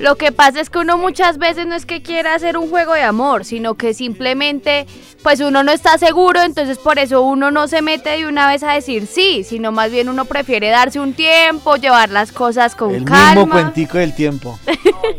Lo 0.00 0.16
que 0.16 0.32
pasa 0.32 0.60
es 0.60 0.70
que 0.70 0.78
uno 0.78 0.96
muchas 0.96 1.36
veces 1.36 1.66
no 1.66 1.74
es 1.74 1.84
que 1.84 2.02
quiera 2.02 2.34
hacer 2.34 2.56
un 2.56 2.70
juego 2.70 2.94
de 2.94 3.02
amor, 3.02 3.44
sino 3.44 3.74
que 3.74 3.92
simplemente 3.92 4.86
pues 5.22 5.40
uno 5.40 5.62
no 5.62 5.70
está 5.72 5.98
seguro, 5.98 6.40
entonces 6.40 6.78
por 6.78 6.98
eso 6.98 7.20
uno 7.20 7.50
no 7.50 7.68
se 7.68 7.82
mete 7.82 8.08
de 8.16 8.26
una 8.26 8.46
vez 8.48 8.62
a 8.62 8.72
decir 8.72 9.06
sí, 9.06 9.44
sino 9.44 9.70
más 9.72 9.90
bien 9.90 10.08
uno 10.08 10.24
prefiere 10.24 10.70
darse 10.70 10.98
un 11.00 11.12
tiempo, 11.12 11.76
llevar 11.76 12.08
las 12.08 12.32
cosas 12.32 12.74
con 12.74 12.94
El 12.94 13.04
calma. 13.04 13.34
mismo 13.42 13.50
cuentico 13.52 13.98
del 13.98 14.14
tiempo. 14.14 14.58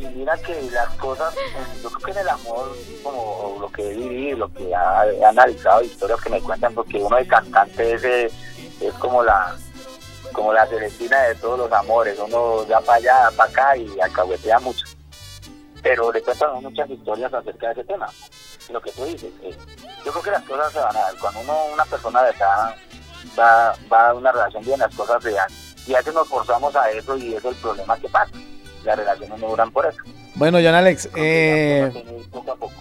Y 0.02 0.06
mira 0.18 0.36
que 0.38 0.60
las 0.72 0.90
cosas, 0.96 1.34
yo 1.84 1.90
creo 1.92 2.06
que 2.06 2.12
en 2.12 2.18
el 2.20 2.30
amor, 2.30 2.76
como 3.04 3.58
lo 3.62 3.72
que 3.72 3.92
he 3.92 3.94
vivido, 3.96 4.38
lo 4.40 4.54
que 4.54 4.74
ha- 4.74 5.06
he 5.08 5.24
analizado, 5.24 5.84
historias 5.84 6.20
que 6.22 6.30
me 6.30 6.40
cuentan, 6.42 6.74
porque 6.74 6.98
uno 6.98 7.18
de 7.18 7.28
cantante 7.28 7.94
es, 7.94 8.04
es 8.04 8.94
como 9.00 9.24
la 9.24 9.56
como 10.32 10.54
la 10.54 10.66
Celestina 10.68 11.22
de 11.24 11.36
todos 11.36 11.60
los 11.60 11.72
amores, 11.72 12.18
uno 12.20 12.64
da 12.66 12.82
para 12.82 12.98
allá, 12.98 13.32
para 13.36 13.50
acá 13.50 13.78
y 13.78 14.00
alcahuetea 14.00 14.60
mucho. 14.60 14.86
Pero 15.82 16.12
le 16.12 16.22
cuentan 16.22 16.62
muchas 16.62 16.90
historias 16.90 17.34
acerca 17.34 17.68
de 17.68 17.74
ese 17.74 17.84
tema. 17.86 18.08
Lo 18.70 18.82
que 18.82 18.92
tú 18.92 19.06
dices, 19.06 19.32
eh, 19.42 19.56
yo 20.06 20.12
creo 20.12 20.24
que 20.24 20.32
las 20.32 20.44
cosas 20.44 20.72
se 20.72 20.80
van 20.80 20.96
a 20.96 21.00
dar. 21.00 21.18
Cuando 21.18 21.40
uno, 21.42 21.66
una 21.74 21.86
persona 21.86 22.22
de 22.22 22.32
verdad 22.32 22.76
va, 23.38 23.76
va 23.92 24.10
a 24.10 24.14
una 24.14 24.32
relación 24.32 24.64
bien, 24.64 24.80
las 24.80 24.96
cosas 24.96 25.22
se 25.24 25.32
dan. 25.32 25.50
Y 25.88 25.94
a 25.94 25.98
veces 25.98 26.14
nos 26.14 26.28
forzamos 26.28 26.76
a 26.76 26.90
eso 26.92 27.18
y 27.18 27.34
es 27.34 27.44
el 27.44 27.56
problema 27.56 27.98
que 27.98 28.08
pasa. 28.08 28.32
Las 28.84 28.98
relaciones 28.98 29.40
no 29.40 29.50
duran 29.50 29.72
por 29.72 29.86
eso. 29.86 29.98
Bueno, 30.36 30.60
John 30.64 30.76
Alex, 30.76 31.10
eh, 31.16 31.92
Poco 32.32 32.52
a 32.52 32.56
poco. 32.56 32.74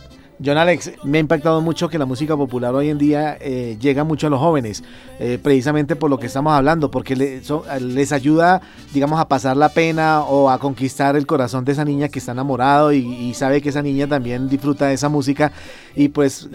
John 0.42 0.56
Alex, 0.56 0.92
me 1.04 1.18
ha 1.18 1.20
impactado 1.20 1.60
mucho 1.60 1.88
que 1.90 1.98
la 1.98 2.06
música 2.06 2.34
popular 2.34 2.74
hoy 2.74 2.88
en 2.88 2.96
día 2.96 3.36
eh, 3.40 3.76
llega 3.78 4.04
mucho 4.04 4.26
a 4.26 4.30
los 4.30 4.40
jóvenes, 4.40 4.82
eh, 5.18 5.38
precisamente 5.42 5.96
por 5.96 6.08
lo 6.08 6.18
que 6.18 6.26
estamos 6.26 6.54
hablando, 6.54 6.90
porque 6.90 7.14
les 7.14 8.12
ayuda, 8.12 8.62
digamos, 8.94 9.20
a 9.20 9.28
pasar 9.28 9.58
la 9.58 9.68
pena 9.68 10.22
o 10.22 10.48
a 10.48 10.58
conquistar 10.58 11.14
el 11.14 11.26
corazón 11.26 11.66
de 11.66 11.72
esa 11.72 11.84
niña 11.84 12.08
que 12.08 12.20
está 12.20 12.32
enamorado 12.32 12.92
y, 12.92 13.34
sabe 13.34 13.60
que 13.60 13.68
esa 13.68 13.82
niña 13.82 14.06
también 14.06 14.48
disfruta 14.48 14.86
de 14.86 14.94
esa 14.94 15.08
música. 15.08 15.52
Y 15.94 16.08
pues 16.08 16.48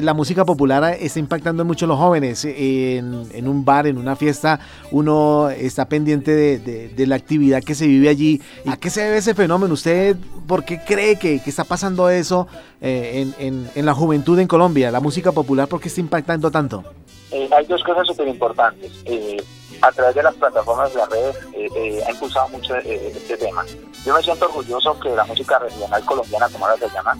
la 0.00 0.14
música 0.14 0.44
popular 0.44 0.96
está 1.00 1.18
impactando 1.18 1.64
mucho 1.64 1.84
a 1.84 1.88
los 1.88 1.98
jóvenes. 1.98 2.44
En, 2.44 3.26
en 3.32 3.48
un 3.48 3.64
bar, 3.64 3.86
en 3.86 3.98
una 3.98 4.16
fiesta, 4.16 4.60
uno 4.90 5.50
está 5.50 5.86
pendiente 5.86 6.30
de, 6.34 6.58
de- 6.58 6.88
de 6.88 7.06
la 7.06 7.16
actividad 7.16 7.62
que 7.62 7.74
se 7.74 7.86
vive 7.86 8.08
allí. 8.08 8.40
¿A 8.66 8.76
qué 8.76 8.90
se 8.90 9.02
debe 9.02 9.18
ese 9.18 9.34
fenómeno? 9.34 9.74
¿Usted 9.74 10.16
por 10.46 10.64
qué 10.64 10.80
cree 10.86 11.16
que, 11.18 11.40
que 11.40 11.50
está 11.50 11.64
pasando 11.64 12.08
eso 12.10 12.46
eh, 12.80 13.26
en, 13.38 13.84
la 13.86 13.94
juventud 13.94 14.38
en 14.38 14.46
Colombia? 14.48 14.90
La 14.90 15.00
música 15.00 15.32
popular, 15.32 15.68
¿por 15.68 15.80
qué 15.80 15.88
está 15.88 16.00
impactando 16.00 16.50
tanto? 16.50 16.84
Eh, 17.30 17.48
hay 17.56 17.66
dos 17.66 17.82
cosas 17.82 18.06
súper 18.06 18.28
importantes. 18.28 18.90
Eh, 19.06 19.42
a 19.82 19.90
través 19.92 20.14
de 20.14 20.22
las 20.22 20.34
plataformas 20.34 20.92
de 20.92 20.98
las 20.98 21.08
redes 21.08 21.36
eh, 21.54 21.68
eh, 21.74 22.04
ha 22.06 22.10
impulsado 22.10 22.48
mucho 22.48 22.76
eh, 22.76 23.12
este 23.14 23.36
tema. 23.36 23.64
Yo 24.04 24.14
me 24.14 24.22
siento 24.22 24.46
orgulloso 24.46 24.98
que 25.00 25.10
la 25.10 25.24
música 25.24 25.58
regional 25.58 26.04
colombiana, 26.04 26.48
como 26.48 26.66
ahora 26.66 26.78
se 26.78 26.94
llama, 26.94 27.16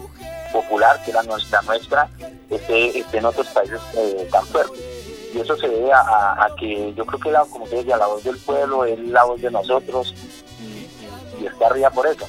popular, 0.53 1.03
que 1.05 1.11
era 1.11 1.23
nuestra 1.25 1.61
nuestra, 1.63 2.09
esté, 2.49 2.99
esté 2.99 3.19
en 3.19 3.25
otros 3.25 3.49
países 3.49 3.81
eh, 3.97 4.29
tan 4.31 4.47
fuerte. 4.47 4.79
Y 5.35 5.41
eso 5.41 5.57
se 5.57 5.67
debe 5.69 5.93
a, 5.93 6.47
que 6.59 6.93
yo 6.95 7.05
creo 7.07 7.19
que 7.21 7.31
la, 7.33 7.41
como 7.47 7.67
decía, 7.67 7.97
la 7.97 8.07
voz 8.07 8.23
del 8.23 8.37
pueblo 8.39 8.85
es 8.85 8.99
la 8.99 9.25
voz 9.25 9.41
de 9.41 9.51
nosotros 9.51 10.15
y, 10.61 11.43
y- 11.43 11.47
está 11.47 11.67
arriba 11.67 11.91
por 11.91 12.07
eso. 12.07 12.27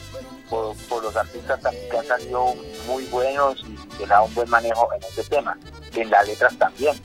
Por, 0.49 1.03
los 1.03 1.15
artistas 1.15 1.59
también 1.61 1.89
que 1.89 1.97
han 1.97 2.05
salido 2.05 2.53
muy 2.87 3.03
buenos 3.05 3.63
y 3.67 3.75
que 3.97 4.05
da 4.05 4.21
un 4.21 4.33
buen 4.35 4.49
manejo 4.49 4.87
en 4.95 5.01
este 5.03 5.23
tema. 5.23 5.57
En 5.95 6.09
las 6.09 6.27
letras 6.27 6.55
también 6.57 6.95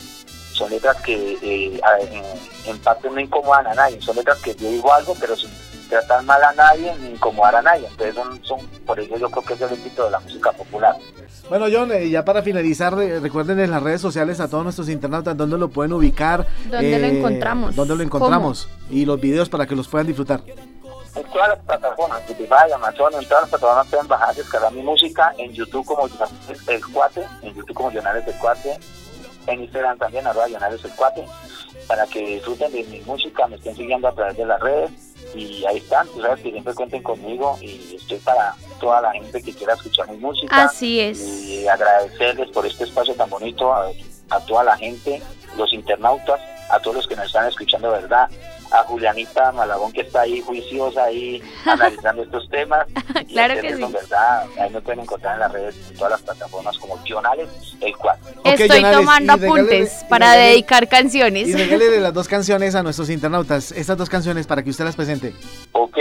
son 0.59 0.71
letras 0.71 0.97
que 1.03 1.39
eh, 1.41 1.81
en, 2.11 2.25
en 2.71 2.79
parte 2.81 3.09
no 3.09 3.21
incomodan 3.21 3.69
a 3.69 3.75
nadie, 3.75 4.03
son 4.03 4.17
letras 4.17 4.39
que 4.41 4.55
yo 4.57 4.69
digo 4.69 4.93
algo, 4.93 5.15
pero 5.19 5.37
sin 5.37 5.49
tratar 5.89 6.23
mal 6.25 6.43
a 6.43 6.53
nadie 6.53 6.95
ni 7.01 7.11
incomodar 7.11 7.57
a 7.57 7.63
nadie. 7.63 7.87
Entonces, 7.87 8.15
son, 8.15 8.45
son, 8.45 8.67
por 8.85 8.99
eso 9.01 9.17
yo 9.17 9.31
creo 9.31 9.45
que 9.45 9.55
es 9.55 9.61
el 9.61 9.73
éxito 9.73 10.05
de 10.05 10.11
la 10.11 10.21
música 10.21 10.53
popular. 10.53 10.97
Bueno, 11.49 11.67
John, 11.73 11.91
eh, 11.93 12.11
ya 12.11 12.25
para 12.25 12.43
finalizar, 12.43 12.93
eh, 13.01 13.21
recuerden 13.21 13.61
en 13.61 13.71
las 13.71 13.83
redes 13.83 14.03
sociales 14.03 14.39
a 14.41 14.49
todos 14.49 14.65
nuestros 14.65 14.89
internautas 14.91 15.37
dónde 15.37 15.57
lo 15.57 15.69
pueden 15.69 15.93
ubicar. 15.95 16.47
¿Dónde 16.71 16.99
lo 16.99 17.07
encontramos? 17.07 17.75
¿Dónde 17.75 17.97
lo 17.97 18.03
encontramos? 18.03 18.69
Y 18.91 19.07
los 19.07 19.19
videos 19.19 19.49
para 19.49 19.67
que 19.67 19.75
los 19.75 19.89
puedan 19.89 20.07
disfrutar. 20.07 20.43
En 21.15 21.25
todas 21.33 21.49
las 21.49 21.59
plataformas, 21.61 22.21
Spotify, 22.21 22.71
Amazon, 22.75 23.15
en 23.15 23.27
todas 23.27 23.43
las 23.43 23.51
plataformas 23.51 23.87
pueden 23.89 24.09
bajar, 24.09 24.35
descargar 24.35 24.73
mi 24.73 24.83
música, 24.83 25.35
en 25.39 25.53
YouTube 25.53 25.85
como 25.87 26.07
Jonales 26.09 26.69
El 26.69 26.87
Cuate, 26.87 27.25
en 27.43 27.55
YouTube 27.55 27.75
como 27.75 27.91
Jonales 27.91 28.27
El 28.27 28.35
Cuate, 28.35 28.79
en 29.53 29.64
Instagram 29.64 29.99
también, 29.99 30.26
arroba 30.26 30.49
Jonales 30.49 30.84
El 30.84 30.92
Cuate, 30.92 31.24
para 31.86 32.07
que 32.07 32.20
disfruten 32.20 32.72
de 32.72 32.84
mi 32.84 33.01
música, 33.01 33.46
me 33.46 33.57
estén 33.57 33.74
siguiendo 33.76 34.09
a 34.09 34.14
través 34.14 34.36
de 34.36 34.46
las 34.46 34.61
redes, 34.61 34.90
y 35.34 35.64
ahí 35.66 35.78
están, 35.78 36.07
tú 36.09 36.20
sabes 36.20 36.42
que 36.42 36.51
siempre 36.51 36.74
cuenten 36.74 37.03
conmigo, 37.03 37.59
y 37.61 37.96
estoy 37.96 38.18
para 38.18 38.55
toda 38.80 39.01
la 39.01 39.12
gente 39.12 39.42
que 39.42 39.53
quiera 39.53 39.74
escuchar 39.74 40.09
mi 40.11 40.18
música. 40.18 40.64
Así 40.64 41.01
es. 41.01 41.18
Y 41.20 41.66
agradecerles 41.66 42.51
por 42.51 42.66
este 42.66 42.84
espacio 42.84 43.14
tan 43.14 43.28
bonito 43.30 43.72
a, 43.72 43.90
a 44.30 44.40
toda 44.40 44.64
la 44.64 44.76
gente, 44.76 45.22
los 45.57 45.72
internautas, 45.72 46.40
a 46.70 46.78
todos 46.80 46.96
los 46.96 47.09
que 47.09 47.16
nos 47.16 47.26
están 47.26 47.46
escuchando, 47.46 47.90
¿verdad? 47.90 48.28
A 48.71 48.85
Julianita 48.85 49.51
Malagón 49.53 49.93
que 49.93 50.03
está 50.03 50.23
ahí 50.23 50.41
juiciosa 50.41 51.05
ahí 51.05 51.43
analizando 51.66 52.23
estos 52.23 52.49
temas. 52.51 52.87
Y 53.29 53.33
Claro 53.35 53.61
que 53.61 53.75
sí. 53.77 53.83
en 53.83 53.93
verdad, 53.93 54.45
ahí 54.61 54.71
me 54.71 54.81
pueden 54.81 55.01
encontrar 55.01 55.35
en 55.35 55.41
las 55.41 55.53
redes, 55.53 55.75
en 55.91 55.97
todas 55.97 56.12
las 56.12 56.23
plataformas 56.23 56.79
como 56.79 56.99
Jonales, 57.09 57.49
el 57.81 57.97
cual. 57.97 58.16
Estoy 58.45 58.69
Jonales, 58.69 58.97
tomando 58.99 59.33
regálele- 59.35 59.45
apuntes 59.47 60.05
para 60.09 60.27
regálele- 60.35 60.49
dedicar 60.51 60.89
canciones. 60.89 61.49
Y 61.49 61.53
regálele 61.55 62.01
las 62.01 62.14
dos 62.14 62.29
canciones 62.29 62.75
a 62.75 62.83
nuestros 62.83 63.11
internautas, 63.11 63.73
estas 63.73 63.97
dos 63.99 64.09
canciones 64.09 64.47
para 64.47 64.62
que 64.62 64.71
usted 64.71 64.85
las 64.85 64.97
presente. 64.97 65.35
Ok, 65.73 65.99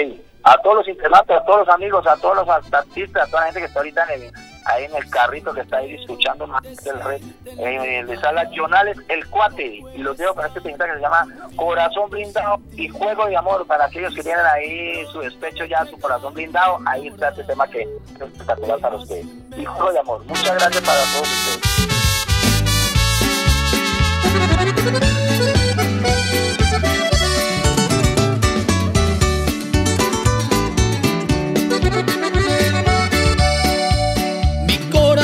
a 0.47 0.57
todos 0.61 0.77
los 0.77 0.87
internautas, 0.87 1.41
a 1.41 1.45
todos 1.45 1.67
los 1.67 1.75
amigos, 1.75 2.07
a 2.07 2.15
todos 2.15 2.37
los 2.37 2.47
artistas, 2.73 3.27
a 3.27 3.29
toda 3.29 3.41
la 3.41 3.47
gente 3.47 3.59
que 3.59 3.65
está 3.65 3.79
ahorita 3.79 4.05
en 4.13 4.21
el, 4.21 4.31
ahí 4.65 4.85
en 4.85 4.95
el 4.95 5.09
carrito 5.09 5.53
que 5.53 5.59
está 5.61 5.77
ahí 5.77 5.95
escuchando 5.95 6.47
más 6.47 6.63
del 6.83 6.99
red, 7.01 7.21
eh, 7.45 8.03
les 8.07 8.23
habla 8.23 8.49
Jonales 8.55 8.97
el 9.09 9.27
Cuate 9.27 9.81
y 9.93 9.97
los 9.97 10.17
dejo 10.17 10.33
con 10.35 10.45
este 10.45 10.61
temita 10.61 10.85
que 10.85 10.93
se 10.93 11.01
llama 11.01 11.27
Corazón 11.57 12.09
Blindado 12.09 12.61
y 12.73 12.87
Juego 12.87 13.25
de 13.25 13.35
Amor 13.35 13.67
para 13.67 13.85
aquellos 13.85 14.15
que 14.15 14.23
tienen 14.23 14.45
ahí 14.45 15.05
su 15.11 15.19
despecho 15.19 15.65
ya, 15.65 15.85
su 15.85 15.99
corazón 15.99 16.33
blindado, 16.33 16.79
ahí 16.85 17.09
está 17.09 17.27
este 17.29 17.43
tema 17.43 17.67
que 17.67 17.81
es 17.81 17.89
espectacular 18.21 18.79
para 18.79 18.95
ustedes. 18.95 19.25
Y 19.57 19.65
Juego 19.65 19.91
de 19.91 19.99
Amor, 19.99 20.23
muchas 20.25 20.57
gracias 20.57 20.81
para 20.81 20.99
todos 21.13 21.27
ustedes. 24.87 25.26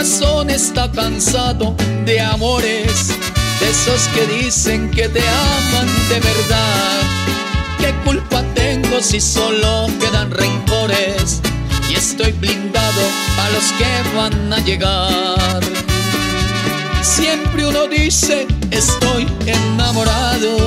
Corazón 0.04 0.50
está 0.50 0.92
cansado 0.92 1.78
de 2.04 2.20
amores, 2.20 3.08
de 3.62 3.70
esos 3.70 4.10
que 4.10 4.44
dicen 4.44 4.92
que 4.92 5.08
te 5.08 5.22
aman 5.22 5.88
de 6.10 6.20
verdad. 6.20 7.02
¿Qué 7.80 7.94
culpa 8.04 8.44
tengo 8.54 9.00
si 9.00 9.22
solo 9.22 9.88
quedan 10.02 10.30
rencores? 10.30 11.42
Y 11.90 11.96
estoy 11.96 12.34
blindado 12.34 13.02
a 13.40 13.50
los 13.52 13.64
que 13.78 14.18
van 14.18 14.52
a 14.52 14.60
llegar. 14.60 15.62
Siempre 17.02 17.66
uno 17.66 17.88
dice 17.88 18.46
estoy 18.72 19.26
enamorado 19.46 20.58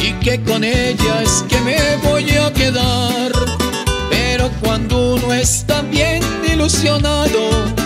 y 0.00 0.12
que 0.24 0.40
con 0.40 0.62
ella 0.62 1.22
es 1.24 1.44
que 1.48 1.58
me 1.62 1.96
voy 2.08 2.30
a 2.30 2.52
quedar. 2.52 3.32
Pero 4.08 4.52
cuando 4.60 5.14
uno 5.14 5.32
está 5.32 5.82
bien 5.82 6.22
ilusionado 6.46 7.81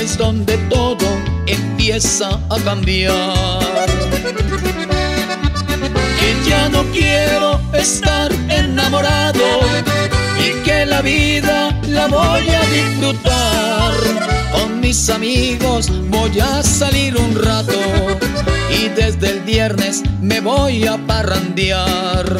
es 0.00 0.16
donde 0.16 0.56
todo 0.68 1.06
empieza 1.46 2.40
a 2.50 2.56
cambiar. 2.64 3.88
Que 6.20 6.48
ya 6.48 6.68
no 6.68 6.84
quiero 6.92 7.60
estar 7.72 8.30
enamorado 8.48 9.44
y 10.38 10.50
que 10.64 10.86
la 10.86 11.02
vida 11.02 11.78
la 11.88 12.06
voy 12.06 12.48
a 12.48 12.62
disfrutar. 12.70 13.94
Con 14.52 14.80
mis 14.80 15.10
amigos 15.10 15.90
voy 16.08 16.38
a 16.40 16.62
salir 16.62 17.16
un 17.16 17.34
rato 17.34 17.80
y 18.70 18.88
desde 18.88 19.30
el 19.30 19.40
viernes 19.40 20.02
me 20.20 20.40
voy 20.40 20.86
a 20.86 20.96
parrandear. 21.06 22.36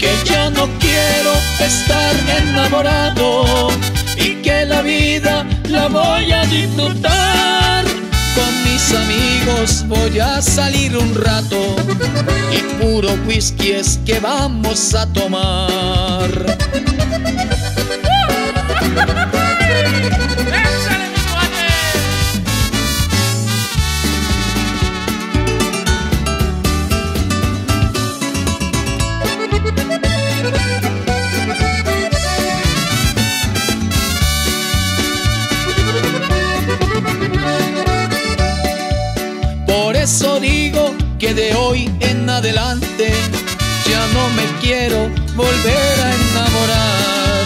Que 0.00 0.08
ya 0.24 0.48
no 0.48 0.66
quiero 0.78 1.32
estar 1.60 2.14
enamorado 2.42 3.68
y 4.16 4.36
que 4.36 4.64
la 4.64 4.80
vida 4.80 5.46
la 5.68 5.88
voy 5.88 6.32
a 6.32 6.42
disfrutar. 6.46 7.84
Con 8.34 8.64
mis 8.64 8.94
amigos 8.94 9.84
voy 9.88 10.18
a 10.18 10.40
salir 10.40 10.96
un 10.96 11.14
rato 11.14 11.76
y 12.50 12.82
puro 12.82 13.10
whisky 13.26 13.72
es 13.72 14.00
que 14.06 14.18
vamos 14.20 14.94
a 14.94 15.06
tomar. 15.12 16.30
De 41.34 41.54
hoy 41.54 41.88
en 42.00 42.28
adelante 42.28 43.12
ya 43.88 44.06
no 44.14 44.28
me 44.30 44.44
quiero 44.60 45.08
volver 45.36 46.00
a 46.00 46.14
enamorar. 46.14 47.44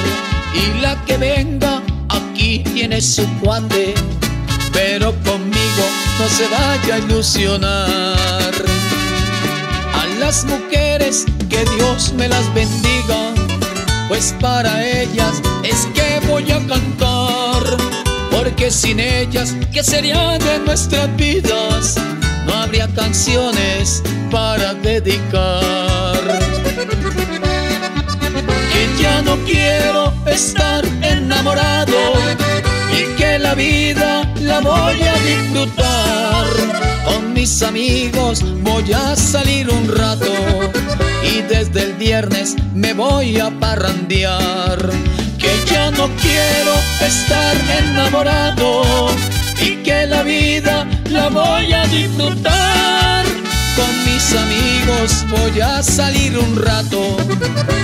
Y 0.55 0.81
la 0.81 1.05
que 1.05 1.19
venga 1.19 1.83
aquí 2.09 2.61
tiene 2.73 3.01
su 3.03 3.27
cuate, 3.41 3.95
pero 4.73 5.13
conmigo 5.23 5.85
no 6.19 6.29
se 6.29 6.47
vaya 6.49 6.95
a 6.95 6.99
ilusionar. 6.99 8.55
A 9.93 10.07
las 10.19 10.45
mujeres 10.45 11.27
que 11.51 11.65
Dios 11.77 12.13
me 12.15 12.29
las 12.29 12.53
bendiga, 12.55 13.35
pues 14.09 14.35
para 14.41 14.83
ellas 14.87 15.43
es 15.63 15.87
que 15.95 16.27
voy 16.27 16.51
a 16.51 16.59
cantar. 16.67 17.63
Porque 18.31 18.71
sin 18.71 18.99
ellas, 18.99 19.55
¿qué 19.73 19.83
sería 19.83 20.39
de 20.39 20.59
nuestras 20.61 21.15
vidas? 21.17 21.97
No 22.47 22.55
habría 22.55 22.89
canciones 22.89 24.03
para 24.31 24.75
dedicar. 24.75 26.21
Que 28.73 29.03
ya 29.03 29.23
no 29.23 29.37
quiero 29.45 30.13
estar 30.27 30.85
enamorado 31.03 31.97
y 32.93 33.17
que 33.17 33.39
la 33.39 33.55
vida 33.55 34.29
la 34.41 34.61
voy 34.61 35.01
a 35.03 35.15
disfrutar. 35.25 36.47
Con 37.05 37.33
mis 37.33 37.63
amigos 37.63 38.45
voy 38.63 38.93
a 38.93 39.17
salir 39.17 39.71
un 39.71 39.89
rato 39.89 40.33
y 41.23 41.43
desde 41.43 41.83
el 41.83 41.93
viernes 41.95 42.57
me 42.75 42.93
voy 42.93 43.39
a 43.39 43.51
parrandear. 43.51 44.79
Que 45.39 45.53
ya 45.71 45.91
no 45.91 46.09
quiero 46.17 46.75
estar 47.01 47.57
enamorado 47.79 49.09
y 49.61 49.77
que 49.83 50.07
la 50.07 50.23
vida 50.23 50.87
la 51.15 51.29
voy 51.29 51.73
a 51.73 51.87
disfrutar. 51.87 53.25
Con 53.77 54.05
mis 54.05 54.35
amigos 54.35 55.25
voy 55.31 55.61
a 55.61 55.83
salir 55.83 56.37
un 56.37 56.57
rato 56.57 57.17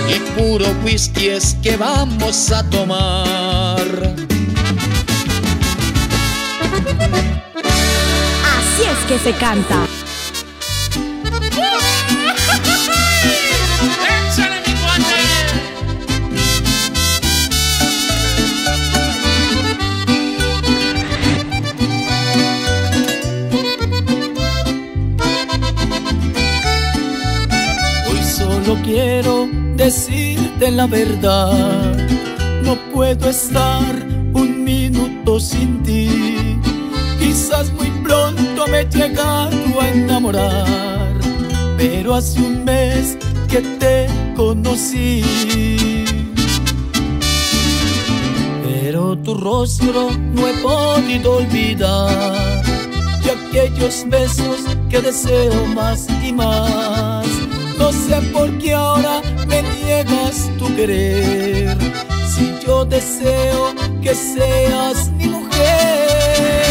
y 0.08 0.18
puro 0.38 0.66
whisky 0.84 1.28
es 1.28 1.56
que 1.62 1.76
vamos 1.76 2.50
a 2.50 2.68
tomar. 2.68 3.86
Así 8.56 8.82
es 8.92 8.98
que 9.08 9.18
se 9.18 9.32
canta. 9.38 9.99
Decirte 30.61 30.70
la 30.70 30.86
verdad. 30.86 31.96
No 32.62 32.76
puedo 32.92 33.28
estar 33.28 33.94
un 34.32 34.64
minuto 34.64 35.40
sin 35.40 35.82
ti. 35.82 36.58
Quizás 37.18 37.72
muy 37.72 37.90
pronto 38.04 38.66
me 38.68 38.80
he 38.80 38.88
llegado 38.88 39.80
a 39.80 39.88
enamorar. 39.88 41.18
Pero 41.76 42.14
hace 42.14 42.40
un 42.40 42.64
mes 42.64 43.16
que 43.48 43.61
te 43.78 44.06
conocí. 44.36 45.24
Pero 48.64 49.16
tu 49.18 49.34
rostro 49.34 50.11
no 50.11 50.46
he 50.46 50.54
podido 50.62 51.36
olvidar. 51.36 52.62
Y 53.24 53.28
aquellos 53.28 54.04
besos 54.08 54.61
que 54.88 55.00
deseo 55.00 55.66
más 55.74 56.06
y 56.22 56.32
más. 56.32 57.19
No 57.80 57.90
sé 57.92 58.20
por 58.30 58.50
qué 58.58 58.74
ahora 58.74 59.22
me 59.46 59.62
niegas 59.62 60.50
tu 60.58 60.66
querer. 60.76 61.78
Si 62.28 62.54
yo 62.64 62.84
deseo 62.84 63.74
que 64.02 64.14
seas 64.14 65.08
mi 65.16 65.28
mujer, 65.28 66.66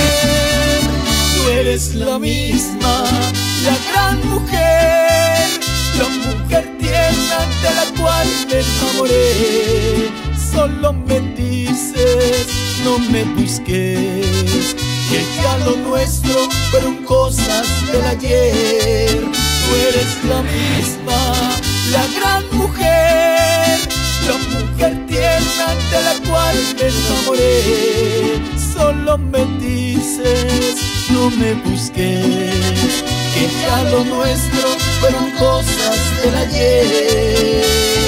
tú 1.33 1.49
eres 1.49 1.95
la 1.95 2.19
misma, 2.19 3.03
la 3.65 3.75
gran 3.89 4.29
mujer, 4.29 5.47
la 5.97 6.09
mujer 6.27 6.77
tierna 6.77 7.39
de 7.63 7.69
la 7.79 7.85
cual 7.99 8.27
me 8.47 8.59
enamoré. 8.59 10.11
Solo 10.51 10.93
me 10.93 11.19
dices, 11.35 12.47
no 12.83 12.99
me 13.11 13.23
busques, 13.23 14.75
que 15.09 15.19
ya 15.41 15.57
lo 15.65 15.75
nuestro 15.75 16.47
fueron 16.69 16.97
cosas 17.03 17.65
del 17.91 18.05
ayer. 18.05 19.48
Eres 19.87 20.23
la 20.25 20.41
misma, 20.41 21.21
la 21.91 22.05
gran 22.17 22.43
mujer, 22.57 23.79
la 24.27 24.37
mujer 24.53 25.05
tierna 25.07 25.67
de 25.91 26.01
la 26.07 26.29
cual 26.29 26.55
me 26.75 26.87
enamoré. 26.87 28.41
Solo 28.73 29.17
me 29.17 29.45
dices, 29.59 30.77
no 31.11 31.29
me 31.29 31.53
busques, 31.53 32.93
que 33.33 33.49
ya 33.61 33.83
lo 33.91 34.03
nuestro 34.05 34.67
fueron 34.99 35.31
cosas 35.31 35.97
del 36.23 36.35
ayer. 36.35 37.98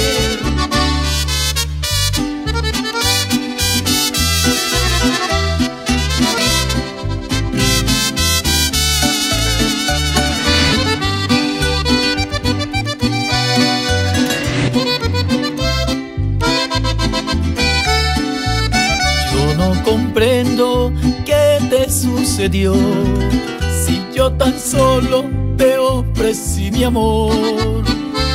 Si 22.42 24.04
yo 24.12 24.32
tan 24.32 24.58
solo 24.58 25.24
te 25.56 25.78
ofrecí 25.78 26.72
mi 26.72 26.82
amor, 26.82 27.32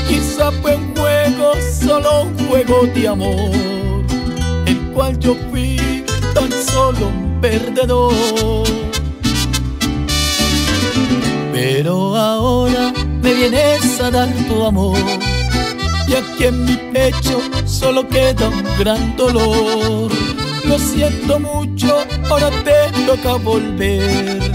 quizá 0.08 0.50
fue 0.62 0.78
un 0.78 0.96
juego, 0.96 1.52
solo 1.78 2.22
un 2.22 2.48
juego 2.48 2.88
de 2.96 3.06
amor, 3.06 3.52
el 4.66 4.78
cual 4.94 5.20
yo 5.20 5.36
fui 5.52 6.06
tan 6.34 6.50
solo 6.54 7.08
un 7.08 7.42
perdedor. 7.42 8.64
Pero 11.52 12.16
ahora 12.16 12.94
me 13.22 13.34
vienes 13.34 14.00
a 14.00 14.10
dar 14.10 14.30
tu 14.48 14.64
amor, 14.64 14.98
y 16.08 16.14
aquí 16.14 16.46
en 16.46 16.64
mi 16.64 16.78
pecho 16.94 17.42
solo 17.66 18.08
queda 18.08 18.48
un 18.48 18.64
gran 18.80 19.18
dolor. 19.18 20.10
Lo 20.68 20.78
siento 20.78 21.40
mucho, 21.40 22.06
ahora 22.30 22.50
te 22.66 22.92
toca 23.06 23.36
volver. 23.36 24.52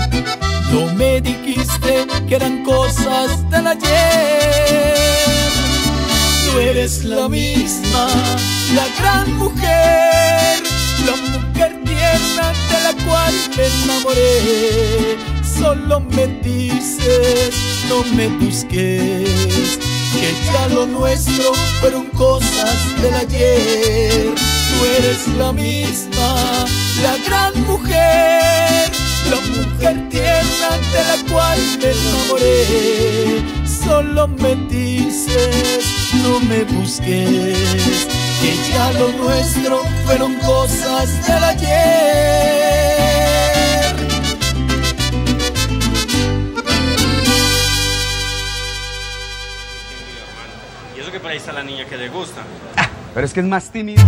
No 0.71 0.93
me 0.95 1.23
dijiste 1.23 2.07
que 2.29 2.35
eran 2.35 2.63
cosas 2.65 3.49
del 3.51 3.67
ayer. 3.67 4.93
No 6.47 6.61
eres 6.61 7.05
la 7.05 7.29
misma, 7.31 8.09
la 8.75 8.87
gran 8.99 9.39
mujer, 9.39 10.63
la 11.07 11.17
mujer 11.17 11.81
tierna 11.83 12.53
de 12.71 12.81
la 12.85 12.93
cual 13.07 13.35
me 13.57 13.65
enamoré. 13.83 15.17
Solo 15.43 16.01
me 16.01 16.27
dices, 16.43 17.55
no 17.89 18.05
me 18.15 18.29
busques, 18.29 19.79
que 20.13 20.35
ya 20.53 20.69
lo 20.69 20.87
nuestro 20.87 21.55
fueron 21.81 22.05
cosas 22.11 23.01
del 23.01 23.15
ayer. 23.15 24.52
Tú 24.73 24.85
eres 24.87 25.29
la 25.37 25.53
misma, 25.53 26.67
la 27.03 27.17
gran 27.27 27.53
mujer, 27.67 28.91
la 29.31 29.41
mujer 29.57 30.09
tierna 30.09 30.71
de 30.93 31.03
la 31.11 31.19
cual 31.33 31.59
me 31.81 31.91
enamoré. 31.91 33.43
Solo 33.67 34.29
me 34.29 34.55
dices, 34.69 35.85
no 36.23 36.41
me 36.41 36.65
busques, 36.65 38.07
que 38.41 38.57
ya 38.73 38.93
lo 38.93 39.09
nuestro 39.13 39.83
fueron 40.07 40.35
cosas 40.37 41.27
del 41.27 41.45
ayer. 41.45 42.33
Y 50.97 51.01
eso 51.01 51.11
que 51.11 51.21
por 51.21 51.31
ahí 51.31 51.37
está 51.37 51.53
la 51.53 51.63
niña 51.63 51.85
que 51.85 51.97
le 51.97 52.09
gusta. 52.09 52.43
Pero 53.15 53.27
es 53.27 53.33
que 53.33 53.41
es 53.41 53.47
más 53.47 53.71
tímido. 53.71 54.03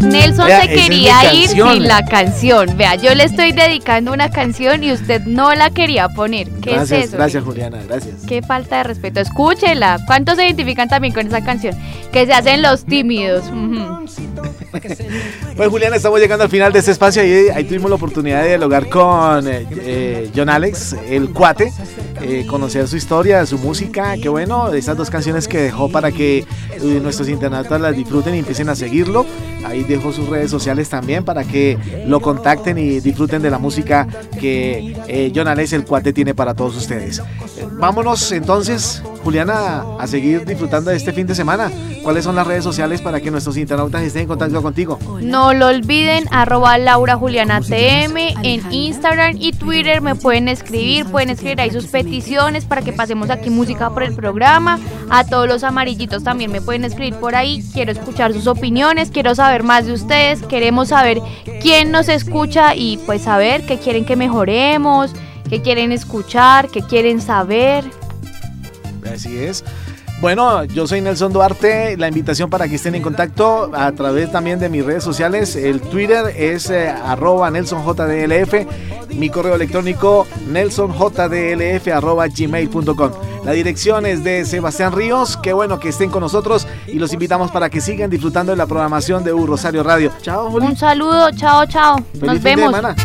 Nelson 0.00 0.46
Vea, 0.46 0.60
se 0.62 0.68
quería 0.68 1.34
ir 1.34 1.46
canción. 1.46 1.72
sin 1.72 1.88
la 1.88 2.04
canción. 2.04 2.76
Vea, 2.76 2.94
yo 2.96 3.14
le 3.14 3.24
estoy 3.24 3.52
dedicando 3.52 4.12
una 4.12 4.30
canción 4.30 4.84
y 4.84 4.92
usted 4.92 5.22
no 5.22 5.54
la 5.54 5.70
quería 5.70 6.08
poner. 6.08 6.48
¿Qué 6.62 6.72
gracias, 6.72 6.98
es 7.00 7.06
eso? 7.06 7.16
gracias 7.16 7.44
Juliana, 7.44 7.78
gracias. 7.88 8.14
Qué 8.28 8.42
falta 8.42 8.78
de 8.78 8.84
respeto. 8.84 9.20
Escúchela. 9.20 9.98
¿Cuántos 10.06 10.36
se 10.36 10.44
identifican 10.44 10.88
también 10.88 11.12
con 11.12 11.26
esa 11.26 11.42
canción? 11.42 11.74
Que 12.12 12.26
se 12.26 12.32
hacen 12.32 12.62
los 12.62 12.84
tímidos. 12.84 13.44
Pues 15.56 15.68
Juliana, 15.68 15.94
estamos 15.94 16.18
llegando 16.18 16.42
al 16.42 16.50
final 16.50 16.72
de 16.72 16.80
este 16.80 16.90
espacio 16.90 17.24
y 17.24 17.48
ahí 17.50 17.62
tuvimos 17.62 17.88
la 17.88 17.94
oportunidad 17.94 18.42
de 18.42 18.48
dialogar 18.48 18.88
con 18.88 19.46
eh, 19.46 19.66
eh, 19.70 20.30
John 20.34 20.48
Alex, 20.48 20.96
el 21.08 21.30
cuate, 21.30 21.72
eh, 22.20 22.46
conocer 22.46 22.88
su 22.88 22.96
historia, 22.96 23.44
su 23.46 23.58
música, 23.58 24.16
qué 24.20 24.28
bueno, 24.28 24.72
estas 24.72 24.96
dos 24.96 25.10
canciones 25.10 25.48
que 25.48 25.58
dejó 25.58 25.90
para 25.90 26.12
que 26.12 26.38
eh, 26.38 27.00
nuestros 27.02 27.28
internautas 27.28 27.80
las 27.80 27.96
disfruten 27.96 28.34
y 28.34 28.38
empiecen 28.38 28.68
a 28.68 28.74
seguirlo. 28.74 29.26
Ahí 29.64 29.82
dejó 29.82 30.12
sus 30.12 30.28
redes 30.28 30.50
sociales 30.50 30.90
también 30.90 31.24
para 31.24 31.44
que 31.44 31.78
lo 32.06 32.20
contacten 32.20 32.76
y 32.76 33.00
disfruten 33.00 33.40
de 33.40 33.50
la 33.50 33.58
música 33.58 34.06
que 34.38 34.94
eh, 35.08 35.32
el 35.34 35.84
cuate, 35.84 36.12
tiene 36.12 36.34
para 36.34 36.54
todos 36.54 36.76
ustedes. 36.76 37.18
Eh, 37.18 37.66
vámonos 37.72 38.30
entonces, 38.32 39.02
Juliana, 39.22 39.84
a 39.98 40.06
seguir 40.06 40.44
disfrutando 40.44 40.90
de 40.90 40.96
este 40.96 41.12
fin 41.12 41.26
de 41.26 41.34
semana. 41.34 41.70
¿Cuáles 42.02 42.24
son 42.24 42.36
las 42.36 42.46
redes 42.46 42.62
sociales 42.62 43.00
para 43.00 43.20
que 43.20 43.30
nuestros 43.30 43.56
internautas 43.56 44.02
estén 44.02 44.22
en 44.22 44.28
contacto 44.28 44.60
contigo? 44.60 44.98
No 45.22 45.54
lo 45.54 45.68
olviden, 45.68 46.24
arroba 46.30 46.76
Laura 46.76 47.16
Juliana 47.16 47.62
TM 47.62 48.16
en 48.42 48.70
Instagram 48.70 49.36
y 49.38 49.52
Twitter 49.52 50.02
me 50.02 50.14
pueden 50.14 50.48
escribir, 50.48 51.06
pueden 51.06 51.30
escribir 51.30 51.62
ahí 51.62 51.70
sus 51.70 51.86
peticiones 51.86 52.03
para 52.68 52.82
que 52.82 52.92
pasemos 52.92 53.30
aquí 53.30 53.50
música 53.50 53.90
por 53.90 54.02
el 54.02 54.14
programa. 54.14 54.78
A 55.10 55.24
todos 55.24 55.48
los 55.48 55.64
amarillitos 55.64 56.22
también 56.22 56.50
me 56.50 56.60
pueden 56.60 56.84
escribir 56.84 57.14
por 57.14 57.34
ahí. 57.34 57.64
Quiero 57.72 57.92
escuchar 57.92 58.32
sus 58.32 58.46
opiniones, 58.46 59.10
quiero 59.10 59.34
saber 59.34 59.62
más 59.62 59.86
de 59.86 59.92
ustedes, 59.92 60.42
queremos 60.42 60.88
saber 60.88 61.20
quién 61.60 61.90
nos 61.90 62.08
escucha 62.08 62.74
y 62.74 62.98
pues 63.06 63.22
saber 63.22 63.66
qué 63.66 63.78
quieren 63.78 64.04
que 64.04 64.16
mejoremos, 64.16 65.12
qué 65.48 65.62
quieren 65.62 65.92
escuchar, 65.92 66.68
qué 66.68 66.82
quieren 66.82 67.20
saber. 67.20 67.84
Así 69.12 69.36
es. 69.38 69.64
Bueno, 70.24 70.64
yo 70.64 70.86
soy 70.86 71.02
Nelson 71.02 71.34
Duarte. 71.34 71.98
La 71.98 72.08
invitación 72.08 72.48
para 72.48 72.66
que 72.66 72.76
estén 72.76 72.94
en 72.94 73.02
contacto 73.02 73.70
a 73.74 73.92
través 73.92 74.32
también 74.32 74.58
de 74.58 74.70
mis 74.70 74.82
redes 74.82 75.04
sociales. 75.04 75.54
El 75.54 75.82
Twitter 75.82 76.34
es 76.34 76.70
eh, 76.70 76.88
arroba 76.88 77.50
NelsonJDLF. 77.50 78.54
Mi 79.16 79.28
correo 79.28 79.54
electrónico 79.54 80.26
nelsonjdlf 80.48 81.88
arroba 81.88 82.26
gmail.com. 82.28 83.10
La 83.44 83.52
dirección 83.52 84.06
es 84.06 84.24
de 84.24 84.46
Sebastián 84.46 84.92
Ríos. 84.92 85.36
Qué 85.36 85.52
bueno 85.52 85.78
que 85.78 85.90
estén 85.90 86.08
con 86.08 86.22
nosotros 86.22 86.66
y 86.86 86.94
los 86.94 87.12
invitamos 87.12 87.50
para 87.50 87.68
que 87.68 87.82
sigan 87.82 88.08
disfrutando 88.08 88.52
de 88.52 88.56
la 88.56 88.64
programación 88.64 89.24
de 89.24 89.34
U 89.34 89.46
Rosario 89.46 89.82
Radio. 89.82 90.10
Chao, 90.22 90.50
Juli. 90.50 90.68
Un 90.68 90.76
saludo, 90.78 91.32
chao, 91.32 91.66
chao. 91.66 91.98
Feliz 92.18 92.22
Nos 92.22 92.42
vemos. 92.42 92.74
semana. 92.74 92.96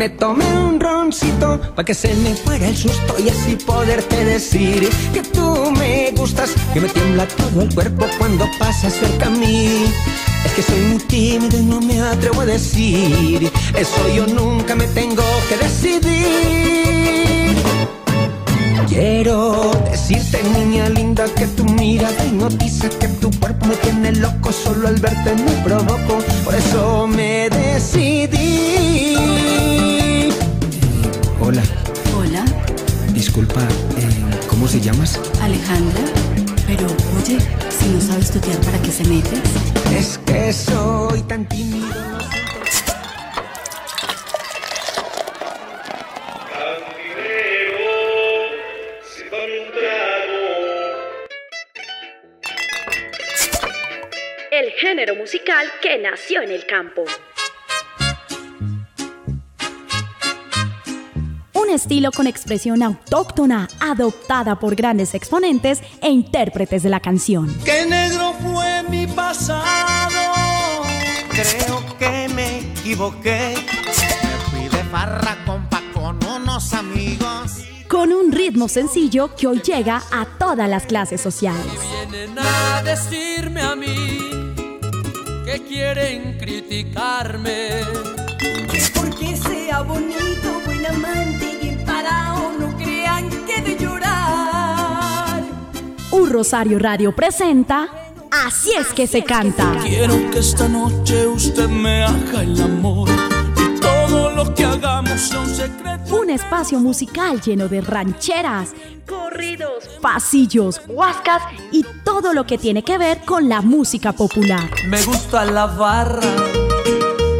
Me 0.00 0.08
tomé 0.08 0.46
un 0.56 0.80
roncito 0.80 1.60
para 1.76 1.84
que 1.84 1.92
se 1.92 2.14
me 2.14 2.34
fuera 2.34 2.66
el 2.66 2.74
susto 2.74 3.16
y 3.22 3.28
así 3.28 3.54
poderte 3.54 4.24
decir 4.24 4.88
que 5.12 5.20
tú 5.20 5.70
me 5.72 6.10
gustas, 6.12 6.52
que 6.72 6.80
me 6.80 6.88
tiembla 6.88 7.28
todo 7.28 7.60
el 7.60 7.74
cuerpo 7.74 8.06
cuando 8.16 8.46
pasas 8.58 8.94
cerca 8.94 9.26
a 9.26 9.28
mí. 9.28 9.84
Es 10.46 10.52
que 10.52 10.62
soy 10.62 10.80
muy 10.84 10.98
tímido 11.00 11.58
y 11.58 11.64
no 11.64 11.82
me 11.82 12.00
atrevo 12.00 12.40
a 12.40 12.46
decir, 12.46 13.52
eso 13.76 14.08
yo 14.16 14.26
nunca 14.26 14.74
me 14.74 14.86
tengo 14.86 15.22
que 15.50 15.58
decidir. 15.58 16.20
Quiero 18.88 19.70
decirte, 19.90 20.42
niña 20.54 20.88
linda, 20.88 21.26
que 21.36 21.46
tu 21.46 21.64
mirada 21.66 22.24
hipnotiza, 22.24 22.88
que 22.88 23.08
tu 23.20 23.30
cuerpo 23.38 23.66
me 23.66 23.76
tiene 23.76 24.12
loco, 24.12 24.50
solo 24.50 24.88
al 24.88 24.96
verte 24.96 25.34
me 25.34 25.52
provoco, 25.62 26.22
por 26.42 26.54
eso 26.54 27.06
me 27.06 27.50
decidí. 27.50 28.39
Eh, 34.80 34.90
¿cómo 34.90 35.06
se 35.06 35.16
llamas? 35.16 35.40
Alejandra. 35.42 36.00
Pero, 36.66 36.86
oye, 37.18 37.38
si 37.70 37.88
no 37.88 38.00
sabes 38.00 38.30
tutear, 38.30 38.58
¿para 38.60 38.80
qué 38.80 38.90
se 38.90 39.04
metes? 39.04 39.40
Es 39.96 40.18
que 40.18 40.52
soy 40.52 41.22
tan 41.22 41.48
tímido. 41.48 41.86
no 41.86 42.66
sé. 42.66 42.84
El 54.50 54.70
género 54.72 55.14
musical 55.16 55.66
que 55.80 55.98
nació 55.98 56.42
en 56.42 56.50
el 56.50 56.66
campo. 56.66 57.04
Estilo 61.80 62.10
con 62.12 62.26
expresión 62.26 62.82
autóctona, 62.82 63.66
adoptada 63.80 64.58
por 64.58 64.74
grandes 64.74 65.14
exponentes 65.14 65.80
e 66.02 66.10
intérpretes 66.10 66.82
de 66.82 66.90
la 66.90 67.00
canción. 67.00 67.48
Que 67.64 67.86
negro 67.86 68.34
fue 68.34 68.82
mi 68.90 69.06
pasado. 69.06 70.84
Creo 71.30 71.82
que 71.98 72.28
me 72.34 72.58
equivoqué. 72.58 73.54
Me 73.56 74.50
fui 74.50 74.68
de 74.68 74.84
farra 74.90 75.38
compa 75.46 75.80
con 75.94 76.22
unos 76.22 76.74
amigos. 76.74 77.64
Con 77.88 78.12
un 78.12 78.30
ritmo 78.30 78.68
sencillo 78.68 79.34
que 79.34 79.46
hoy 79.46 79.62
llega 79.62 80.02
a 80.12 80.26
todas 80.38 80.68
las 80.68 80.84
clases 80.84 81.22
sociales. 81.22 81.64
Vienen 82.10 82.38
a 82.38 82.82
decirme 82.82 83.62
a 83.62 83.74
mí 83.74 84.18
que 85.46 85.62
quieren 85.66 86.36
criticarme. 86.38 87.84
Porque 88.94 89.34
sea 89.34 89.80
bonito, 89.80 90.60
buen 90.66 90.86
amante 90.86 91.49
Un 96.20 96.28
Rosario 96.28 96.78
Radio 96.78 97.16
presenta 97.16 97.88
Así 98.30 98.72
es 98.78 98.88
que 98.88 99.06
se 99.06 99.24
canta. 99.24 99.72
Quiero 99.82 100.30
que 100.30 100.40
esta 100.40 100.68
noche 100.68 101.26
usted 101.26 101.66
me 101.66 102.02
haga 102.02 102.42
el 102.42 102.60
amor 102.60 103.08
y 103.56 103.80
todo 103.80 104.30
lo 104.30 104.54
que 104.54 104.64
hagamos 104.66 105.18
sea 105.18 105.40
un 105.40 105.48
secreto. 105.48 106.14
Un 106.14 106.28
espacio 106.28 106.78
musical 106.78 107.40
lleno 107.40 107.68
de 107.68 107.80
rancheras, 107.80 108.72
Corridos, 109.08 109.88
pasillos, 110.02 110.82
huascas 110.88 111.42
y 111.72 111.86
todo 112.04 112.34
lo 112.34 112.44
que 112.44 112.58
tiene 112.58 112.82
que 112.82 112.98
ver 112.98 113.22
con 113.24 113.48
la 113.48 113.62
música 113.62 114.12
popular. 114.12 114.68
Me 114.88 115.02
gusta 115.02 115.46
la 115.46 115.66
barra, 115.66 116.20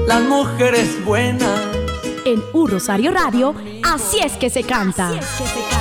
las 0.06 0.22
mujeres 0.22 1.04
buenas. 1.04 1.60
En 2.24 2.42
U 2.54 2.66
Rosario 2.66 3.10
Radio, 3.10 3.54
Así 3.84 4.20
es 4.20 4.32
que 4.38 4.48
se 4.48 4.62
canta. 4.62 5.12
Que 5.12 5.22
se 5.22 5.79